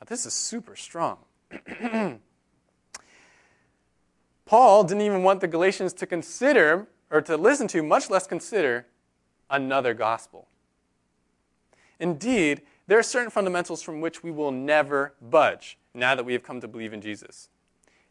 Now, 0.00 0.06
this 0.08 0.26
is 0.26 0.34
super 0.34 0.76
strong. 0.76 1.18
Paul 4.46 4.84
didn't 4.84 5.02
even 5.02 5.22
want 5.22 5.40
the 5.40 5.48
Galatians 5.48 5.92
to 5.94 6.06
consider 6.06 6.86
or 7.10 7.20
to 7.22 7.36
listen 7.36 7.68
to, 7.68 7.82
much 7.82 8.10
less 8.10 8.26
consider, 8.26 8.86
another 9.48 9.94
gospel. 9.94 10.48
Indeed, 12.00 12.62
there 12.86 12.98
are 12.98 13.02
certain 13.02 13.30
fundamentals 13.30 13.82
from 13.82 14.00
which 14.00 14.22
we 14.22 14.30
will 14.30 14.50
never 14.50 15.14
budge 15.22 15.78
now 15.94 16.14
that 16.14 16.24
we 16.24 16.32
have 16.32 16.42
come 16.42 16.60
to 16.60 16.68
believe 16.68 16.92
in 16.92 17.00
Jesus. 17.00 17.48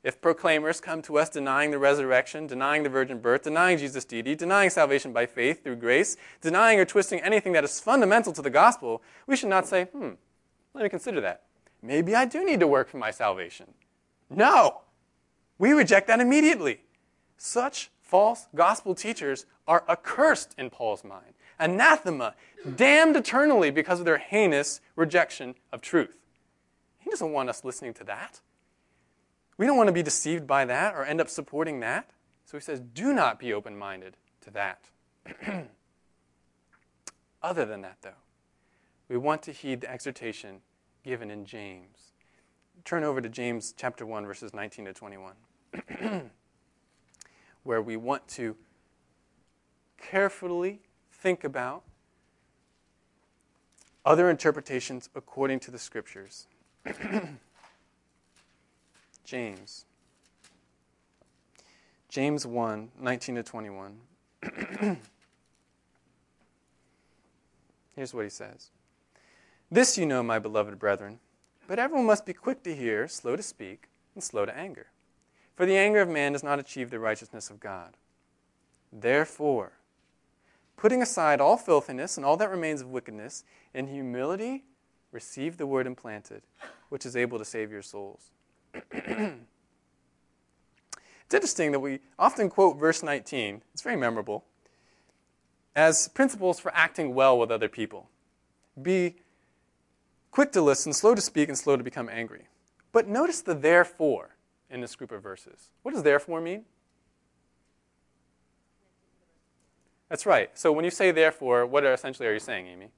If 0.04 0.20
proclaimers 0.20 0.82
come 0.82 1.02
to 1.04 1.18
us 1.18 1.30
denying 1.30 1.72
the 1.72 1.78
resurrection, 1.78 2.46
denying 2.46 2.84
the 2.84 2.90
virgin 2.90 3.20
birth, 3.20 3.44
denying 3.44 3.78
Jesus' 3.78 4.04
deity, 4.04 4.36
denying 4.36 4.70
salvation 4.70 5.14
by 5.14 5.26
faith 5.26 5.64
through 5.64 5.78
grace, 5.78 6.18
denying 6.42 6.80
or 6.80 6.86
twisting 6.86 7.20
anything 7.22 7.54
that 7.54 7.64
is 7.64 7.80
fundamental 7.80 8.34
to 8.34 8.42
the 8.42 8.50
gospel, 8.50 9.02
we 9.28 9.38
should 9.38 9.50
not 9.50 9.66
say, 9.66 9.86
hmm, 9.86 10.12
let 10.74 10.84
me 10.84 10.90
consider 10.90 11.22
that. 11.22 11.44
Maybe 11.82 12.16
I 12.16 12.26
do 12.26 12.44
need 12.44 12.60
to 12.60 12.68
work 12.68 12.90
for 12.90 12.98
my 12.98 13.12
salvation. 13.12 13.74
No! 14.30 14.83
We 15.64 15.72
reject 15.72 16.08
that 16.08 16.20
immediately. 16.20 16.82
Such 17.38 17.90
false 18.02 18.48
gospel 18.54 18.94
teachers 18.94 19.46
are 19.66 19.86
accursed 19.88 20.54
in 20.58 20.70
Paul's 20.70 21.06
mind, 21.06 21.36
anathema, 21.58 22.36
damned 22.76 23.16
eternally 23.16 23.72
because 23.72 24.00
of 24.00 24.06
their 24.06 24.18
heinous 24.18 24.82
rejection 24.98 25.56
of 25.72 25.80
truth. 25.80 26.18
He 27.00 27.10
doesn't 27.10 27.32
want 27.32 27.48
us 27.48 27.64
listening 27.64 27.94
to 27.94 28.04
that. 28.04 28.42
We 29.58 29.66
don't 29.66 29.78
want 29.78 29.88
to 29.88 29.94
be 29.94 30.04
deceived 30.04 30.46
by 30.46 30.66
that 30.66 30.96
or 30.96 31.06
end 31.06 31.22
up 31.22 31.30
supporting 31.30 31.80
that. 31.80 32.10
So 32.44 32.58
he 32.58 32.62
says, 32.62 32.82
do 32.82 33.14
not 33.14 33.40
be 33.40 33.54
open 33.54 33.78
minded 33.78 34.18
to 34.42 34.52
that. 34.52 34.90
Other 37.42 37.64
than 37.64 37.80
that, 37.84 38.00
though, 38.02 38.20
we 39.08 39.16
want 39.16 39.42
to 39.44 39.54
heed 39.54 39.80
the 39.80 39.90
exhortation 39.90 40.60
given 41.06 41.32
in 41.32 41.46
James. 41.46 42.12
Turn 42.84 43.06
over 43.06 43.22
to 43.22 43.30
James 43.30 43.74
chapter 43.78 44.06
1, 44.06 44.26
verses 44.26 44.54
19 44.54 44.84
to 44.84 44.94
21, 44.94 45.36
where 47.64 47.82
we 47.82 47.96
want 47.98 48.28
to 48.30 48.56
carefully 49.98 50.82
think 51.12 51.44
about 51.44 51.84
other 54.06 54.30
interpretations 54.30 55.10
according 55.16 55.60
to 55.62 55.72
the 55.72 55.80
scriptures. 55.80 56.48
James. 59.24 59.86
James 62.10 62.46
1 62.46 62.92
19 63.00 63.36
to 63.36 63.44
21. 63.44 63.98
Here's 67.96 68.14
what 68.14 68.24
he 68.24 68.30
says 68.30 68.70
This 69.72 69.98
you 69.98 70.06
know, 70.06 70.22
my 70.22 70.38
beloved 70.40 70.78
brethren, 70.78 71.20
but 71.68 71.80
everyone 71.80 72.06
must 72.06 72.26
be 72.26 72.34
quick 72.34 72.62
to 72.64 72.76
hear, 72.76 73.08
slow 73.08 73.36
to 73.36 73.44
speak, 73.44 73.88
and 74.14 74.24
slow 74.24 74.46
to 74.46 74.56
anger. 74.56 74.88
For 75.56 75.66
the 75.66 75.78
anger 75.78 76.02
of 76.02 76.10
man 76.10 76.34
does 76.34 76.44
not 76.44 76.60
achieve 76.60 76.90
the 76.90 77.00
righteousness 77.00 77.50
of 77.50 77.60
God. 77.60 77.96
Therefore, 78.92 79.74
putting 80.78 81.02
aside 81.02 81.40
all 81.40 81.58
filthiness 81.58 82.18
and 82.18 82.26
all 82.26 82.38
that 82.38 82.50
remains 82.50 82.82
of 82.82 82.90
wickedness, 82.90 83.44
in 83.74 83.88
humility 83.88 84.64
receive 85.12 85.58
the 85.58 85.68
word 85.68 85.88
implanted, 85.88 86.42
which 86.90 87.06
is 87.06 87.16
able 87.16 87.38
to 87.38 87.46
save 87.46 87.72
your 87.72 87.82
souls. 87.82 88.32
it's 88.92 89.38
interesting 91.32 91.72
that 91.72 91.80
we 91.80 92.00
often 92.18 92.50
quote 92.50 92.78
verse 92.78 93.04
19, 93.04 93.62
it's 93.74 93.84
very 93.84 93.96
memorable, 93.96 94.44
as 95.76 96.08
principles 96.10 96.60
for 96.60 96.74
acting 96.76 97.14
well 97.14 97.38
with 97.38 97.52
other 97.52 97.70
people. 97.70 98.10
Be 98.82 99.16
quick 100.32 100.52
to 100.52 100.62
listen, 100.62 100.94
slow 100.94 101.14
to 101.14 101.22
speak, 101.22 101.48
and 101.48 101.58
slow 101.58 101.78
to 101.78 101.84
become 101.84 102.10
angry. 102.10 102.48
But 102.92 103.08
notice 103.08 103.42
the 103.42 103.56
therefore 103.56 104.33
in 104.74 104.82
this 104.82 104.96
group 104.96 105.12
of 105.12 105.22
verses. 105.22 105.70
What 105.84 105.94
does 105.94 106.04
therefore 106.04 106.42
mean? 106.42 106.66
That's 110.10 110.26
right. 110.26 110.50
So 110.58 110.72
when 110.72 110.84
you 110.84 110.92
say 110.92 111.12
therefore, 111.12 111.66
what 111.66 111.84
are, 111.84 111.94
essentially 111.94 112.28
are 112.28 112.34
you 112.34 112.40
saying, 112.40 112.68
Amy? 112.68 112.90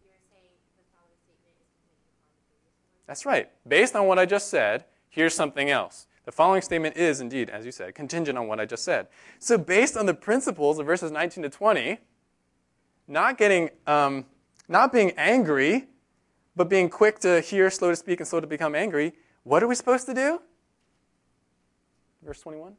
That's 3.08 3.26
right. 3.26 3.50
Based 3.68 3.96
on 3.96 4.08
what 4.08 4.18
I 4.18 4.26
just 4.26 4.50
said, 4.50 4.86
here's 5.10 5.34
something 5.34 5.70
else. 5.70 6.08
The 6.24 6.32
following 6.32 6.64
statement 6.64 6.98
is 6.98 7.22
indeed, 7.22 7.52
as 7.52 7.66
you 7.66 7.72
said, 7.72 7.94
contingent 7.94 8.38
on 8.38 8.48
what 8.48 8.60
I 8.60 8.66
just 8.66 8.84
said. 8.84 9.08
So, 9.38 9.60
based 9.60 9.96
on 9.96 10.08
the 10.08 10.14
principles 10.14 10.80
of 10.80 10.88
verses 10.88 11.12
19 11.12 11.44
to 11.44 11.50
20, 11.50 12.00
not 13.08 13.38
getting, 13.38 13.70
um, 13.86 14.26
not 14.68 14.92
being 14.92 15.12
angry, 15.12 15.88
but 16.56 16.68
being 16.68 16.90
quick 16.90 17.20
to 17.20 17.42
hear, 17.42 17.70
slow 17.70 17.92
to 17.92 17.96
speak, 17.96 18.20
and 18.22 18.28
slow 18.28 18.40
to 18.40 18.48
become 18.48 18.74
angry, 18.74 19.14
what 19.44 19.62
are 19.62 19.68
we 19.68 19.76
supposed 19.76 20.08
to 20.08 20.16
do? 20.16 20.42
Verse 22.26 22.42
21. 22.42 22.74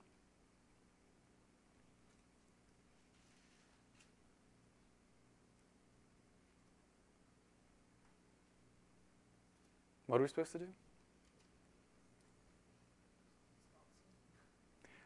What 10.09 10.18
are 10.18 10.22
we 10.22 10.28
supposed 10.28 10.53
to 10.53 10.59
do? 10.59 10.66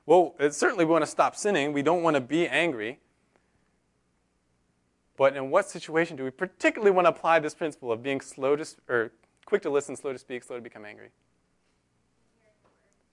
Well, 0.06 0.34
certainly 0.50 0.84
we 0.84 0.90
want 0.90 1.04
to 1.04 1.10
stop 1.10 1.36
sinning. 1.36 1.72
We 1.72 1.82
don't 1.82 2.02
want 2.02 2.14
to 2.14 2.20
be 2.20 2.48
angry. 2.48 2.98
But 5.16 5.36
in 5.36 5.50
what 5.50 5.68
situation 5.68 6.16
do 6.16 6.24
we 6.24 6.30
particularly 6.30 6.90
want 6.90 7.04
to 7.04 7.10
apply 7.10 7.40
this 7.40 7.54
principle 7.54 7.92
of 7.92 8.02
being 8.02 8.22
slow 8.22 8.56
to, 8.56 8.66
or 8.88 9.12
quick 9.44 9.60
to 9.62 9.70
listen, 9.70 9.96
slow 9.96 10.12
to 10.12 10.18
speak, 10.18 10.42
slow 10.42 10.56
to 10.56 10.62
become 10.62 10.84
angry? 10.84 11.10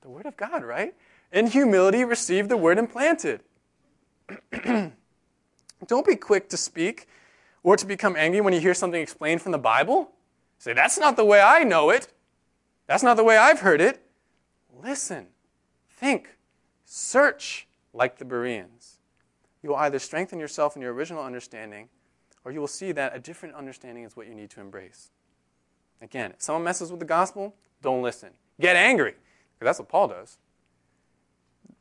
The 0.02 0.10
Word 0.10 0.26
of 0.26 0.38
God, 0.38 0.64
right? 0.64 0.96
In 1.32 1.48
humility, 1.48 2.04
receive 2.04 2.50
the 2.50 2.58
Word 2.58 2.78
implanted. 2.78 3.42
don't 5.88 6.06
be 6.06 6.16
quick 6.16 6.50
to 6.50 6.58
speak 6.58 7.08
or 7.64 7.76
to 7.78 7.86
become 7.86 8.16
angry 8.16 8.42
when 8.42 8.54
you 8.54 8.60
hear 8.60 8.74
something 8.74 9.02
explained 9.02 9.42
from 9.42 9.52
the 9.52 9.58
Bible. 9.58 10.12
Say, 10.58 10.74
that's 10.74 10.98
not 10.98 11.16
the 11.16 11.26
way 11.26 11.42
I 11.42 11.64
know 11.64 11.90
it. 11.90 12.14
That's 12.88 13.04
not 13.04 13.18
the 13.18 13.24
way 13.24 13.38
I've 13.38 13.60
heard 13.60 13.82
it. 13.82 14.04
Listen, 14.82 15.28
think, 15.90 16.38
Search 16.90 17.68
like 17.94 18.18
the 18.18 18.24
Bereans. 18.24 19.00
You 19.62 19.72
will 19.72 19.76
either 19.76 20.00
strengthen 20.00 20.40
yourself 20.40 20.78
in 20.78 20.82
your 20.82 20.94
original 20.94 21.22
understanding, 21.22 21.90
or 22.46 22.54
you 22.54 22.62
will 22.62 22.68
see 22.68 22.94
that 22.94 23.14
a 23.14 23.20
different 23.20 23.56
understanding 23.56 24.06
is 24.06 24.16
what 24.16 24.26
you 24.26 24.34
need 24.34 24.50
to 24.52 24.62
embrace. 24.62 25.12
Again, 26.02 26.32
if 26.32 26.42
someone 26.42 26.64
messes 26.64 26.90
with 26.90 27.02
the 27.02 27.06
gospel, 27.06 27.54
don't 27.82 28.02
listen. 28.02 28.30
Get 28.62 28.78
angry, 28.78 29.16
because 29.60 29.66
that's 29.66 29.80
what 29.80 29.90
Paul 29.90 30.08
does. 30.08 30.38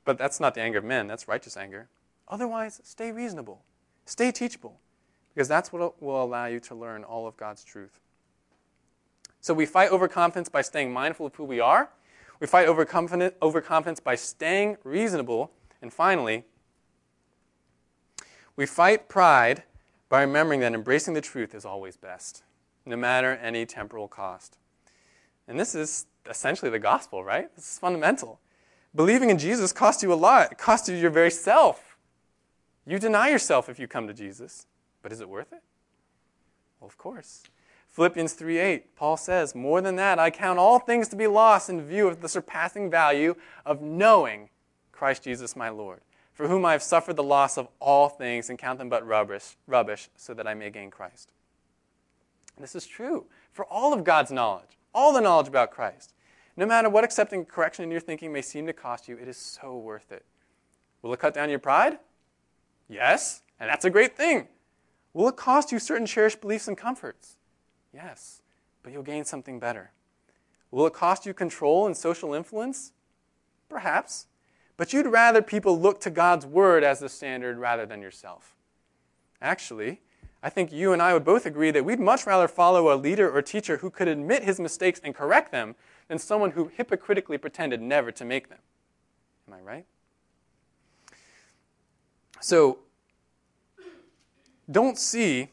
But 0.07 0.17
that's 0.17 0.41
not 0.41 0.55
the 0.55 0.63
anger 0.63 0.79
of 0.79 0.85
men, 0.85 1.07
that's 1.07 1.29
righteous 1.29 1.59
anger. 1.59 1.89
Otherwise, 2.29 2.81
stay 2.83 3.13
reasonable, 3.13 3.63
stay 4.07 4.33
teachable, 4.33 4.81
because 5.35 5.49
that's 5.49 5.73
what 5.73 6.01
will 6.01 6.23
allow 6.23 6.47
you 6.47 6.61
to 6.61 6.75
learn 6.75 7.05
all 7.05 7.27
of 7.27 7.37
God's 7.37 7.63
truth. 7.63 8.01
So 9.41 9.53
we 9.53 9.67
fight 9.67 9.93
overconfidence 9.93 10.49
by 10.49 10.63
staying 10.63 10.93
mindful 10.93 11.27
of 11.27 11.35
who 11.35 11.45
we 11.45 11.61
are. 11.61 11.91
We 12.41 12.47
fight 12.47 12.69
overconfidence 12.69 14.01
by 14.01 14.15
staying 14.15 14.79
reasonable. 14.83 15.51
And 15.83 15.93
finally, 15.93 16.45
we 18.57 18.65
fight 18.67 19.09
pride 19.09 19.65
by 20.09 20.23
remembering 20.23 20.61
that 20.61 20.73
embracing 20.73 21.15
the 21.15 21.21
truth 21.21 21.55
is 21.55 21.65
always 21.65 21.97
best, 21.97 22.43
no 22.85 22.97
matter 22.97 23.35
any 23.43 23.67
temporal 23.67 24.09
cost. 24.09 24.57
And 25.47 25.61
this 25.61 25.75
is 25.75 26.07
essentially 26.29 26.71
the 26.71 26.79
gospel, 26.79 27.23
right? 27.23 27.55
This 27.55 27.73
is 27.73 27.79
fundamental. 27.79 28.41
Believing 28.97 29.29
in 29.31 29.39
Jesus 29.39 29.73
costs 29.73 30.03
you 30.03 30.13
a 30.13 30.15
lot. 30.15 30.53
It 30.53 30.59
costs 30.59 30.89
you 30.89 30.97
your 30.97 31.11
very 31.11 31.31
self. 31.31 31.97
You 32.87 32.99
deny 32.99 33.29
yourself 33.29 33.69
if 33.69 33.79
you 33.79 33.87
come 33.87 34.07
to 34.09 34.15
Jesus. 34.15 34.67
But 35.03 35.13
is 35.13 35.21
it 35.21 35.29
worth 35.29 35.53
it? 35.53 35.63
Well, 36.81 36.89
of 36.89 36.97
course. 36.97 37.43
Philippians 37.89 38.33
3:8, 38.33 38.97
Paul 38.97 39.17
says, 39.17 39.55
"More 39.55 39.81
than 39.81 39.97
that, 39.97 40.19
I 40.19 40.31
count 40.31 40.59
all 40.59 40.79
things 40.79 41.09
to 41.09 41.17
be 41.17 41.27
lost 41.27 41.69
in 41.69 41.87
view 41.87 42.09
of 42.09 42.21
the 42.21 42.29
surpassing 42.29 42.91
value 42.91 43.37
of 43.65 43.81
knowing 43.81 44.51
Christ 44.93 45.23
Jesus 45.23 45.57
my 45.57 45.69
Lord, 45.69 46.03
for 46.33 46.49
whom 46.49 46.65
I 46.65 46.73
have 46.73 46.83
suffered 46.83 47.17
the 47.17 47.23
loss 47.23 47.57
of 47.57 47.69
all 47.81 48.09
things 48.09 48.51
and 48.51 48.59
count 48.59 48.79
them 48.79 48.89
but 48.89 49.07
rubbish, 49.07 49.57
rubbish 49.67 50.11
so 50.17 50.35
that 50.35 50.47
I 50.47 50.55
may 50.55 50.71
gain 50.71 50.91
Christ." 50.91 51.33
This 52.59 52.75
is 52.75 52.87
true 52.87 53.29
for 53.53 53.67
all 53.67 53.93
of 53.93 54.05
God's 54.05 54.31
knowledge, 54.31 54.79
all 54.95 55.13
the 55.13 55.21
knowledge 55.21 55.49
about 55.49 55.71
Christ. 55.71 56.15
No 56.57 56.67
matter 56.67 56.89
what 56.89 57.05
accepting 57.05 57.45
correction 57.45 57.85
in 57.85 57.91
your 57.91 58.01
thinking 58.01 58.33
may 58.33 58.43
seem 58.43 58.67
to 58.67 58.73
cost 58.73 59.09
you, 59.09 59.19
it 59.19 59.29
is 59.29 59.37
so 59.37 59.77
worth 59.77 60.11
it. 60.11 60.25
Will 61.03 61.13
it 61.13 61.21
cut 61.21 61.35
down 61.35 61.51
your 61.51 61.59
pride? 61.59 61.99
Yes, 62.89 63.43
and 63.61 63.69
that's 63.69 63.85
a 63.85 63.91
great 63.91 64.17
thing. 64.17 64.49
Will 65.13 65.29
it 65.29 65.37
cost 65.37 65.71
you 65.73 65.79
certain 65.79 66.07
cherished 66.07 66.41
beliefs 66.41 66.69
and 66.69 66.77
comforts? 66.77 67.37
Yes, 67.93 68.43
but 68.83 68.93
you'll 68.93 69.03
gain 69.03 69.25
something 69.25 69.59
better. 69.59 69.93
Will 70.71 70.87
it 70.87 70.93
cost 70.93 71.27
you 71.27 71.35
control 71.35 71.87
and 71.87 71.97
social 71.97 72.35
influence? 72.35 72.93
Perhaps. 73.69 74.27
But 74.77 74.93
you'd 74.93 75.07
rather 75.07 75.43
people 75.43 75.79
look 75.79 76.01
to 76.03 76.11
God's 76.11 76.45
word 76.45 76.85
as 76.85 77.01
the 77.01 77.09
standard 77.09 77.59
rather 77.59 77.87
than 77.87 78.03
yourself. 78.03 78.55
Actually, 79.41 80.01
I 80.43 80.51
think 80.51 80.73
you 80.73 80.93
and 80.93 81.01
I 81.01 81.13
would 81.13 81.25
both 81.25 81.47
agree 81.47 81.71
that 81.71 81.85
we'd 81.85 81.99
much 81.99 82.27
rather 82.27 82.47
follow 82.47 82.93
a 82.93 82.97
leader 82.97 83.31
or 83.31 83.43
teacher 83.43 83.79
who 83.79 83.91
could 83.91 84.09
admit 84.09 84.45
his 84.45 84.61
mistakes 84.61 85.01
and 85.03 85.15
correct 85.15 85.51
them 85.51 85.75
than 86.09 86.19
someone 86.19 86.53
who 86.53 86.71
hypocritically 86.75 87.39
pretended 87.39 87.81
never 87.81 88.11
to 88.13 88.25
make 88.25 88.49
them. 88.49 88.59
Am 89.49 89.55
I 89.55 89.61
right? 89.61 89.87
So, 92.41 92.79
don't 94.71 94.99
see 94.99 95.51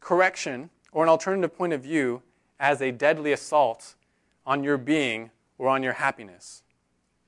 correction 0.00 0.70
or 0.92 1.02
an 1.02 1.08
alternative 1.08 1.56
point 1.56 1.72
of 1.72 1.82
view 1.82 2.22
as 2.58 2.80
a 2.80 2.90
deadly 2.90 3.32
assault 3.32 3.94
on 4.46 4.64
your 4.64 4.78
being 4.78 5.30
or 5.58 5.68
on 5.68 5.82
your 5.82 5.94
happiness. 5.94 6.62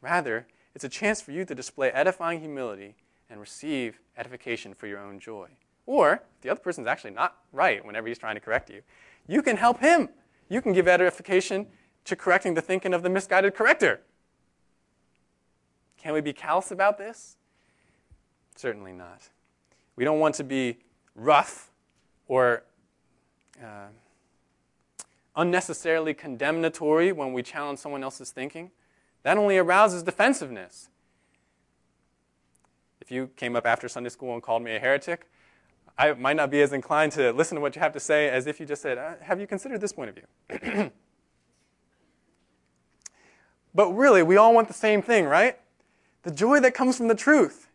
Rather, 0.00 0.46
it's 0.74 0.84
a 0.84 0.88
chance 0.88 1.20
for 1.20 1.32
you 1.32 1.44
to 1.44 1.54
display 1.54 1.90
edifying 1.90 2.40
humility 2.40 2.94
and 3.28 3.40
receive 3.40 4.00
edification 4.16 4.74
for 4.74 4.86
your 4.86 4.98
own 4.98 5.20
joy. 5.20 5.48
Or, 5.86 6.22
if 6.36 6.42
the 6.42 6.50
other 6.50 6.60
person's 6.60 6.86
actually 6.86 7.10
not 7.12 7.36
right 7.52 7.84
whenever 7.84 8.08
he's 8.08 8.18
trying 8.18 8.36
to 8.36 8.40
correct 8.40 8.70
you, 8.70 8.82
you 9.26 9.42
can 9.42 9.56
help 9.56 9.80
him. 9.80 10.08
You 10.48 10.60
can 10.60 10.72
give 10.72 10.88
edification 10.88 11.66
to 12.04 12.16
correcting 12.16 12.54
the 12.54 12.62
thinking 12.62 12.94
of 12.94 13.02
the 13.02 13.10
misguided 13.10 13.54
corrector. 13.54 14.00
Can 15.98 16.14
we 16.14 16.20
be 16.20 16.32
callous 16.32 16.70
about 16.70 16.98
this? 16.98 17.36
Certainly 18.56 18.92
not. 18.92 19.28
We 19.96 20.04
don't 20.04 20.18
want 20.18 20.34
to 20.36 20.44
be 20.44 20.78
rough 21.14 21.70
or 22.26 22.62
uh, 23.62 23.88
unnecessarily 25.36 26.14
condemnatory 26.14 27.12
when 27.12 27.32
we 27.32 27.42
challenge 27.42 27.78
someone 27.78 28.02
else's 28.02 28.30
thinking. 28.30 28.70
That 29.22 29.36
only 29.36 29.58
arouses 29.58 30.02
defensiveness. 30.02 30.88
If 33.00 33.10
you 33.10 33.30
came 33.36 33.56
up 33.56 33.66
after 33.66 33.88
Sunday 33.88 34.10
school 34.10 34.32
and 34.34 34.42
called 34.42 34.62
me 34.62 34.76
a 34.76 34.78
heretic, 34.78 35.28
I 35.98 36.14
might 36.14 36.36
not 36.36 36.50
be 36.50 36.62
as 36.62 36.72
inclined 36.72 37.12
to 37.12 37.32
listen 37.32 37.56
to 37.56 37.60
what 37.60 37.76
you 37.76 37.80
have 37.82 37.92
to 37.92 38.00
say 38.00 38.28
as 38.28 38.46
if 38.46 38.58
you 38.58 38.64
just 38.64 38.80
said, 38.80 38.96
uh, 38.96 39.14
Have 39.20 39.40
you 39.40 39.46
considered 39.46 39.80
this 39.80 39.92
point 39.92 40.10
of 40.10 40.16
view? 40.16 40.90
but 43.74 43.92
really, 43.92 44.22
we 44.22 44.36
all 44.36 44.54
want 44.54 44.68
the 44.68 44.74
same 44.74 45.02
thing, 45.02 45.26
right? 45.26 45.58
The 46.22 46.30
joy 46.30 46.60
that 46.60 46.74
comes 46.74 46.96
from 46.96 47.08
the 47.08 47.14
truth. 47.14 47.68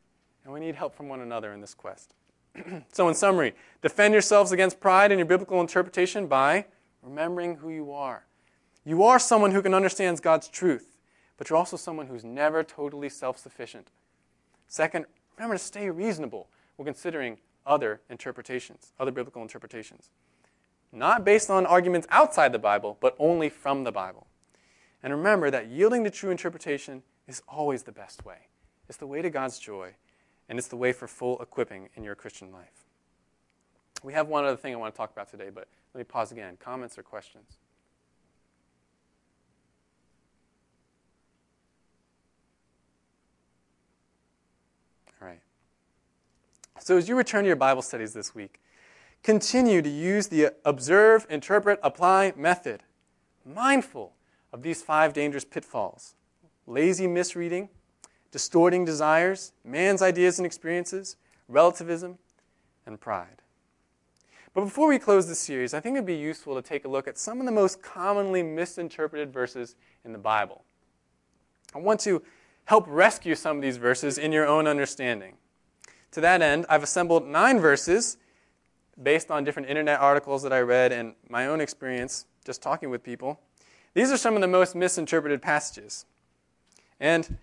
And 0.43 0.53
we 0.53 0.59
need 0.59 0.75
help 0.75 0.95
from 0.95 1.09
one 1.09 1.21
another 1.21 1.53
in 1.53 1.61
this 1.61 1.73
quest. 1.73 2.13
so, 2.91 3.07
in 3.07 3.15
summary, 3.15 3.53
defend 3.81 4.13
yourselves 4.13 4.51
against 4.51 4.79
pride 4.79 5.11
in 5.11 5.17
your 5.17 5.25
biblical 5.25 5.61
interpretation 5.61 6.27
by 6.27 6.65
remembering 7.01 7.57
who 7.57 7.69
you 7.69 7.91
are. 7.91 8.25
You 8.83 9.03
are 9.03 9.19
someone 9.19 9.51
who 9.51 9.61
can 9.61 9.73
understand 9.73 10.21
God's 10.21 10.47
truth, 10.47 10.97
but 11.37 11.49
you're 11.49 11.57
also 11.57 11.77
someone 11.77 12.07
who's 12.07 12.23
never 12.23 12.63
totally 12.63 13.09
self 13.09 13.37
sufficient. 13.37 13.89
Second, 14.67 15.05
remember 15.37 15.55
to 15.55 15.63
stay 15.63 15.89
reasonable 15.89 16.47
when 16.75 16.85
considering 16.85 17.37
other 17.65 18.01
interpretations, 18.09 18.93
other 18.99 19.11
biblical 19.11 19.41
interpretations. 19.41 20.09
Not 20.91 21.25
based 21.25 21.49
on 21.49 21.65
arguments 21.65 22.07
outside 22.09 22.51
the 22.51 22.59
Bible, 22.59 22.97
but 23.01 23.15
only 23.19 23.49
from 23.49 23.83
the 23.83 23.91
Bible. 23.91 24.27
And 25.05 25.13
remember 25.13 25.51
that 25.51 25.69
yielding 25.69 26.03
to 26.05 26.09
true 26.09 26.31
interpretation 26.31 27.03
is 27.27 27.43
always 27.47 27.83
the 27.83 27.91
best 27.91 28.25
way. 28.25 28.47
It's 28.89 28.97
the 28.97 29.05
way 29.05 29.21
to 29.21 29.29
God's 29.29 29.59
joy 29.59 29.93
and 30.49 30.57
it's 30.57 30.67
the 30.67 30.77
way 30.77 30.93
for 30.93 31.07
full 31.07 31.39
equipping 31.43 31.89
in 31.95 32.03
your 32.03 32.15
Christian 32.15 32.51
life. 32.51 32.85
We 34.01 34.13
have 34.13 34.27
one 34.27 34.45
other 34.45 34.57
thing 34.57 34.73
I 34.73 34.77
want 34.77 34.95
to 34.95 34.97
talk 34.97 35.11
about 35.11 35.29
today, 35.29 35.51
but 35.53 35.67
let 35.93 35.99
me 35.99 36.03
pause 36.05 36.31
again. 36.31 36.57
Comments 36.59 36.97
or 36.97 37.03
questions? 37.03 37.57
All 45.21 45.27
right. 45.27 45.39
So, 46.79 46.97
as 46.97 47.07
you 47.07 47.15
return 47.15 47.43
to 47.43 47.47
your 47.47 47.55
Bible 47.55 47.83
studies 47.83 48.13
this 48.13 48.33
week, 48.33 48.59
continue 49.21 49.83
to 49.83 49.89
use 49.89 50.27
the 50.27 50.53
observe, 50.65 51.27
interpret, 51.29 51.79
apply 51.83 52.33
method, 52.35 52.81
mindful 53.45 54.15
of 54.55 54.63
these 54.63 54.81
five 54.81 55.11
dangerous 55.11 55.43
pitfalls 55.43 56.15
lazy 56.65 57.05
misreading, 57.05 57.67
distorting 58.31 58.85
desires, 58.85 59.51
man's 59.65 60.01
ideas 60.01 60.39
and 60.39 60.45
experiences, 60.45 61.17
relativism, 61.49 62.17
and 62.85 62.99
pride. 62.99 63.41
But 64.53 64.61
before 64.61 64.87
we 64.87 64.97
close 64.97 65.27
this 65.27 65.39
series, 65.39 65.73
I 65.73 65.81
think 65.81 65.95
it'd 65.95 66.07
be 66.07 66.15
useful 66.15 66.55
to 66.55 66.61
take 66.61 66.85
a 66.85 66.87
look 66.87 67.05
at 67.07 67.17
some 67.17 67.41
of 67.41 67.45
the 67.45 67.51
most 67.51 67.83
commonly 67.83 68.41
misinterpreted 68.41 69.31
verses 69.31 69.75
in 70.05 70.13
the 70.13 70.17
Bible. 70.17 70.63
I 71.75 71.79
want 71.79 71.99
to 72.01 72.23
help 72.63 72.85
rescue 72.87 73.35
some 73.35 73.57
of 73.57 73.61
these 73.61 73.77
verses 73.77 74.17
in 74.17 74.31
your 74.31 74.47
own 74.47 74.67
understanding. 74.67 75.35
To 76.11 76.21
that 76.21 76.41
end, 76.41 76.65
I've 76.69 76.81
assembled 76.81 77.27
nine 77.27 77.59
verses 77.59 78.17
based 79.03 79.29
on 79.29 79.43
different 79.43 79.67
internet 79.67 79.99
articles 79.99 80.41
that 80.43 80.53
I 80.53 80.61
read 80.61 80.93
and 80.93 81.13
my 81.29 81.45
own 81.45 81.59
experience 81.59 82.25
just 82.45 82.61
talking 82.61 82.89
with 82.89 83.03
people. 83.03 83.41
These 83.95 84.11
are 84.11 84.17
some 84.17 84.35
of 84.35 84.41
the 84.41 84.47
most 84.47 84.75
misinterpreted 84.75 85.41
passages. 85.41 86.05
And 86.99 87.37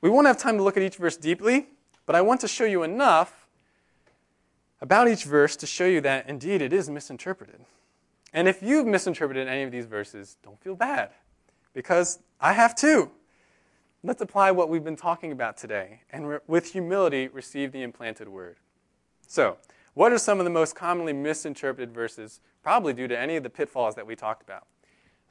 we 0.00 0.10
won't 0.10 0.26
have 0.26 0.38
time 0.38 0.58
to 0.58 0.62
look 0.62 0.76
at 0.76 0.82
each 0.82 0.96
verse 0.96 1.16
deeply, 1.16 1.68
but 2.06 2.14
I 2.14 2.20
want 2.20 2.40
to 2.42 2.48
show 2.48 2.64
you 2.64 2.82
enough 2.82 3.48
about 4.82 5.08
each 5.08 5.24
verse 5.24 5.56
to 5.56 5.66
show 5.66 5.86
you 5.86 6.02
that 6.02 6.28
indeed 6.28 6.60
it 6.60 6.74
is 6.74 6.90
misinterpreted. 6.90 7.64
And 8.34 8.46
if 8.46 8.62
you've 8.62 8.86
misinterpreted 8.86 9.48
any 9.48 9.62
of 9.62 9.72
these 9.72 9.86
verses, 9.86 10.36
don't 10.42 10.60
feel 10.60 10.76
bad, 10.76 11.10
because 11.72 12.18
I 12.38 12.52
have 12.52 12.74
too. 12.74 13.10
Let's 14.02 14.20
apply 14.20 14.50
what 14.50 14.68
we've 14.68 14.84
been 14.84 14.96
talking 14.96 15.32
about 15.32 15.56
today 15.56 16.02
and 16.10 16.28
re- 16.28 16.38
with 16.46 16.72
humility 16.72 17.28
receive 17.28 17.72
the 17.72 17.82
implanted 17.82 18.28
word. 18.28 18.58
So, 19.26 19.56
what 19.94 20.12
are 20.12 20.18
some 20.18 20.38
of 20.38 20.44
the 20.44 20.50
most 20.50 20.74
commonly 20.74 21.14
misinterpreted 21.14 21.94
verses, 21.94 22.40
probably 22.62 22.92
due 22.92 23.08
to 23.08 23.18
any 23.18 23.36
of 23.36 23.42
the 23.42 23.48
pitfalls 23.48 23.94
that 23.94 24.06
we 24.06 24.14
talked 24.14 24.42
about? 24.42 24.66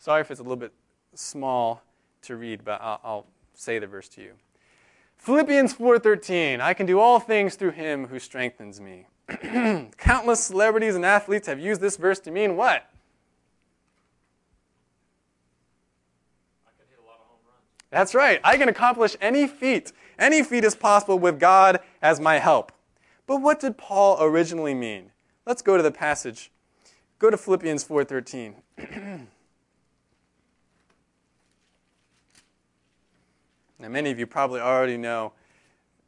Sorry 0.03 0.19
if 0.19 0.29
it's 0.31 0.41
a 0.41 0.43
little 0.43 0.57
bit 0.57 0.73
small 1.15 1.81
to 2.23 2.35
read, 2.35 2.65
but 2.65 2.81
I'll, 2.81 2.99
I'll 3.05 3.25
say 3.53 3.79
the 3.79 3.87
verse 3.87 4.09
to 4.09 4.21
you. 4.21 4.33
Philippians 5.15 5.75
4:13, 5.75 6.59
I 6.59 6.73
can 6.73 6.85
do 6.85 6.99
all 6.99 7.21
things 7.21 7.55
through 7.55 7.71
him 7.71 8.07
who 8.07 8.19
strengthens 8.19 8.81
me. 8.81 9.07
Countless 9.97 10.43
celebrities 10.43 10.97
and 10.97 11.05
athletes 11.05 11.47
have 11.47 11.57
used 11.57 11.79
this 11.79 11.95
verse 11.95 12.19
to 12.19 12.31
mean 12.31 12.57
what? 12.57 12.85
That's 17.89 18.13
right. 18.13 18.41
I 18.43 18.57
can 18.57 18.67
accomplish 18.67 19.15
any 19.21 19.47
feat. 19.47 19.93
Any 20.19 20.43
feat 20.43 20.65
is 20.65 20.75
possible 20.75 21.17
with 21.17 21.39
God 21.39 21.79
as 22.01 22.19
my 22.19 22.39
help. 22.39 22.73
But 23.25 23.37
what 23.37 23.61
did 23.61 23.77
Paul 23.77 24.17
originally 24.19 24.73
mean? 24.73 25.11
Let's 25.45 25.61
go 25.61 25.77
to 25.77 25.83
the 25.83 25.91
passage. 25.91 26.51
Go 27.19 27.29
to 27.29 27.37
Philippians 27.37 27.85
4:13. 27.85 29.27
Now, 33.83 33.89
many 33.89 34.11
of 34.11 34.17
you 34.17 34.25
probably 34.25 34.61
already 34.61 34.95
know 34.95 35.33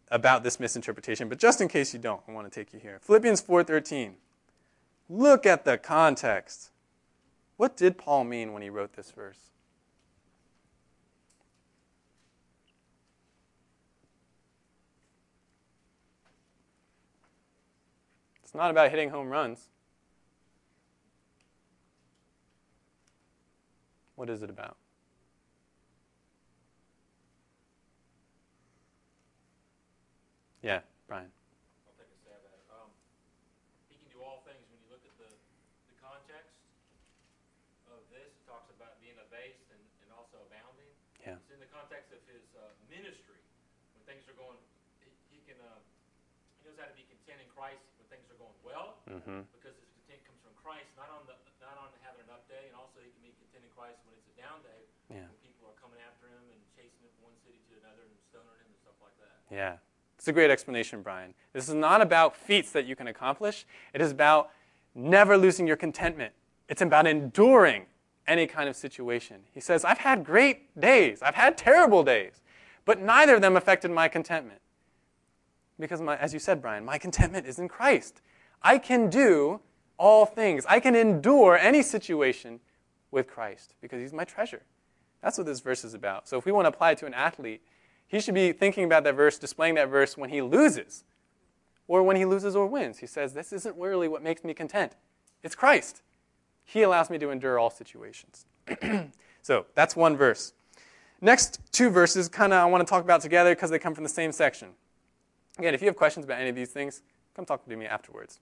about 0.10 0.44
this 0.44 0.62
misinterpretation, 0.62 1.28
but 1.28 1.40
just 1.40 1.60
in 1.60 1.68
case 1.68 1.94
you 1.94 2.00
don't, 2.00 2.22
I 2.26 2.32
want 2.32 2.50
to 2.50 2.60
take 2.60 2.72
you 2.72 2.80
here. 2.80 3.00
Philippians 3.02 3.42
4:13. 3.42 4.14
Look 5.10 5.46
at 5.46 5.66
the 5.66 5.78
context. 5.78 6.72
What 7.58 7.76
did 7.76 7.98
Paul 7.98 8.24
mean 8.24 8.54
when 8.54 8.62
he 8.62 8.70
wrote 8.70 8.94
this 8.94 9.12
verse? 9.12 9.52
It's 18.42 18.56
not 18.56 18.72
about 18.72 18.90
hitting 18.90 19.10
home 19.10 19.28
runs. 19.28 19.68
What 24.16 24.30
is 24.30 24.42
it 24.42 24.50
about? 24.50 24.78
Yeah, 30.66 30.82
Brian. 31.06 31.30
I'll 31.86 31.94
take 31.94 32.10
a 32.10 32.18
stab 32.26 32.42
at 32.42 32.50
it. 32.58 32.66
Um, 32.74 32.90
he 33.86 34.02
can 34.02 34.10
do 34.10 34.26
all 34.26 34.42
things. 34.50 34.66
When 34.74 34.82
you 34.82 34.90
look 34.90 35.06
at 35.06 35.14
the, 35.22 35.30
the 35.30 35.96
context 36.02 36.58
of 37.94 38.02
this, 38.10 38.34
it 38.34 38.44
talks 38.50 38.66
about 38.74 38.98
being 38.98 39.14
abased 39.22 39.70
and, 39.70 39.84
and 40.02 40.10
also 40.18 40.42
abounding. 40.50 40.90
Yeah. 41.22 41.38
It's 41.38 41.54
in 41.54 41.62
the 41.62 41.70
context 41.70 42.10
of 42.10 42.22
his 42.26 42.42
uh, 42.58 42.74
ministry. 42.90 43.38
When 43.94 44.02
things 44.10 44.26
are 44.26 44.34
going, 44.34 44.58
he, 45.06 45.38
he 45.38 45.40
can, 45.46 45.62
uh, 45.62 45.78
he 46.58 46.66
knows 46.66 46.82
how 46.82 46.90
to 46.90 46.98
be 46.98 47.06
content 47.14 47.46
in 47.46 47.50
Christ 47.54 47.86
when 48.02 48.10
things 48.10 48.26
are 48.34 48.40
going 48.42 48.58
well, 48.66 48.98
Mm-hmm. 49.06 49.46
because 49.54 49.78
his 49.78 49.90
content 50.02 50.26
comes 50.26 50.42
from 50.42 50.58
Christ, 50.66 50.90
not 50.98 51.14
on 51.14 51.30
the, 51.30 51.38
not 51.62 51.78
on 51.78 51.94
having 52.02 52.26
an 52.26 52.34
up 52.34 52.42
day, 52.50 52.66
and 52.66 52.74
also 52.74 53.06
he 53.06 53.14
can 53.14 53.22
be 53.22 53.38
content 53.38 53.70
in 53.70 53.74
Christ 53.78 54.02
when 54.10 54.18
it's 54.18 54.26
a 54.34 54.38
down 54.42 54.66
day, 54.66 54.82
Yeah. 55.14 55.30
when 55.30 55.38
people 55.46 55.70
are 55.70 55.78
coming 55.78 56.02
after 56.10 56.26
him 56.26 56.42
and 56.50 56.58
chasing 56.74 57.06
him 57.06 57.14
from 57.22 57.30
one 57.30 57.38
city 57.46 57.62
to 57.70 57.78
another 57.86 58.02
and 58.10 58.18
stoning 58.34 58.50
him 58.66 58.66
and 58.74 58.78
stuff 58.82 58.98
like 58.98 59.14
that. 59.22 59.38
Yeah. 59.54 59.78
It's 60.26 60.30
a 60.32 60.34
great 60.34 60.50
explanation, 60.50 61.04
Brian. 61.04 61.36
This 61.54 61.70
is 61.70 61.76
not 61.76 62.02
about 62.02 62.36
feats 62.36 62.72
that 62.72 62.88
you 62.88 62.96
can 62.96 63.06
accomplish. 63.06 63.64
It 63.94 64.02
is 64.02 64.10
about 64.10 64.50
never 64.96 65.38
losing 65.38 65.68
your 65.68 65.76
contentment. 65.76 66.34
It's 66.68 66.82
about 66.82 67.06
enduring 67.06 67.86
any 68.26 68.48
kind 68.48 68.68
of 68.68 68.76
situation. 68.76 69.42
He 69.54 69.60
says, 69.60 69.86
I've 69.86 70.00
had 70.00 70.26
great 70.26 70.82
days, 70.82 71.22
I've 71.22 71.36
had 71.36 71.60
terrible 71.60 72.04
days, 72.04 72.42
but 72.86 73.00
neither 73.00 73.36
of 73.36 73.42
them 73.42 73.56
affected 73.56 73.92
my 73.92 74.08
contentment. 74.08 74.62
Because, 75.80 76.02
my, 76.02 76.18
as 76.18 76.34
you 76.34 76.40
said, 76.40 76.60
Brian, 76.60 76.84
my 76.84 76.98
contentment 76.98 77.46
is 77.46 77.60
in 77.60 77.68
Christ. 77.68 78.22
I 78.64 78.80
can 78.80 79.12
do 79.12 79.62
all 80.00 80.26
things, 80.26 80.66
I 80.68 80.80
can 80.80 80.96
endure 80.96 81.56
any 81.56 81.84
situation 81.84 82.62
with 83.12 83.28
Christ 83.28 83.76
because 83.80 84.02
He's 84.02 84.12
my 84.12 84.24
treasure. 84.24 84.64
That's 85.22 85.38
what 85.38 85.46
this 85.46 85.60
verse 85.60 85.86
is 85.86 85.94
about. 85.94 86.28
So 86.28 86.40
if 86.40 86.46
we 86.46 86.52
want 86.52 86.66
to 86.66 86.70
apply 86.70 86.94
it 86.94 86.98
to 86.98 87.06
an 87.06 87.14
athlete, 87.14 87.62
he 88.08 88.20
should 88.20 88.36
be 88.36 88.52
thinking 88.52 88.84
about 88.84 89.04
that 89.04 89.16
verse, 89.16 89.38
displaying 89.38 89.76
that 89.76 89.90
verse 89.90 90.18
when 90.18 90.30
he 90.30 90.42
loses, 90.42 91.04
or 91.88 92.04
when 92.04 92.16
he 92.16 92.26
loses 92.26 92.56
or 92.56 92.68
wins. 92.68 93.00
He 93.00 93.08
says, 93.08 93.34
This 93.34 93.52
isn't 93.52 93.76
really 93.78 94.08
what 94.08 94.24
makes 94.24 94.44
me 94.44 94.54
content. 94.54 94.94
It's 95.44 95.56
Christ. 95.56 96.02
He 96.64 96.82
allows 96.82 97.10
me 97.10 97.18
to 97.20 97.30
endure 97.30 97.60
all 97.60 97.70
situations. 97.70 98.46
so 99.42 99.66
that's 99.76 99.96
one 99.96 100.18
verse. 100.18 100.54
Next 101.22 101.60
two 101.72 101.90
verses, 101.90 102.28
kind 102.28 102.54
of, 102.54 102.60
I 102.60 102.66
want 102.66 102.86
to 102.86 102.90
talk 102.90 103.04
about 103.04 103.22
together 103.22 103.56
because 103.56 103.70
they 103.70 103.80
come 103.80 103.94
from 103.94 104.04
the 104.04 104.10
same 104.10 104.32
section. 104.32 104.70
Again, 105.58 105.74
if 105.74 105.82
you 105.82 105.88
have 105.88 105.96
questions 105.96 106.26
about 106.26 106.40
any 106.40 106.50
of 106.50 106.56
these 106.56 106.72
things, 106.72 107.02
come 107.36 107.46
talk 107.46 107.66
to 107.66 107.76
me 107.76 107.86
afterwards. 107.86 108.40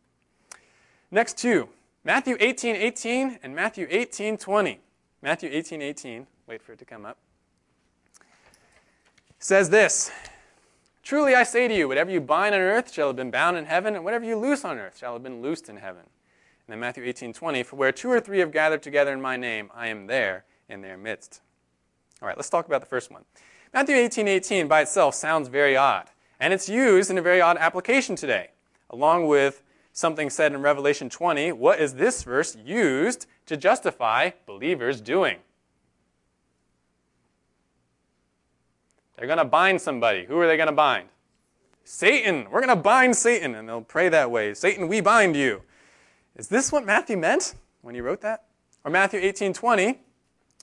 Next 1.11 1.38
two, 1.38 1.70
Matthew 2.03 2.36
18, 2.39 2.76
18 2.76 3.39
and 3.43 3.55
Matthew 3.55 3.88
18, 3.89 4.38
20. 4.38 4.80
Matthew 5.22 5.49
18, 5.51 5.82
18. 5.82 6.28
Wait 6.47 6.61
for 6.61 6.74
it 6.74 6.80
to 6.80 6.86
come 6.86 7.05
up 7.05 7.18
says 9.44 9.70
this 9.70 10.10
Truly 11.04 11.36
I 11.36 11.44
say 11.44 11.68
to 11.68 11.76
you, 11.76 11.88
whatever 11.88 12.10
you 12.10 12.22
bind 12.22 12.56
on 12.56 12.62
earth 12.62 12.94
shall 12.94 13.08
have 13.08 13.18
been 13.18 13.32
bound 13.32 13.58
in 13.58 13.66
heaven, 13.66 13.94
and 13.94 14.04
whatever 14.06 14.24
you 14.24 14.38
loose 14.38 14.64
on 14.64 14.78
earth 14.78 14.98
shall 14.98 15.14
have 15.14 15.24
been 15.24 15.41
loosed 15.41 15.68
in 15.68 15.78
heaven. 15.78 16.04
And 16.04 16.72
then 16.72 16.80
Matthew 16.80 17.04
18, 17.04 17.34
20, 17.34 17.64
for 17.64 17.76
where 17.76 17.91
two 17.91 18.10
or 18.10 18.22
three 18.22 18.39
have 18.39 18.54
gathered 18.54 18.82
together 18.82 19.12
in 19.12 19.22
my 19.22 19.36
name, 19.36 19.70
I 19.76 19.88
am 19.88 20.08
there 20.08 20.46
in 20.70 20.82
their 20.82 20.98
midst. 20.98 21.41
All 22.22 22.28
right, 22.28 22.38
let's 22.38 22.50
talk 22.50 22.68
about 22.68 22.80
the 22.80 22.88
first 22.88 23.12
one. 23.12 23.26
Matthew 23.74 23.96
18, 23.96 24.30
18 24.30 24.68
by 24.70 24.82
itself 24.82 25.14
sounds 25.14 25.50
very 25.50 25.76
odd, 25.76 26.10
and 26.39 26.54
it's 26.54 26.70
used 26.70 27.12
in 27.12 27.18
a 27.18 27.22
very 27.22 27.41
odd 27.41 27.58
application 27.58 28.16
today. 28.16 28.52
Along 28.91 29.28
with 29.28 29.62
something 29.91 30.30
said 30.30 30.54
in 30.54 30.62
Revelation 30.62 31.10
20, 31.10 31.52
what 31.52 31.82
is 31.82 31.96
this 31.96 32.24
verse 32.24 32.56
used 32.64 33.28
to 33.48 33.58
justify 33.58 34.30
believers 34.46 35.02
doing? 35.02 35.39
They're 39.16 39.28
going 39.28 39.38
to 39.38 39.45
bind 39.45 39.82
somebody. 39.82 40.26
Who 40.26 40.38
are 40.39 40.47
they 40.47 40.57
going 40.57 40.68
to 40.68 40.74
bind? 40.74 41.09
Satan. 41.84 42.47
We're 42.49 42.66
going 42.66 42.76
to 42.76 42.82
bind 42.82 43.16
Satan. 43.16 43.55
And 43.55 43.68
they'll 43.68 43.82
pray 43.82 44.09
that 44.09 44.32
way 44.32 44.53
Satan, 44.53 44.88
we 44.88 45.01
bind 45.01 45.36
you. 45.36 45.61
Is 46.36 46.47
this 46.47 46.72
what 46.72 46.86
Matthew 46.86 47.18
meant 47.18 47.55
when 47.82 47.95
he 47.95 48.01
wrote 48.01 48.22
that? 48.22 48.45
Or 48.84 48.91
Matthew 48.91 49.20
18 49.22 49.53
20 49.53 49.99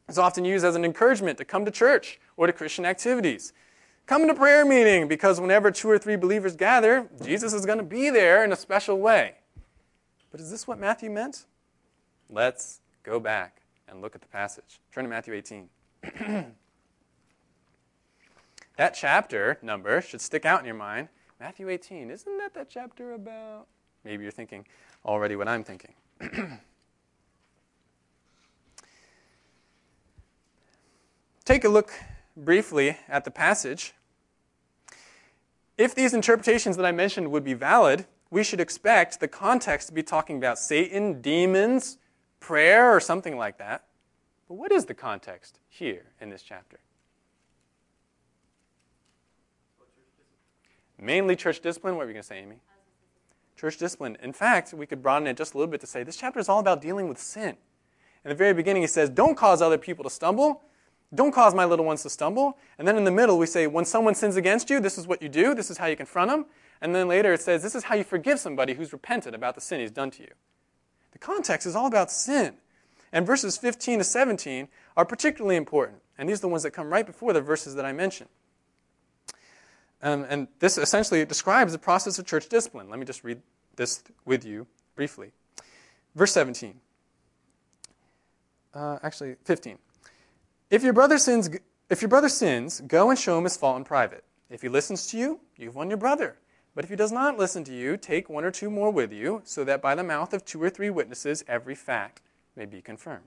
is 0.08 0.18
often 0.18 0.44
used 0.44 0.64
as 0.64 0.74
an 0.74 0.84
encouragement 0.84 1.38
to 1.38 1.44
come 1.44 1.64
to 1.64 1.70
church 1.70 2.20
or 2.36 2.46
to 2.46 2.52
Christian 2.52 2.84
activities. 2.84 3.52
Come 4.06 4.26
to 4.26 4.34
prayer 4.34 4.64
meeting 4.64 5.06
because 5.06 5.40
whenever 5.40 5.70
two 5.70 5.88
or 5.88 5.96
three 5.96 6.16
believers 6.16 6.56
gather, 6.56 7.08
Jesus 7.22 7.52
is 7.52 7.64
going 7.64 7.78
to 7.78 7.84
be 7.84 8.10
there 8.10 8.44
in 8.44 8.52
a 8.52 8.56
special 8.56 8.98
way. 8.98 9.34
But 10.32 10.40
is 10.40 10.50
this 10.50 10.66
what 10.66 10.78
Matthew 10.78 11.10
meant? 11.10 11.46
Let's 12.28 12.80
go 13.04 13.20
back 13.20 13.62
and 13.88 14.00
look 14.00 14.14
at 14.14 14.20
the 14.20 14.28
passage. 14.28 14.80
Turn 14.92 15.04
to 15.04 15.10
Matthew 15.10 15.34
18. 15.34 15.68
That 18.80 18.94
chapter 18.94 19.58
number 19.60 20.00
should 20.00 20.22
stick 20.22 20.46
out 20.46 20.60
in 20.60 20.64
your 20.64 20.74
mind. 20.74 21.10
Matthew 21.38 21.68
18, 21.68 22.10
isn't 22.10 22.38
that 22.38 22.54
that 22.54 22.70
chapter 22.70 23.12
about? 23.12 23.66
Maybe 24.04 24.22
you're 24.22 24.32
thinking 24.32 24.66
already 25.04 25.36
what 25.36 25.48
I'm 25.48 25.62
thinking. 25.62 25.92
Take 31.44 31.64
a 31.64 31.68
look 31.68 31.92
briefly 32.34 32.96
at 33.06 33.26
the 33.26 33.30
passage. 33.30 33.92
If 35.76 35.94
these 35.94 36.14
interpretations 36.14 36.78
that 36.78 36.86
I 36.86 36.92
mentioned 36.92 37.30
would 37.30 37.44
be 37.44 37.52
valid, 37.52 38.06
we 38.30 38.42
should 38.42 38.60
expect 38.60 39.20
the 39.20 39.28
context 39.28 39.88
to 39.88 39.94
be 39.94 40.02
talking 40.02 40.38
about 40.38 40.58
Satan, 40.58 41.20
demons, 41.20 41.98
prayer, 42.40 42.90
or 42.90 43.00
something 43.00 43.36
like 43.36 43.58
that. 43.58 43.84
But 44.48 44.54
what 44.54 44.72
is 44.72 44.86
the 44.86 44.94
context 44.94 45.58
here 45.68 46.06
in 46.18 46.30
this 46.30 46.40
chapter? 46.40 46.80
Mainly 51.00 51.36
church 51.36 51.60
discipline. 51.60 51.96
What 51.96 52.04
were 52.04 52.10
you 52.10 52.14
going 52.14 52.22
to 52.22 52.28
say, 52.28 52.38
Amy? 52.38 52.56
Church 53.56 53.78
discipline. 53.78 54.16
In 54.22 54.32
fact, 54.32 54.72
we 54.74 54.86
could 54.86 55.02
broaden 55.02 55.26
it 55.26 55.36
just 55.36 55.54
a 55.54 55.58
little 55.58 55.70
bit 55.70 55.80
to 55.80 55.86
say 55.86 56.02
this 56.02 56.16
chapter 56.16 56.38
is 56.38 56.48
all 56.48 56.60
about 56.60 56.80
dealing 56.80 57.08
with 57.08 57.18
sin. 57.18 57.56
In 58.24 58.28
the 58.28 58.34
very 58.34 58.52
beginning, 58.52 58.82
he 58.82 58.88
says, 58.88 59.08
Don't 59.08 59.36
cause 59.36 59.62
other 59.62 59.78
people 59.78 60.04
to 60.04 60.10
stumble. 60.10 60.62
Don't 61.14 61.32
cause 61.32 61.54
my 61.54 61.64
little 61.64 61.84
ones 61.84 62.02
to 62.02 62.10
stumble. 62.10 62.56
And 62.78 62.86
then 62.86 62.96
in 62.96 63.04
the 63.04 63.10
middle, 63.10 63.38
we 63.38 63.46
say, 63.46 63.66
When 63.66 63.84
someone 63.84 64.14
sins 64.14 64.36
against 64.36 64.68
you, 64.70 64.80
this 64.80 64.98
is 64.98 65.06
what 65.06 65.22
you 65.22 65.28
do. 65.28 65.54
This 65.54 65.70
is 65.70 65.78
how 65.78 65.86
you 65.86 65.96
confront 65.96 66.30
them. 66.30 66.46
And 66.82 66.94
then 66.94 67.08
later, 67.08 67.32
it 67.32 67.40
says, 67.40 67.62
This 67.62 67.74
is 67.74 67.84
how 67.84 67.94
you 67.94 68.04
forgive 68.04 68.38
somebody 68.38 68.74
who's 68.74 68.92
repented 68.92 69.34
about 69.34 69.54
the 69.54 69.60
sin 69.60 69.80
he's 69.80 69.90
done 69.90 70.10
to 70.12 70.22
you. 70.22 70.32
The 71.12 71.18
context 71.18 71.66
is 71.66 71.74
all 71.74 71.86
about 71.86 72.10
sin. 72.10 72.54
And 73.12 73.26
verses 73.26 73.56
15 73.56 73.98
to 73.98 74.04
17 74.04 74.68
are 74.96 75.04
particularly 75.04 75.56
important. 75.56 75.98
And 76.16 76.28
these 76.28 76.38
are 76.38 76.42
the 76.42 76.48
ones 76.48 76.62
that 76.62 76.70
come 76.70 76.90
right 76.90 77.06
before 77.06 77.32
the 77.32 77.40
verses 77.40 77.74
that 77.74 77.84
I 77.84 77.92
mentioned. 77.92 78.30
And 80.02 80.48
this 80.58 80.78
essentially 80.78 81.24
describes 81.24 81.72
the 81.72 81.78
process 81.78 82.18
of 82.18 82.26
church 82.26 82.48
discipline. 82.48 82.88
Let 82.88 82.98
me 82.98 83.04
just 83.04 83.22
read 83.22 83.42
this 83.76 84.02
with 84.24 84.44
you 84.44 84.66
briefly. 84.94 85.32
Verse 86.14 86.32
17. 86.32 86.74
Uh, 88.72 88.98
actually, 89.02 89.36
15. 89.44 89.78
If 90.70 90.82
your 90.82 90.92
brother 90.92 91.18
sins, 91.18 91.50
if 91.88 92.00
your 92.00 92.08
brother 92.08 92.28
sins, 92.28 92.80
go 92.86 93.10
and 93.10 93.18
show 93.18 93.36
him 93.36 93.44
his 93.44 93.56
fault 93.56 93.76
in 93.76 93.84
private. 93.84 94.24
If 94.48 94.62
he 94.62 94.68
listens 94.68 95.06
to 95.08 95.18
you, 95.18 95.40
you've 95.56 95.74
won 95.74 95.90
your 95.90 95.96
brother. 95.96 96.36
But 96.74 96.84
if 96.84 96.90
he 96.90 96.96
does 96.96 97.10
not 97.10 97.36
listen 97.36 97.64
to 97.64 97.74
you, 97.74 97.96
take 97.96 98.30
one 98.30 98.44
or 98.44 98.50
two 98.50 98.70
more 98.70 98.90
with 98.90 99.12
you, 99.12 99.42
so 99.44 99.64
that 99.64 99.82
by 99.82 99.94
the 99.94 100.04
mouth 100.04 100.32
of 100.32 100.44
two 100.44 100.62
or 100.62 100.70
three 100.70 100.90
witnesses 100.90 101.44
every 101.48 101.74
fact 101.74 102.22
may 102.56 102.64
be 102.64 102.80
confirmed. 102.80 103.26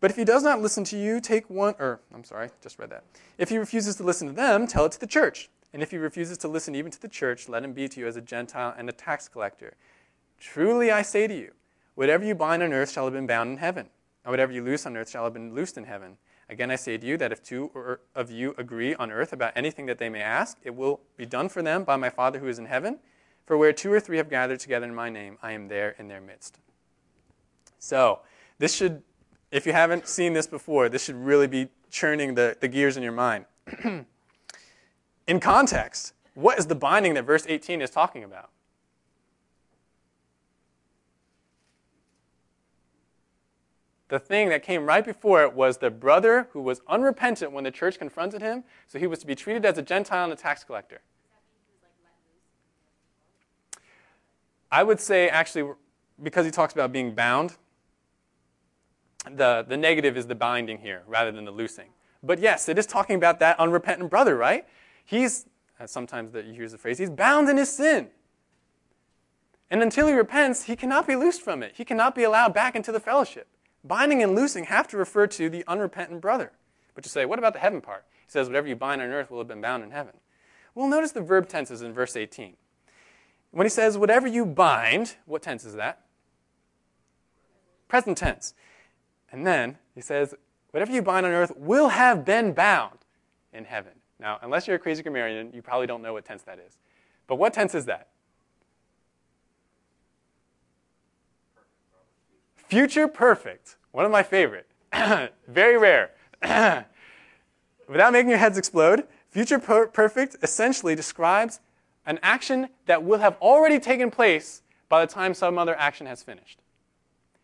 But 0.00 0.10
if 0.10 0.16
he 0.16 0.24
does 0.24 0.42
not 0.42 0.60
listen 0.60 0.82
to 0.84 0.98
you, 0.98 1.20
take 1.20 1.48
one, 1.48 1.74
or 1.78 2.00
I'm 2.12 2.24
sorry, 2.24 2.50
just 2.62 2.78
read 2.78 2.90
that. 2.90 3.04
If 3.38 3.50
he 3.50 3.58
refuses 3.58 3.96
to 3.96 4.02
listen 4.02 4.26
to 4.28 4.34
them, 4.34 4.66
tell 4.66 4.86
it 4.86 4.92
to 4.92 5.00
the 5.00 5.06
church. 5.06 5.48
And 5.72 5.82
if 5.82 5.90
he 5.90 5.98
refuses 5.98 6.36
to 6.38 6.48
listen 6.48 6.74
even 6.74 6.90
to 6.90 7.00
the 7.00 7.08
church, 7.08 7.48
let 7.48 7.62
him 7.62 7.72
be 7.72 7.88
to 7.88 8.00
you 8.00 8.06
as 8.06 8.16
a 8.16 8.20
Gentile 8.20 8.74
and 8.76 8.88
a 8.88 8.92
tax 8.92 9.28
collector. 9.28 9.74
Truly 10.38 10.90
I 10.90 11.02
say 11.02 11.26
to 11.26 11.34
you, 11.34 11.52
whatever 11.94 12.24
you 12.24 12.34
bind 12.34 12.62
on 12.62 12.72
earth 12.72 12.90
shall 12.90 13.04
have 13.04 13.12
been 13.12 13.26
bound 13.26 13.50
in 13.50 13.56
heaven, 13.58 13.88
and 14.24 14.30
whatever 14.30 14.52
you 14.52 14.64
loose 14.64 14.86
on 14.86 14.96
earth 14.96 15.10
shall 15.10 15.24
have 15.24 15.32
been 15.32 15.54
loosed 15.54 15.78
in 15.78 15.84
heaven. 15.84 16.16
Again 16.48 16.70
I 16.70 16.76
say 16.76 16.98
to 16.98 17.06
you 17.06 17.16
that 17.18 17.30
if 17.30 17.42
two 17.42 17.70
of 18.14 18.30
you 18.30 18.54
agree 18.58 18.94
on 18.96 19.12
earth 19.12 19.32
about 19.32 19.52
anything 19.54 19.86
that 19.86 19.98
they 19.98 20.08
may 20.08 20.20
ask, 20.20 20.58
it 20.64 20.74
will 20.74 21.00
be 21.16 21.24
done 21.24 21.48
for 21.48 21.62
them 21.62 21.84
by 21.84 21.96
my 21.96 22.10
Father 22.10 22.40
who 22.40 22.48
is 22.48 22.58
in 22.58 22.66
heaven. 22.66 22.98
For 23.46 23.56
where 23.56 23.72
two 23.72 23.92
or 23.92 24.00
three 24.00 24.16
have 24.16 24.30
gathered 24.30 24.60
together 24.60 24.86
in 24.86 24.94
my 24.94 25.10
name, 25.10 25.38
I 25.42 25.52
am 25.52 25.68
there 25.68 25.94
in 25.98 26.08
their 26.08 26.20
midst. 26.20 26.58
So, 27.78 28.20
this 28.58 28.74
should, 28.74 29.02
if 29.50 29.66
you 29.66 29.72
haven't 29.72 30.06
seen 30.06 30.34
this 30.34 30.46
before, 30.46 30.88
this 30.88 31.04
should 31.04 31.16
really 31.16 31.46
be 31.46 31.68
churning 31.90 32.34
the, 32.34 32.56
the 32.60 32.68
gears 32.68 32.96
in 32.96 33.02
your 33.02 33.12
mind. 33.12 33.46
in 35.30 35.38
context. 35.38 36.12
What 36.34 36.58
is 36.58 36.66
the 36.66 36.74
binding 36.74 37.14
that 37.14 37.24
verse 37.24 37.44
18 37.48 37.80
is 37.80 37.90
talking 37.90 38.24
about? 38.24 38.50
The 44.08 44.18
thing 44.18 44.48
that 44.48 44.64
came 44.64 44.86
right 44.86 45.04
before 45.04 45.44
it 45.44 45.54
was 45.54 45.78
the 45.78 45.88
brother 45.88 46.48
who 46.50 46.60
was 46.60 46.80
unrepentant 46.88 47.52
when 47.52 47.62
the 47.62 47.70
church 47.70 47.96
confronted 47.96 48.42
him, 48.42 48.64
so 48.88 48.98
he 48.98 49.06
was 49.06 49.20
to 49.20 49.26
be 49.26 49.36
treated 49.36 49.64
as 49.64 49.78
a 49.78 49.82
Gentile 49.82 50.24
and 50.24 50.32
a 50.32 50.36
tax 50.36 50.64
collector. 50.64 51.00
I 54.72 54.82
would 54.82 54.98
say, 54.98 55.28
actually, 55.28 55.74
because 56.20 56.44
he 56.44 56.50
talks 56.50 56.72
about 56.72 56.90
being 56.90 57.14
bound, 57.14 57.56
the, 59.30 59.64
the 59.68 59.76
negative 59.76 60.16
is 60.16 60.26
the 60.26 60.34
binding 60.34 60.78
here 60.78 61.02
rather 61.06 61.30
than 61.30 61.44
the 61.44 61.52
loosing. 61.52 61.90
But 62.20 62.40
yes, 62.40 62.68
it 62.68 62.80
is 62.80 62.86
talking 62.86 63.14
about 63.14 63.38
that 63.38 63.60
unrepentant 63.60 64.10
brother, 64.10 64.36
right? 64.36 64.66
He's, 65.04 65.46
as 65.78 65.90
sometimes 65.90 66.32
that 66.32 66.46
you 66.46 66.54
hear 66.54 66.68
the 66.68 66.78
phrase, 66.78 66.98
he's 66.98 67.10
bound 67.10 67.48
in 67.48 67.56
his 67.56 67.70
sin. 67.70 68.08
And 69.70 69.82
until 69.82 70.08
he 70.08 70.14
repents, 70.14 70.64
he 70.64 70.74
cannot 70.74 71.06
be 71.06 71.14
loosed 71.14 71.42
from 71.42 71.62
it. 71.62 71.74
He 71.76 71.84
cannot 71.84 72.14
be 72.14 72.24
allowed 72.24 72.52
back 72.52 72.74
into 72.74 72.90
the 72.90 73.00
fellowship. 73.00 73.46
Binding 73.84 74.22
and 74.22 74.34
loosing 74.34 74.64
have 74.64 74.88
to 74.88 74.96
refer 74.96 75.26
to 75.28 75.48
the 75.48 75.64
unrepentant 75.66 76.20
brother. 76.20 76.52
But 76.94 77.04
you 77.04 77.08
say, 77.08 77.24
what 77.24 77.38
about 77.38 77.52
the 77.52 77.60
heaven 77.60 77.80
part? 77.80 78.04
He 78.26 78.30
says, 78.30 78.48
whatever 78.48 78.66
you 78.66 78.76
bind 78.76 79.00
on 79.00 79.08
earth 79.08 79.30
will 79.30 79.38
have 79.38 79.48
been 79.48 79.60
bound 79.60 79.84
in 79.84 79.90
heaven. 79.90 80.14
Well, 80.74 80.88
notice 80.88 81.12
the 81.12 81.20
verb 81.20 81.48
tenses 81.48 81.82
in 81.82 81.92
verse 81.92 82.16
18. 82.16 82.56
When 83.52 83.64
he 83.64 83.70
says, 83.70 83.96
whatever 83.96 84.26
you 84.26 84.44
bind, 84.44 85.16
what 85.24 85.42
tense 85.42 85.64
is 85.64 85.74
that? 85.74 86.02
Present 87.88 88.18
tense. 88.18 88.54
And 89.32 89.46
then 89.46 89.78
he 89.94 90.00
says, 90.00 90.34
whatever 90.70 90.92
you 90.92 91.02
bind 91.02 91.26
on 91.26 91.32
earth 91.32 91.52
will 91.56 91.88
have 91.88 92.24
been 92.24 92.52
bound 92.52 92.98
in 93.52 93.64
heaven. 93.64 93.92
Now, 94.20 94.38
unless 94.42 94.66
you're 94.66 94.76
a 94.76 94.78
crazy 94.78 95.02
grammarian, 95.02 95.50
you 95.54 95.62
probably 95.62 95.86
don't 95.86 96.02
know 96.02 96.12
what 96.12 96.24
tense 96.24 96.42
that 96.42 96.58
is. 96.58 96.78
But 97.26 97.36
what 97.36 97.54
tense 97.54 97.74
is 97.74 97.86
that? 97.86 98.08
Future 102.54 103.08
perfect. 103.08 103.76
One 103.92 104.04
of 104.04 104.12
my 104.12 104.22
favorite. 104.22 104.66
Very 105.48 105.78
rare. 105.78 106.10
Without 107.88 108.12
making 108.12 108.28
your 108.28 108.38
heads 108.38 108.58
explode, 108.58 109.04
future 109.30 109.58
per- 109.58 109.88
perfect 109.88 110.36
essentially 110.42 110.94
describes 110.94 111.60
an 112.06 112.18
action 112.22 112.68
that 112.86 113.02
will 113.02 113.18
have 113.18 113.36
already 113.40 113.80
taken 113.80 114.10
place 114.10 114.62
by 114.88 115.04
the 115.04 115.12
time 115.12 115.34
some 115.34 115.58
other 115.58 115.74
action 115.76 116.06
has 116.06 116.22
finished. 116.22 116.60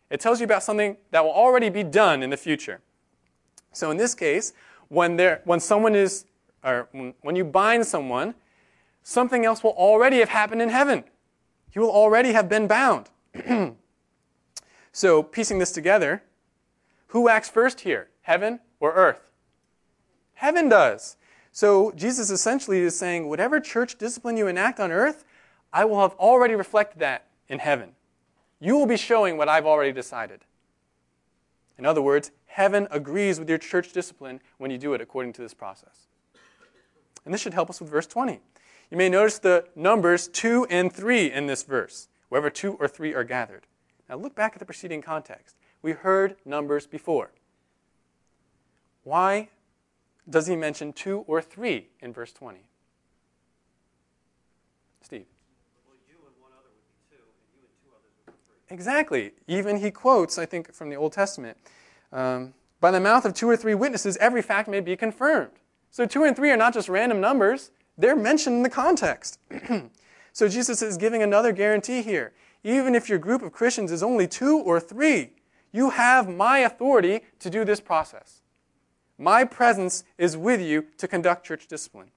It 0.09 0.19
tells 0.19 0.39
you 0.39 0.45
about 0.45 0.63
something 0.63 0.97
that 1.11 1.23
will 1.23 1.31
already 1.31 1.69
be 1.69 1.83
done 1.83 2.23
in 2.23 2.29
the 2.29 2.37
future. 2.37 2.81
So 3.73 3.91
in 3.91 3.97
this 3.97 4.15
case, 4.15 4.53
when, 4.87 5.17
there, 5.17 5.41
when 5.43 5.59
someone 5.59 5.95
is, 5.95 6.25
or 6.67 6.89
when 7.21 7.35
you 7.35 7.45
bind 7.45 7.85
someone, 7.85 8.35
something 9.01 9.45
else 9.45 9.63
will 9.63 9.71
already 9.71 10.19
have 10.19 10.29
happened 10.29 10.61
in 10.61 10.69
heaven. 10.69 11.05
He 11.71 11.79
will 11.79 11.91
already 11.91 12.33
have 12.33 12.49
been 12.49 12.67
bound. 12.67 13.09
so 14.91 15.23
piecing 15.23 15.59
this 15.59 15.71
together, 15.71 16.23
who 17.07 17.29
acts 17.29 17.49
first 17.49 17.81
here, 17.81 18.09
heaven 18.21 18.59
or 18.79 18.93
earth? 18.93 19.31
Heaven 20.33 20.67
does. 20.67 21.15
So 21.51 21.91
Jesus 21.95 22.29
essentially 22.29 22.79
is 22.79 22.97
saying, 22.97 23.29
whatever 23.29 23.59
church 23.59 23.97
discipline 23.97 24.37
you 24.37 24.47
enact 24.47 24.79
on 24.79 24.91
earth, 24.91 25.23
I 25.71 25.85
will 25.85 26.01
have 26.01 26.13
already 26.15 26.53
reflected 26.53 26.99
that 26.99 27.27
in 27.47 27.59
heaven. 27.59 27.91
You 28.59 28.75
will 28.75 28.85
be 28.85 28.97
showing 28.97 29.37
what 29.37 29.47
I've 29.47 29.65
already 29.65 29.93
decided. 29.93 30.41
In 31.77 31.85
other 31.85 32.01
words, 32.01 32.31
heaven 32.47 32.87
agrees 32.91 33.39
with 33.39 33.47
your 33.47 33.57
church 33.57 33.93
discipline 33.93 34.41
when 34.57 34.71
you 34.71 34.77
do 34.77 34.93
it 34.93 35.01
according 35.01 35.33
to 35.33 35.41
this 35.41 35.53
process. 35.53 36.07
And 37.27 37.33
this 37.33 37.41
should 37.41 37.53
help 37.53 37.69
us 37.69 37.81
with 37.81 37.89
verse 37.89 38.07
20. 38.07 38.39
You 38.89 38.97
may 38.97 39.09
notice 39.09 39.37
the 39.37 39.65
numbers 39.75 40.29
2 40.29 40.67
and 40.69 40.93
3 40.93 41.29
in 41.29 41.45
this 41.45 41.63
verse, 41.63 42.07
wherever 42.29 42.49
2 42.49 42.77
or 42.79 42.87
3 42.87 43.13
are 43.13 43.25
gathered. 43.25 43.67
Now 44.07 44.15
look 44.15 44.33
back 44.33 44.53
at 44.53 44.59
the 44.59 44.65
preceding 44.65 45.01
context. 45.01 45.57
We 45.81 45.91
heard 45.91 46.37
numbers 46.45 46.87
before. 46.87 47.31
Why 49.03 49.49
does 50.29 50.47
he 50.47 50.55
mention 50.55 50.93
2 50.93 51.25
or 51.27 51.41
3 51.41 51.89
in 51.99 52.13
verse 52.13 52.31
20? 52.31 52.59
Steve. 55.01 55.25
Exactly. 58.69 59.33
Even 59.47 59.75
he 59.81 59.91
quotes, 59.91 60.37
I 60.37 60.45
think, 60.45 60.73
from 60.73 60.89
the 60.89 60.95
Old 60.95 61.11
Testament 61.11 61.57
um, 62.13 62.53
by 62.79 62.91
the 62.91 63.01
mouth 63.01 63.25
of 63.25 63.33
two 63.33 63.49
or 63.49 63.57
three 63.57 63.75
witnesses, 63.75 64.15
every 64.21 64.41
fact 64.41 64.69
may 64.69 64.79
be 64.79 64.95
confirmed. 64.95 65.51
So 65.97 66.05
two 66.05 66.25
and 66.25 66.35
three 66.35 66.51
are 66.51 66.57
not 66.57 66.75
just 66.75 66.89
random 66.89 67.19
numbers, 67.19 67.71
they're 67.97 68.15
mentioned 68.15 68.57
in 68.57 68.61
the 68.61 68.69
context. 68.69 69.39
so 70.31 70.47
Jesus 70.47 70.83
is 70.83 70.95
giving 70.95 71.23
another 71.23 71.51
guarantee 71.51 72.03
here. 72.03 72.33
Even 72.63 72.93
if 72.93 73.09
your 73.09 73.17
group 73.17 73.41
of 73.41 73.51
Christians 73.51 73.91
is 73.91 74.03
only 74.03 74.27
two 74.27 74.59
or 74.59 74.79
three, 74.79 75.31
you 75.71 75.89
have 75.89 76.29
my 76.29 76.59
authority 76.59 77.21
to 77.39 77.49
do 77.49 77.65
this 77.65 77.79
process. 77.79 78.43
My 79.17 79.43
presence 79.43 80.03
is 80.19 80.37
with 80.37 80.61
you 80.61 80.85
to 80.99 81.07
conduct 81.07 81.47
church 81.47 81.65
discipline. 81.65 82.11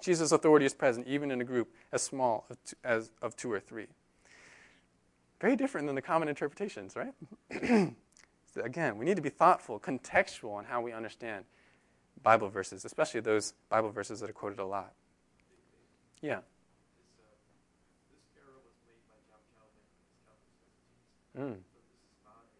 Jesus' 0.00 0.32
authority 0.32 0.64
is 0.64 0.72
present 0.72 1.06
even 1.06 1.30
in 1.30 1.42
a 1.42 1.44
group 1.44 1.68
as 1.92 2.00
small 2.00 2.46
as 2.82 3.10
of 3.20 3.36
two 3.36 3.52
or 3.52 3.60
three. 3.60 3.88
Very 5.42 5.56
different 5.56 5.86
than 5.86 5.94
the 5.94 6.00
common 6.00 6.28
interpretations, 6.28 6.96
right? 6.96 7.12
again, 8.64 8.96
we 8.96 9.04
need 9.04 9.16
to 9.16 9.22
be 9.22 9.28
thoughtful, 9.28 9.78
contextual 9.78 10.54
on 10.54 10.64
how 10.64 10.80
we 10.80 10.90
understand 10.90 11.44
Bible 12.22 12.48
verses, 12.48 12.84
especially 12.84 13.20
those 13.20 13.54
Bible 13.68 13.90
verses 13.90 14.20
that 14.20 14.30
are 14.30 14.34
quoted 14.34 14.58
a 14.58 14.66
lot. 14.66 14.92
Yeah. 16.20 16.40
Mm. 21.38 21.54
So 21.54 21.78
this 21.78 21.94
is 22.02 22.18
not 22.26 22.42
a 22.42 22.50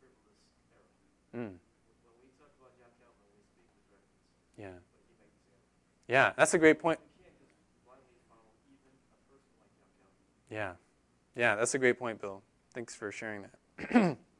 frivolous 0.00 0.40
error. 0.72 1.44
Mm. 1.44 1.52
When 1.52 2.16
we 2.24 2.32
talk 2.40 2.48
about 2.56 2.72
John 2.80 2.88
Calvin, 2.96 3.28
we 3.36 3.44
speak 3.44 3.68
with 3.76 3.84
reference, 3.92 4.56
Yeah. 4.56 4.80
but 4.80 5.04
he 5.04 5.12
makes 5.20 5.36
error. 5.44 5.60
Yeah, 6.08 6.32
that's 6.38 6.54
a 6.54 6.58
great 6.58 6.80
point. 6.80 6.96
You 6.96 7.28
can't 7.28 7.36
just 7.36 7.52
blindly 7.84 8.16
follow 8.32 8.48
even 8.64 8.88
a 9.12 9.20
person 9.28 9.52
like 9.60 9.68
John 9.76 9.92
Calvin. 10.00 10.48
Yeah. 10.48 10.72
Yeah, 11.36 11.56
that's 11.56 11.74
a 11.74 11.78
great 11.78 11.98
point, 11.98 12.22
Bill. 12.22 12.40
Thanks 12.72 12.94
for 12.94 13.12
sharing 13.12 13.44
that. 13.44 14.16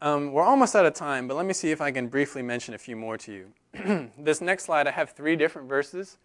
um, 0.00 0.32
we're 0.32 0.42
almost 0.42 0.76
out 0.76 0.84
of 0.84 0.94
time, 0.94 1.26
but 1.26 1.36
let 1.36 1.46
me 1.46 1.52
see 1.52 1.70
if 1.70 1.80
I 1.80 1.90
can 1.90 2.08
briefly 2.08 2.42
mention 2.42 2.74
a 2.74 2.78
few 2.78 2.96
more 2.96 3.16
to 3.18 3.32
you. 3.32 4.10
this 4.18 4.40
next 4.40 4.64
slide, 4.64 4.86
I 4.86 4.90
have 4.90 5.10
three 5.10 5.36
different 5.36 5.68
verses, 5.68 6.18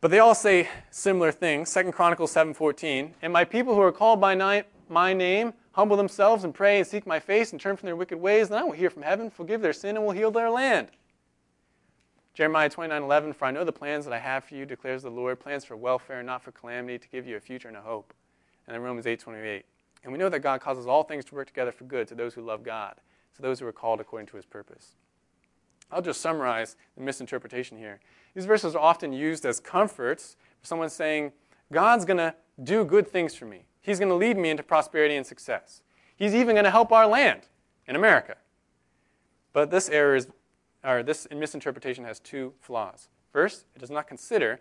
but 0.00 0.10
they 0.10 0.18
all 0.18 0.34
say 0.34 0.68
similar 0.90 1.32
things. 1.32 1.70
Second 1.70 1.92
Chronicles 1.92 2.34
7.14, 2.34 3.12
And 3.22 3.32
my 3.32 3.44
people 3.44 3.74
who 3.74 3.80
are 3.80 3.92
called 3.92 4.20
by 4.20 4.64
my 4.88 5.14
name 5.14 5.54
humble 5.72 5.96
themselves 5.96 6.44
and 6.44 6.54
pray 6.54 6.78
and 6.78 6.86
seek 6.86 7.06
my 7.06 7.18
face 7.18 7.52
and 7.52 7.60
turn 7.60 7.76
from 7.76 7.86
their 7.86 7.96
wicked 7.96 8.18
ways, 8.18 8.48
then 8.48 8.58
I 8.58 8.64
will 8.64 8.72
hear 8.72 8.90
from 8.90 9.02
heaven, 9.02 9.30
forgive 9.30 9.62
their 9.62 9.72
sin, 9.72 9.96
and 9.96 10.04
will 10.04 10.12
heal 10.12 10.30
their 10.30 10.50
land. 10.50 10.88
Jeremiah 12.34 12.68
29:11 12.68 13.34
For 13.34 13.46
I 13.46 13.50
know 13.50 13.64
the 13.64 13.72
plans 13.72 14.04
that 14.04 14.12
I 14.12 14.18
have 14.18 14.44
for 14.44 14.54
you 14.54 14.66
declares 14.66 15.02
the 15.02 15.10
Lord 15.10 15.40
plans 15.40 15.64
for 15.64 15.74
welfare 15.74 16.22
not 16.22 16.42
for 16.42 16.52
calamity 16.52 16.98
to 16.98 17.08
give 17.08 17.26
you 17.26 17.36
a 17.36 17.40
future 17.40 17.68
and 17.68 17.76
a 17.78 17.80
hope. 17.80 18.12
And 18.66 18.74
then 18.74 18.82
Romans 18.82 19.06
8:28 19.06 19.64
And 20.06 20.12
we 20.12 20.18
know 20.18 20.30
that 20.30 20.40
God 20.40 20.62
causes 20.62 20.86
all 20.86 21.02
things 21.02 21.26
to 21.26 21.34
work 21.34 21.48
together 21.48 21.72
for 21.72 21.84
good 21.84 22.08
to 22.08 22.14
those 22.14 22.32
who 22.32 22.40
love 22.40 22.62
God 22.62 22.94
to 23.36 23.42
those 23.42 23.60
who 23.60 23.66
are 23.66 23.72
called 23.72 24.00
according 24.00 24.26
to 24.28 24.36
his 24.36 24.46
purpose. 24.46 24.94
I'll 25.90 26.02
just 26.02 26.20
summarize 26.20 26.76
the 26.96 27.02
misinterpretation 27.02 27.78
here. 27.78 28.00
These 28.34 28.46
verses 28.46 28.74
are 28.74 28.82
often 28.82 29.12
used 29.12 29.46
as 29.46 29.60
comforts 29.60 30.36
for 30.60 30.66
someone 30.66 30.90
saying 30.90 31.32
God's 31.70 32.04
going 32.04 32.16
to 32.16 32.34
do 32.64 32.84
good 32.84 33.06
things 33.06 33.34
for 33.34 33.44
me. 33.44 33.66
He's 33.80 33.98
going 33.98 34.08
to 34.08 34.14
lead 34.14 34.36
me 34.36 34.50
into 34.50 34.62
prosperity 34.62 35.14
and 35.14 35.24
success. 35.24 35.82
He's 36.16 36.34
even 36.34 36.54
going 36.54 36.64
to 36.64 36.70
help 36.70 36.90
our 36.92 37.06
land 37.06 37.42
in 37.86 37.94
America. 37.94 38.36
But 39.52 39.70
this 39.70 39.88
error 39.88 40.16
is 40.16 40.28
or 40.82 41.02
this 41.02 41.26
misinterpretation 41.34 42.04
has 42.04 42.20
two 42.20 42.52
flaws. 42.60 43.08
First, 43.32 43.64
it 43.74 43.80
does 43.80 43.90
not 43.90 44.06
consider 44.06 44.60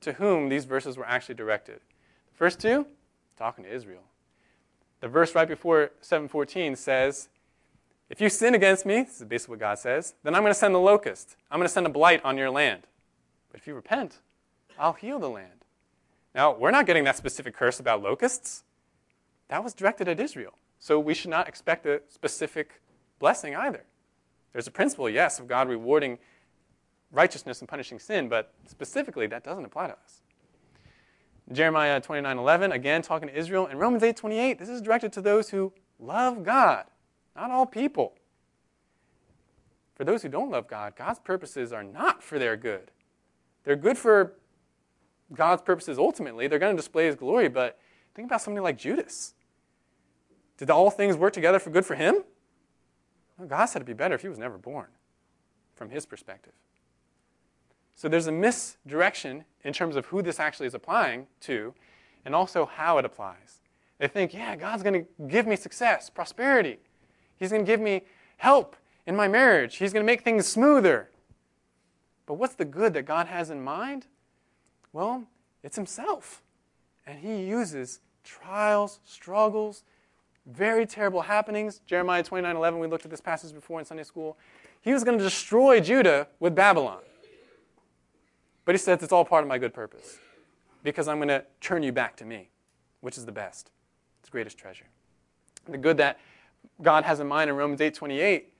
to 0.00 0.14
whom 0.14 0.48
these 0.48 0.64
verses 0.64 0.96
were 0.96 1.06
actually 1.06 1.34
directed. 1.34 1.80
The 2.30 2.36
first 2.36 2.58
two, 2.58 2.86
talking 3.36 3.64
to 3.64 3.72
Israel. 3.72 4.02
The 5.00 5.08
verse 5.08 5.34
right 5.34 5.48
before 5.48 5.90
714 6.00 6.76
says, 6.76 7.28
If 8.10 8.20
you 8.20 8.28
sin 8.28 8.54
against 8.54 8.84
me, 8.84 9.02
this 9.02 9.20
is 9.20 9.26
basically 9.26 9.54
what 9.54 9.60
God 9.60 9.78
says, 9.78 10.14
then 10.24 10.34
I'm 10.34 10.42
going 10.42 10.52
to 10.52 10.58
send 10.58 10.74
the 10.74 10.80
locust. 10.80 11.36
I'm 11.50 11.58
going 11.58 11.68
to 11.68 11.72
send 11.72 11.86
a 11.86 11.90
blight 11.90 12.24
on 12.24 12.36
your 12.36 12.50
land. 12.50 12.82
But 13.50 13.60
if 13.60 13.66
you 13.66 13.74
repent, 13.74 14.18
I'll 14.78 14.92
heal 14.92 15.18
the 15.18 15.30
land. 15.30 15.64
Now, 16.34 16.54
we're 16.56 16.70
not 16.70 16.86
getting 16.86 17.04
that 17.04 17.16
specific 17.16 17.54
curse 17.54 17.80
about 17.80 18.02
locusts. 18.02 18.64
That 19.48 19.64
was 19.64 19.74
directed 19.74 20.08
at 20.08 20.20
Israel. 20.20 20.54
So 20.78 21.00
we 21.00 21.14
should 21.14 21.30
not 21.30 21.48
expect 21.48 21.86
a 21.86 22.02
specific 22.08 22.80
blessing 23.18 23.56
either. 23.56 23.84
There's 24.52 24.66
a 24.66 24.70
principle, 24.70 25.08
yes, 25.08 25.38
of 25.38 25.48
God 25.48 25.68
rewarding 25.68 26.18
righteousness 27.12 27.60
and 27.60 27.68
punishing 27.68 27.98
sin, 27.98 28.28
but 28.28 28.52
specifically 28.66 29.26
that 29.28 29.44
doesn't 29.44 29.64
apply 29.64 29.88
to 29.88 29.92
us. 29.94 30.22
Jeremiah 31.52 32.00
29:11 32.00 32.72
again 32.72 33.02
talking 33.02 33.28
to 33.28 33.34
Israel, 33.34 33.66
and 33.66 33.80
Romans 33.80 34.02
8:28 34.02 34.58
this 34.58 34.68
is 34.68 34.82
directed 34.82 35.12
to 35.14 35.22
those 35.22 35.50
who 35.50 35.72
love 35.98 36.42
God, 36.44 36.86
not 37.34 37.50
all 37.50 37.66
people. 37.66 38.14
for 39.98 40.04
those 40.04 40.22
who 40.22 40.28
don't 40.28 40.50
love 40.50 40.68
God, 40.68 40.94
God's 40.94 41.18
purposes 41.18 41.72
are 41.72 41.82
not 41.82 42.22
for 42.22 42.38
their 42.38 42.56
good. 42.56 42.92
They're 43.64 43.74
good 43.74 43.98
for 43.98 44.34
God's 45.34 45.60
purposes 45.60 45.98
ultimately. 45.98 46.46
They're 46.46 46.60
going 46.60 46.74
to 46.74 46.80
display 46.80 47.06
his 47.06 47.16
glory, 47.16 47.48
but 47.48 47.80
think 48.14 48.26
about 48.26 48.40
somebody 48.40 48.62
like 48.62 48.78
Judas. 48.78 49.34
Did 50.56 50.70
all 50.70 50.90
things 50.90 51.16
work 51.16 51.32
together 51.32 51.58
for 51.58 51.70
good 51.70 51.84
for 51.84 51.96
him? 51.96 52.22
God 53.48 53.66
said 53.66 53.78
it'd 53.78 53.86
be 53.86 53.92
better 53.92 54.14
if 54.14 54.22
he 54.22 54.28
was 54.28 54.38
never 54.38 54.56
born, 54.56 54.86
from 55.74 55.90
his 55.90 56.06
perspective. 56.06 56.52
So 57.96 58.08
there's 58.08 58.28
a 58.28 58.32
misdirection 58.32 59.44
in 59.64 59.72
terms 59.72 59.96
of 59.96 60.06
who 60.06 60.22
this 60.22 60.38
actually 60.38 60.66
is 60.66 60.74
applying 60.74 61.26
to, 61.40 61.74
and 62.24 62.34
also 62.34 62.66
how 62.66 62.98
it 62.98 63.04
applies. 63.04 63.60
They 63.98 64.08
think, 64.08 64.32
yeah, 64.32 64.54
God's 64.56 64.82
going 64.82 65.04
to 65.04 65.26
give 65.26 65.46
me 65.46 65.56
success, 65.56 66.08
prosperity. 66.08 66.78
He's 67.36 67.50
going 67.50 67.64
to 67.64 67.66
give 67.66 67.80
me 67.80 68.02
help 68.36 68.76
in 69.06 69.16
my 69.16 69.28
marriage. 69.28 69.76
He's 69.76 69.92
going 69.92 70.04
to 70.04 70.06
make 70.06 70.22
things 70.22 70.46
smoother. 70.46 71.10
But 72.26 72.34
what's 72.34 72.54
the 72.54 72.64
good 72.64 72.94
that 72.94 73.02
God 73.02 73.26
has 73.26 73.50
in 73.50 73.62
mind? 73.62 74.06
Well, 74.92 75.24
it's 75.62 75.76
Himself. 75.76 76.42
And 77.06 77.18
He 77.18 77.44
uses 77.44 78.00
trials, 78.22 79.00
struggles, 79.04 79.82
very 80.46 80.86
terrible 80.86 81.22
happenings. 81.22 81.80
Jeremiah 81.86 82.22
29 82.22 82.56
11, 82.56 82.78
we 82.78 82.86
looked 82.86 83.04
at 83.04 83.10
this 83.10 83.20
passage 83.20 83.52
before 83.52 83.80
in 83.80 83.86
Sunday 83.86 84.04
school. 84.04 84.38
He 84.80 84.92
was 84.92 85.04
going 85.04 85.18
to 85.18 85.24
destroy 85.24 85.80
Judah 85.80 86.28
with 86.38 86.54
Babylon. 86.54 87.00
But 88.68 88.74
He 88.74 88.78
says 88.80 89.02
it's 89.02 89.14
all 89.14 89.24
part 89.24 89.42
of 89.44 89.48
my 89.48 89.56
good 89.56 89.72
purpose 89.72 90.18
because 90.82 91.08
I'm 91.08 91.16
going 91.16 91.28
to 91.28 91.42
turn 91.58 91.82
you 91.82 91.90
back 91.90 92.16
to 92.16 92.26
me, 92.26 92.50
which 93.00 93.16
is 93.16 93.24
the 93.24 93.32
best. 93.32 93.70
It's 94.20 94.28
greatest 94.28 94.58
treasure. 94.58 94.84
The 95.66 95.78
good 95.78 95.96
that 95.96 96.20
God 96.82 97.04
has 97.04 97.18
in 97.18 97.26
mind 97.28 97.48
in 97.48 97.56
Romans 97.56 97.80
8 97.80 97.94
28 97.94 98.52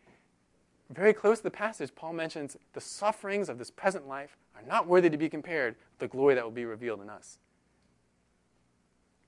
very 0.89 1.13
close 1.13 1.41
to 1.41 1.43
the 1.43 1.51
passage, 1.51 1.95
Paul 1.95 2.15
mentions 2.15 2.57
the 2.73 2.81
sufferings 2.81 3.51
of 3.51 3.59
this 3.59 3.71
present 3.71 4.09
life 4.09 4.39
are 4.57 4.63
not 4.67 4.87
worthy 4.87 5.11
to 5.11 5.19
be 5.19 5.29
compared 5.29 5.75
with 5.75 5.99
the 5.99 6.09
glory 6.09 6.35
that 6.37 6.43
will 6.43 6.53
be 6.53 6.65
revealed 6.65 7.03
in 7.03 7.11
us. 7.11 7.37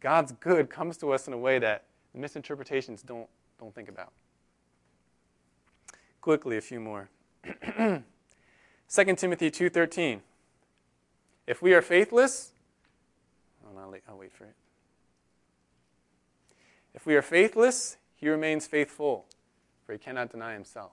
God's 0.00 0.32
good 0.32 0.70
comes 0.70 0.96
to 0.96 1.12
us 1.12 1.26
in 1.26 1.34
a 1.34 1.38
way 1.38 1.58
that 1.58 1.84
misinterpretations 2.14 3.02
don't, 3.02 3.28
don't 3.58 3.74
think 3.74 3.90
about. 3.90 4.12
Quickly, 6.22 6.56
a 6.56 6.62
few 6.62 6.80
more. 6.80 7.10
2 7.74 8.02
Timothy 8.88 9.50
2.13. 9.50 10.22
If 11.50 11.60
we 11.60 11.74
are 11.74 11.82
faithless, 11.82 12.52
oh, 13.66 13.76
I'll 13.76 14.16
wait 14.16 14.32
for 14.32 14.44
it. 14.44 14.54
If 16.94 17.06
we 17.06 17.16
are 17.16 17.22
faithless, 17.22 17.96
he 18.14 18.28
remains 18.28 18.68
faithful, 18.68 19.26
for 19.84 19.92
he 19.92 19.98
cannot 19.98 20.30
deny 20.30 20.52
himself. 20.52 20.92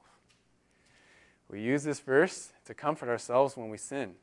We 1.47 1.61
use 1.61 1.83
this 1.83 1.99
verse 1.99 2.53
to 2.65 2.73
comfort 2.73 3.07
ourselves 3.07 3.55
when 3.55 3.69
we 3.69 3.77
sin. 3.77 4.15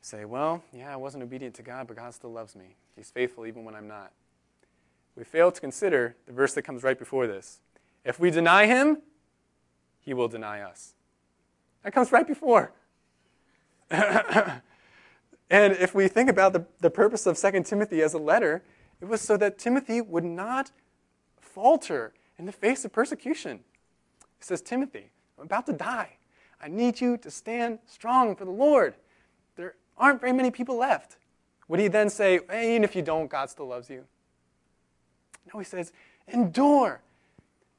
Say, 0.00 0.24
well, 0.24 0.64
yeah, 0.72 0.92
I 0.92 0.96
wasn't 0.96 1.22
obedient 1.22 1.54
to 1.54 1.62
God, 1.62 1.86
but 1.86 1.98
God 1.98 2.12
still 2.12 2.32
loves 2.32 2.56
me. 2.56 2.74
He's 2.96 3.12
faithful 3.12 3.46
even 3.46 3.64
when 3.64 3.76
I'm 3.76 3.86
not. 3.86 4.10
We 5.14 5.22
fail 5.22 5.52
to 5.52 5.60
consider 5.60 6.16
the 6.26 6.32
verse 6.32 6.54
that 6.54 6.62
comes 6.62 6.82
right 6.82 6.98
before 6.98 7.28
this. 7.28 7.60
If 8.04 8.18
we 8.18 8.32
deny 8.32 8.66
him, 8.66 9.02
he 10.00 10.14
will 10.14 10.26
deny 10.26 10.62
us. 10.62 10.94
That 11.84 11.92
comes 11.92 12.10
right 12.10 12.26
before. 12.26 12.72
and 15.50 15.74
if 15.74 15.94
we 15.94 16.08
think 16.08 16.30
about 16.30 16.52
the, 16.52 16.64
the 16.80 16.90
purpose 16.90 17.26
of 17.26 17.38
2 17.38 17.62
Timothy 17.62 18.02
as 18.02 18.14
a 18.14 18.18
letter, 18.18 18.62
it 19.00 19.06
was 19.06 19.20
so 19.20 19.36
that 19.36 19.58
Timothy 19.58 20.00
would 20.00 20.24
not 20.24 20.70
falter 21.40 22.12
in 22.38 22.46
the 22.46 22.52
face 22.52 22.84
of 22.84 22.92
persecution. 22.92 23.60
He 24.18 24.44
says, 24.44 24.62
Timothy, 24.62 25.10
I'm 25.38 25.44
about 25.44 25.66
to 25.66 25.72
die. 25.72 26.16
I 26.60 26.68
need 26.68 27.00
you 27.00 27.16
to 27.18 27.30
stand 27.30 27.78
strong 27.86 28.34
for 28.34 28.44
the 28.44 28.50
Lord. 28.50 28.94
There 29.56 29.74
aren't 29.98 30.20
very 30.20 30.32
many 30.32 30.50
people 30.50 30.76
left. 30.76 31.16
Would 31.68 31.80
he 31.80 31.88
then 31.88 32.08
say, 32.10 32.40
hey, 32.48 32.72
even 32.72 32.84
if 32.84 32.96
you 32.96 33.02
don't, 33.02 33.28
God 33.28 33.50
still 33.50 33.66
loves 33.66 33.90
you? 33.90 34.04
No, 35.52 35.60
he 35.60 35.64
says, 35.64 35.92
endure. 36.28 37.00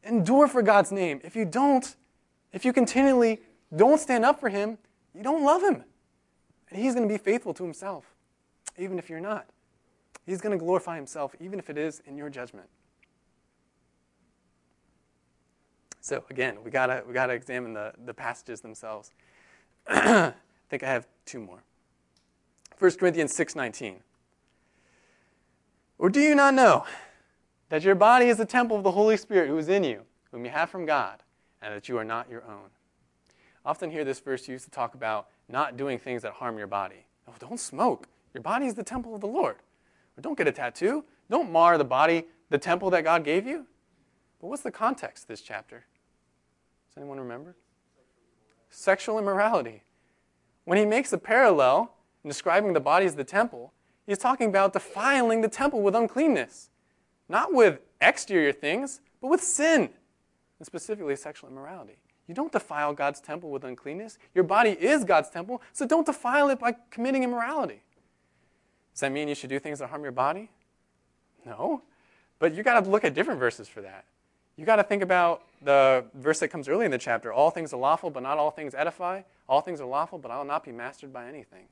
Endure 0.03 0.47
for 0.47 0.61
God's 0.61 0.91
name. 0.91 1.19
If 1.23 1.35
you 1.35 1.45
don't, 1.45 1.95
if 2.53 2.63
you 2.63 2.73
continually 2.73 3.41
don't 3.75 3.99
stand 3.99 4.23
up 4.23 4.39
for 4.39 4.49
him, 4.49 4.77
you 5.13 5.23
don't 5.23 5.43
love 5.43 5.63
him. 5.63 5.83
He's 6.77 6.93
going 6.93 7.07
to 7.07 7.13
be 7.13 7.17
faithful 7.17 7.53
to 7.53 7.63
himself, 7.63 8.13
even 8.77 8.99
if 8.99 9.09
you're 9.09 9.19
not. 9.19 9.47
He's 10.25 10.41
going 10.41 10.57
to 10.57 10.63
glorify 10.63 10.95
himself, 10.95 11.35
even 11.39 11.59
if 11.59 11.69
it 11.69 11.77
is 11.77 12.01
in 12.05 12.17
your 12.17 12.29
judgment. 12.29 12.67
So 16.05 16.23
again, 16.29 16.57
we 16.63 16.69
gotta 16.69 17.03
we 17.07 17.15
gotta 17.15 17.33
examine 17.33 17.73
the, 17.73 17.91
the 18.05 18.13
passages 18.13 18.61
themselves. 18.61 19.11
I 19.87 20.33
think 20.69 20.83
I 20.83 20.87
have 20.87 21.07
two 21.25 21.39
more. 21.39 21.63
1 22.77 22.91
Corinthians 22.97 23.35
6:19. 23.35 23.95
Or 25.97 26.11
do 26.11 26.19
you 26.19 26.35
not 26.35 26.53
know 26.53 26.85
that 27.69 27.81
your 27.81 27.95
body 27.95 28.27
is 28.27 28.37
the 28.37 28.45
temple 28.45 28.77
of 28.77 28.83
the 28.83 28.91
Holy 28.91 29.17
Spirit 29.17 29.47
who 29.47 29.57
is 29.57 29.67
in 29.67 29.83
you, 29.83 30.03
whom 30.29 30.45
you 30.45 30.51
have 30.51 30.69
from 30.69 30.85
God, 30.85 31.23
and 31.59 31.73
that 31.73 31.89
you 31.89 31.97
are 31.97 32.05
not 32.05 32.29
your 32.29 32.43
own? 32.43 32.69
Often 33.65 33.91
hear 33.91 34.03
this 34.05 34.19
verse 34.19 34.47
used 34.47 34.65
to 34.65 34.71
talk 34.71 34.93
about 34.93 35.27
not 35.49 35.75
doing 35.75 35.97
things 35.97 36.21
that 36.21 36.33
harm 36.33 36.57
your 36.57 36.67
body. 36.67 37.05
Don't 37.39 37.59
smoke. 37.59 38.07
Your 38.33 38.43
body 38.43 38.67
is 38.67 38.75
the 38.75 38.83
temple 38.83 39.15
of 39.15 39.21
the 39.21 39.27
Lord. 39.27 39.55
Or 40.17 40.21
don't 40.21 40.37
get 40.37 40.47
a 40.47 40.51
tattoo. 40.51 41.03
Don't 41.29 41.51
mar 41.51 41.77
the 41.77 41.83
body, 41.83 42.25
the 42.49 42.57
temple 42.57 42.89
that 42.91 43.03
God 43.03 43.23
gave 43.23 43.47
you. 43.47 43.65
But 44.39 44.47
what's 44.47 44.61
the 44.61 44.71
context 44.71 45.23
of 45.23 45.27
this 45.29 45.41
chapter? 45.41 45.85
Does 46.89 46.97
anyone 46.97 47.19
remember? 47.19 47.55
Sexual 48.69 49.17
immorality. 49.17 49.83
When 50.65 50.77
he 50.77 50.85
makes 50.85 51.11
a 51.13 51.17
parallel 51.17 51.93
in 52.23 52.29
describing 52.29 52.73
the 52.73 52.79
body 52.79 53.05
as 53.05 53.15
the 53.15 53.23
temple, 53.23 53.73
he's 54.05 54.17
talking 54.17 54.49
about 54.49 54.73
defiling 54.73 55.41
the 55.41 55.47
temple 55.47 55.81
with 55.81 55.95
uncleanness. 55.95 56.69
Not 57.27 57.53
with 57.53 57.79
exterior 58.01 58.51
things, 58.51 59.01
but 59.21 59.29
with 59.29 59.41
sin, 59.41 59.89
and 60.59 60.65
specifically 60.65 61.15
sexual 61.15 61.49
immorality. 61.49 61.97
You 62.27 62.33
don't 62.33 62.51
defile 62.51 62.93
God's 62.93 63.19
temple 63.19 63.51
with 63.51 63.63
uncleanness. 63.63 64.17
Your 64.33 64.43
body 64.43 64.71
is 64.71 65.03
God's 65.03 65.29
temple, 65.29 65.61
so 65.73 65.85
don't 65.85 66.05
defile 66.05 66.49
it 66.49 66.59
by 66.59 66.75
committing 66.89 67.23
immorality. 67.23 67.81
Does 68.93 69.01
that 69.01 69.11
mean 69.11 69.27
you 69.27 69.35
should 69.35 69.49
do 69.49 69.59
things 69.59 69.79
that 69.79 69.89
harm 69.89 70.03
your 70.03 70.11
body? 70.11 70.49
No. 71.45 71.81
But 72.39 72.55
you 72.55 72.63
got 72.63 72.83
to 72.83 72.89
look 72.89 73.03
at 73.03 73.13
different 73.13 73.39
verses 73.39 73.67
for 73.67 73.81
that 73.81 74.05
you 74.57 74.65
got 74.65 74.77
to 74.77 74.83
think 74.83 75.03
about 75.03 75.43
the 75.61 76.05
verse 76.13 76.39
that 76.39 76.49
comes 76.49 76.67
early 76.67 76.85
in 76.85 76.91
the 76.91 76.97
chapter 76.97 77.33
all 77.33 77.49
things 77.49 77.73
are 77.73 77.79
lawful, 77.79 78.09
but 78.09 78.23
not 78.23 78.37
all 78.37 78.51
things 78.51 78.73
edify. 78.73 79.21
All 79.47 79.61
things 79.61 79.79
are 79.79 79.87
lawful, 79.87 80.17
but 80.17 80.31
I 80.31 80.37
will 80.37 80.45
not 80.45 80.63
be 80.63 80.71
mastered 80.71 81.13
by 81.13 81.27
anything. 81.27 81.65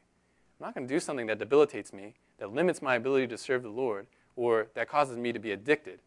I'm 0.59 0.67
not 0.67 0.75
going 0.75 0.87
to 0.87 0.93
do 0.93 0.99
something 0.99 1.25
that 1.27 1.39
debilitates 1.39 1.91
me, 1.91 2.13
that 2.37 2.53
limits 2.53 2.81
my 2.81 2.95
ability 2.95 3.27
to 3.27 3.37
serve 3.37 3.63
the 3.63 3.69
Lord, 3.69 4.05
or 4.35 4.67
that 4.75 4.87
causes 4.87 5.17
me 5.17 5.31
to 5.31 5.39
be 5.39 5.51
addicted 5.51 5.99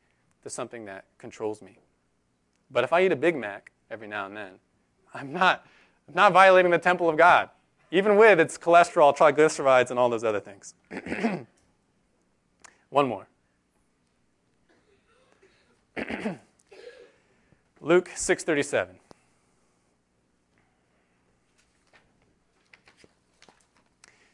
to 0.42 0.51
something 0.51 0.84
that 0.84 1.05
controls 1.18 1.61
me. 1.61 1.78
But 2.70 2.84
if 2.84 2.92
I 2.92 3.05
eat 3.05 3.12
a 3.12 3.16
Big 3.16 3.36
Mac 3.36 3.72
every 3.91 4.09
now 4.09 4.26
and 4.26 4.37
then, 4.37 4.53
I'm 5.14 5.32
not, 5.32 5.66
I'm 6.09 6.14
not 6.14 6.32
violating 6.32 6.70
the 6.70 6.78
temple 6.78 7.09
of 7.09 7.16
God, 7.16 7.51
even 7.91 8.16
with 8.16 8.41
its 8.41 8.59
cholesterol, 8.59 9.16
triglycerides, 9.16 9.91
and 9.91 9.99
all 9.99 10.09
those 10.09 10.24
other 10.24 10.41
things. 10.41 10.74
One 12.91 13.09
more. 13.09 13.26
Luke 17.80 18.11
6:37. 18.14 18.89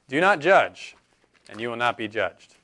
Do 0.09 0.21
not 0.21 0.41
judge, 0.41 0.95
and 1.49 1.61
you 1.61 1.71
will 1.71 1.77
not 1.77 1.97
be 1.97 2.07
judged. 2.07 2.57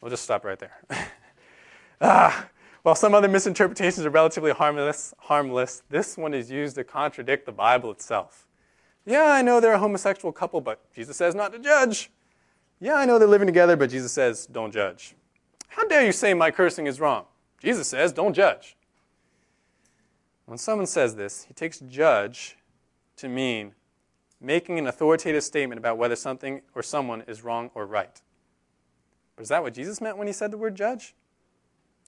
We'll 0.00 0.10
just 0.10 0.22
stop 0.22 0.44
right 0.44 0.58
there. 0.58 0.78
ah, 2.00 2.46
while 2.86 2.94
some 2.94 3.16
other 3.16 3.26
misinterpretations 3.26 4.06
are 4.06 4.10
relatively 4.10 4.52
harmless, 4.52 5.12
harmless, 5.18 5.82
this 5.90 6.16
one 6.16 6.32
is 6.32 6.52
used 6.52 6.76
to 6.76 6.84
contradict 6.84 7.44
the 7.44 7.50
Bible 7.50 7.90
itself. 7.90 8.46
Yeah, 9.04 9.24
I 9.24 9.42
know 9.42 9.58
they're 9.58 9.72
a 9.72 9.78
homosexual 9.80 10.30
couple, 10.30 10.60
but 10.60 10.78
Jesus 10.94 11.16
says 11.16 11.34
not 11.34 11.52
to 11.52 11.58
judge. 11.58 12.12
Yeah, 12.78 12.94
I 12.94 13.04
know 13.04 13.18
they're 13.18 13.26
living 13.26 13.48
together, 13.48 13.74
but 13.74 13.90
Jesus 13.90 14.12
says 14.12 14.46
don't 14.46 14.72
judge. 14.72 15.16
How 15.66 15.84
dare 15.88 16.06
you 16.06 16.12
say 16.12 16.32
my 16.32 16.52
cursing 16.52 16.86
is 16.86 17.00
wrong? 17.00 17.24
Jesus 17.60 17.88
says 17.88 18.12
don't 18.12 18.34
judge. 18.34 18.76
When 20.44 20.56
someone 20.56 20.86
says 20.86 21.16
this, 21.16 21.42
he 21.42 21.54
takes 21.54 21.80
judge 21.80 22.56
to 23.16 23.28
mean 23.28 23.74
making 24.40 24.78
an 24.78 24.86
authoritative 24.86 25.42
statement 25.42 25.80
about 25.80 25.98
whether 25.98 26.14
something 26.14 26.62
or 26.72 26.84
someone 26.84 27.22
is 27.22 27.42
wrong 27.42 27.72
or 27.74 27.84
right. 27.84 28.22
But 29.34 29.42
is 29.42 29.48
that 29.48 29.64
what 29.64 29.74
Jesus 29.74 30.00
meant 30.00 30.18
when 30.18 30.28
he 30.28 30.32
said 30.32 30.52
the 30.52 30.56
word 30.56 30.76
judge? 30.76 31.16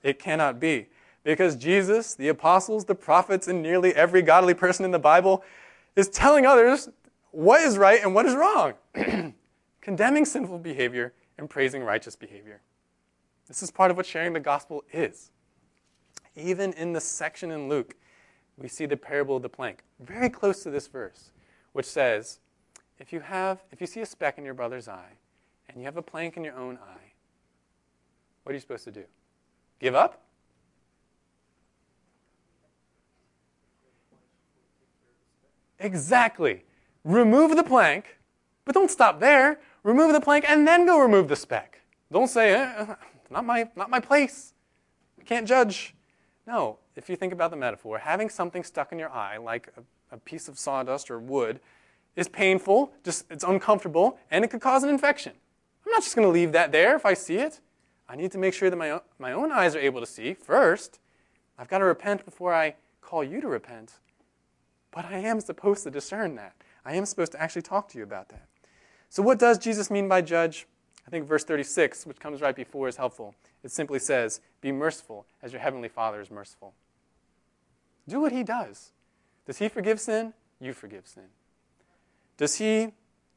It 0.02 0.18
cannot 0.18 0.60
be. 0.60 0.88
Because 1.24 1.56
Jesus, 1.56 2.14
the 2.14 2.28
apostles, 2.28 2.84
the 2.84 2.94
prophets, 2.94 3.48
and 3.48 3.62
nearly 3.62 3.94
every 3.94 4.22
godly 4.22 4.54
person 4.54 4.84
in 4.84 4.90
the 4.90 4.98
Bible 4.98 5.44
is 5.96 6.08
telling 6.08 6.46
others 6.46 6.88
what 7.32 7.60
is 7.60 7.76
right 7.76 8.00
and 8.02 8.14
what 8.14 8.24
is 8.24 8.34
wrong, 8.34 8.74
condemning 9.80 10.24
sinful 10.24 10.58
behavior 10.58 11.12
and 11.36 11.50
praising 11.50 11.82
righteous 11.82 12.16
behavior. 12.16 12.60
This 13.46 13.62
is 13.62 13.70
part 13.70 13.90
of 13.90 13.96
what 13.96 14.06
sharing 14.06 14.32
the 14.32 14.40
gospel 14.40 14.84
is. 14.92 15.30
Even 16.36 16.72
in 16.74 16.92
the 16.92 17.00
section 17.00 17.50
in 17.50 17.68
Luke 17.68 17.96
we 18.56 18.68
see 18.68 18.86
the 18.86 18.96
parable 18.96 19.36
of 19.36 19.42
the 19.42 19.48
plank, 19.48 19.84
very 20.00 20.28
close 20.28 20.62
to 20.64 20.70
this 20.70 20.88
verse, 20.88 21.30
which 21.72 21.86
says, 21.86 22.40
if 22.98 23.12
you 23.12 23.20
have 23.20 23.62
if 23.70 23.80
you 23.80 23.86
see 23.86 24.00
a 24.00 24.06
speck 24.06 24.38
in 24.38 24.44
your 24.44 24.54
brother's 24.54 24.88
eye 24.88 25.18
and 25.68 25.78
you 25.78 25.84
have 25.84 25.96
a 25.96 26.02
plank 26.02 26.36
in 26.36 26.44
your 26.44 26.56
own 26.56 26.76
eye, 26.76 27.12
what 28.42 28.50
are 28.50 28.54
you 28.54 28.60
supposed 28.60 28.84
to 28.84 28.90
do? 28.90 29.04
Give 29.78 29.94
up? 29.94 30.22
Exactly. 35.78 36.64
Remove 37.04 37.56
the 37.56 37.62
plank, 37.62 38.18
but 38.64 38.74
don't 38.74 38.90
stop 38.90 39.20
there. 39.20 39.60
Remove 39.82 40.12
the 40.12 40.20
plank 40.20 40.44
and 40.48 40.66
then 40.66 40.86
go 40.86 40.98
remove 40.98 41.28
the 41.28 41.36
speck. 41.36 41.80
Don't 42.10 42.28
say, 42.28 42.54
eh, 42.54 42.94
not 43.30 43.44
my, 43.44 43.68
not 43.76 43.88
my 43.90 44.00
place. 44.00 44.52
I 45.20 45.24
can't 45.24 45.46
judge. 45.46 45.94
No, 46.46 46.78
if 46.96 47.08
you 47.08 47.16
think 47.16 47.32
about 47.32 47.50
the 47.50 47.56
metaphor, 47.56 47.98
having 47.98 48.28
something 48.28 48.64
stuck 48.64 48.90
in 48.90 48.98
your 48.98 49.10
eye, 49.10 49.36
like 49.36 49.72
a, 49.76 50.16
a 50.16 50.18
piece 50.18 50.48
of 50.48 50.58
sawdust 50.58 51.10
or 51.10 51.18
wood, 51.20 51.60
is 52.16 52.28
painful, 52.28 52.92
just 53.04 53.26
it's 53.30 53.44
uncomfortable, 53.44 54.18
and 54.30 54.44
it 54.44 54.48
could 54.48 54.60
cause 54.60 54.82
an 54.82 54.88
infection. 54.88 55.32
I'm 55.86 55.92
not 55.92 56.02
just 56.02 56.16
going 56.16 56.26
to 56.26 56.32
leave 56.32 56.52
that 56.52 56.72
there 56.72 56.96
if 56.96 57.06
I 57.06 57.14
see 57.14 57.36
it. 57.36 57.60
I 58.08 58.16
need 58.16 58.32
to 58.32 58.38
make 58.38 58.54
sure 58.54 58.70
that 58.70 58.76
my 58.76 58.90
own, 58.90 59.00
my 59.18 59.32
own 59.32 59.52
eyes 59.52 59.76
are 59.76 59.80
able 59.80 60.00
to 60.00 60.06
see 60.06 60.34
first. 60.34 60.98
I've 61.58 61.68
got 61.68 61.78
to 61.78 61.84
repent 61.84 62.24
before 62.24 62.54
I 62.54 62.76
call 63.00 63.22
you 63.22 63.40
to 63.40 63.48
repent. 63.48 63.94
But 64.90 65.04
I 65.06 65.18
am 65.18 65.40
supposed 65.40 65.84
to 65.84 65.90
discern 65.90 66.36
that. 66.36 66.54
I 66.84 66.94
am 66.94 67.04
supposed 67.04 67.32
to 67.32 67.42
actually 67.42 67.62
talk 67.62 67.88
to 67.90 67.98
you 67.98 68.04
about 68.04 68.30
that. 68.30 68.48
So, 69.10 69.22
what 69.22 69.38
does 69.38 69.58
Jesus 69.58 69.90
mean 69.90 70.08
by 70.08 70.22
judge? 70.22 70.66
I 71.06 71.10
think 71.10 71.26
verse 71.26 71.44
36, 71.44 72.06
which 72.06 72.18
comes 72.18 72.40
right 72.40 72.54
before, 72.54 72.88
is 72.88 72.96
helpful. 72.96 73.34
It 73.62 73.70
simply 73.70 73.98
says, 73.98 74.40
Be 74.60 74.72
merciful 74.72 75.26
as 75.42 75.52
your 75.52 75.60
heavenly 75.60 75.88
Father 75.88 76.20
is 76.20 76.30
merciful. 76.30 76.74
Do 78.06 78.20
what 78.20 78.32
he 78.32 78.42
does. 78.42 78.92
Does 79.46 79.58
he 79.58 79.68
forgive 79.68 80.00
sin? 80.00 80.34
You 80.60 80.72
forgive 80.72 81.06
sin. 81.06 81.24
Does 82.36 82.56
he 82.56 82.92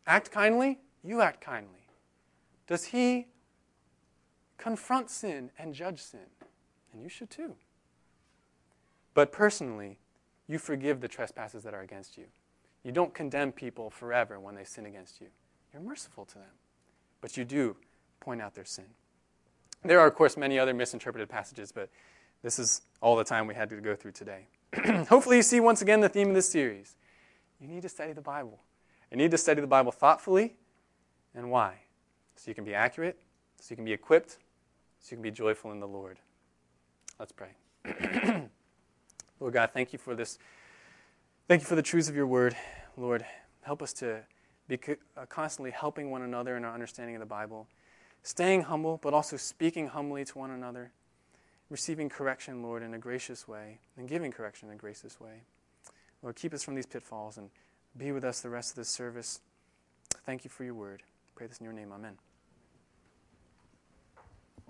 act 0.05 0.31
kindly? 0.31 0.79
You 1.03 1.21
act 1.21 1.41
kindly. 1.41 1.87
Does 2.67 2.85
he 2.85 3.27
confront 4.61 5.09
sin 5.09 5.51
and 5.57 5.73
judge 5.73 5.99
sin? 5.99 6.27
And 6.93 7.01
you 7.01 7.09
should 7.09 7.29
too. 7.29 7.55
But 9.13 9.31
personally, 9.31 9.97
you 10.47 10.59
forgive 10.59 11.01
the 11.01 11.07
trespasses 11.07 11.63
that 11.63 11.73
are 11.73 11.81
against 11.81 12.17
you. 12.17 12.25
You 12.83 12.91
don't 12.91 13.13
condemn 13.13 13.51
people 13.51 13.89
forever 13.89 14.39
when 14.39 14.55
they 14.55 14.63
sin 14.63 14.85
against 14.85 15.19
you. 15.21 15.27
You're 15.73 15.81
merciful 15.81 16.25
to 16.25 16.35
them. 16.35 16.53
But 17.21 17.37
you 17.37 17.45
do 17.45 17.75
point 18.19 18.41
out 18.41 18.55
their 18.55 18.65
sin. 18.65 18.85
There 19.83 19.99
are, 19.99 20.07
of 20.07 20.15
course, 20.15 20.37
many 20.37 20.59
other 20.59 20.73
misinterpreted 20.73 21.29
passages, 21.29 21.71
but 21.71 21.89
this 22.43 22.59
is 22.59 22.81
all 23.01 23.15
the 23.15 23.23
time 23.23 23.47
we 23.47 23.55
had 23.55 23.69
to 23.69 23.77
go 23.77 23.95
through 23.95 24.11
today. 24.11 24.47
Hopefully, 25.09 25.37
you 25.37 25.43
see 25.43 25.59
once 25.59 25.81
again 25.81 26.01
the 26.01 26.09
theme 26.09 26.29
of 26.29 26.35
this 26.35 26.49
series. 26.49 26.95
You 27.59 27.67
need 27.67 27.81
to 27.81 27.89
study 27.89 28.13
the 28.13 28.21
Bible. 28.21 28.59
You 29.09 29.17
need 29.17 29.31
to 29.31 29.37
study 29.37 29.61
the 29.61 29.67
Bible 29.67 29.91
thoughtfully. 29.91 30.55
And 31.35 31.49
why? 31.49 31.75
So 32.35 32.49
you 32.49 32.55
can 32.55 32.63
be 32.63 32.73
accurate, 32.73 33.19
so 33.59 33.71
you 33.71 33.75
can 33.75 33.85
be 33.85 33.93
equipped, 33.93 34.37
so 35.01 35.11
you 35.11 35.17
can 35.17 35.23
be 35.23 35.31
joyful 35.31 35.71
in 35.71 35.79
the 35.79 35.87
Lord. 35.87 36.19
Let's 37.19 37.31
pray. 37.31 37.49
Lord 39.39 39.53
God, 39.53 39.71
thank 39.73 39.93
you 39.93 39.99
for 39.99 40.15
this. 40.15 40.37
Thank 41.47 41.61
you 41.61 41.67
for 41.67 41.75
the 41.75 41.81
truths 41.81 42.07
of 42.07 42.15
your 42.15 42.27
word. 42.27 42.55
Lord, 42.95 43.25
help 43.61 43.81
us 43.81 43.93
to 43.93 44.21
be 44.67 44.79
uh, 45.17 45.25
constantly 45.27 45.71
helping 45.71 46.11
one 46.11 46.21
another 46.21 46.55
in 46.55 46.63
our 46.63 46.73
understanding 46.73 47.15
of 47.15 47.19
the 47.19 47.25
Bible, 47.25 47.67
staying 48.23 48.63
humble, 48.63 48.99
but 49.01 49.13
also 49.13 49.37
speaking 49.37 49.87
humbly 49.87 50.23
to 50.25 50.37
one 50.37 50.51
another, 50.51 50.91
receiving 51.69 52.07
correction, 52.07 52.61
Lord, 52.61 52.83
in 52.83 52.93
a 52.93 52.99
gracious 52.99 53.47
way, 53.47 53.79
and 53.97 54.07
giving 54.07 54.31
correction 54.31 54.69
in 54.69 54.75
a 54.75 54.77
gracious 54.77 55.19
way. 55.19 55.41
Lord, 56.21 56.35
keep 56.35 56.53
us 56.53 56.63
from 56.63 56.75
these 56.75 56.85
pitfalls 56.85 57.37
and 57.37 57.49
be 57.97 58.11
with 58.11 58.23
us 58.23 58.41
the 58.41 58.49
rest 58.49 58.71
of 58.71 58.75
this 58.77 58.89
service. 58.89 59.41
Thank 60.25 60.43
you 60.43 60.49
for 60.49 60.63
your 60.63 60.75
word. 60.75 61.03
Pray 61.35 61.47
this 61.47 61.57
in 61.57 61.63
your 61.65 61.73
name. 61.73 61.91
Amen. 61.91 62.17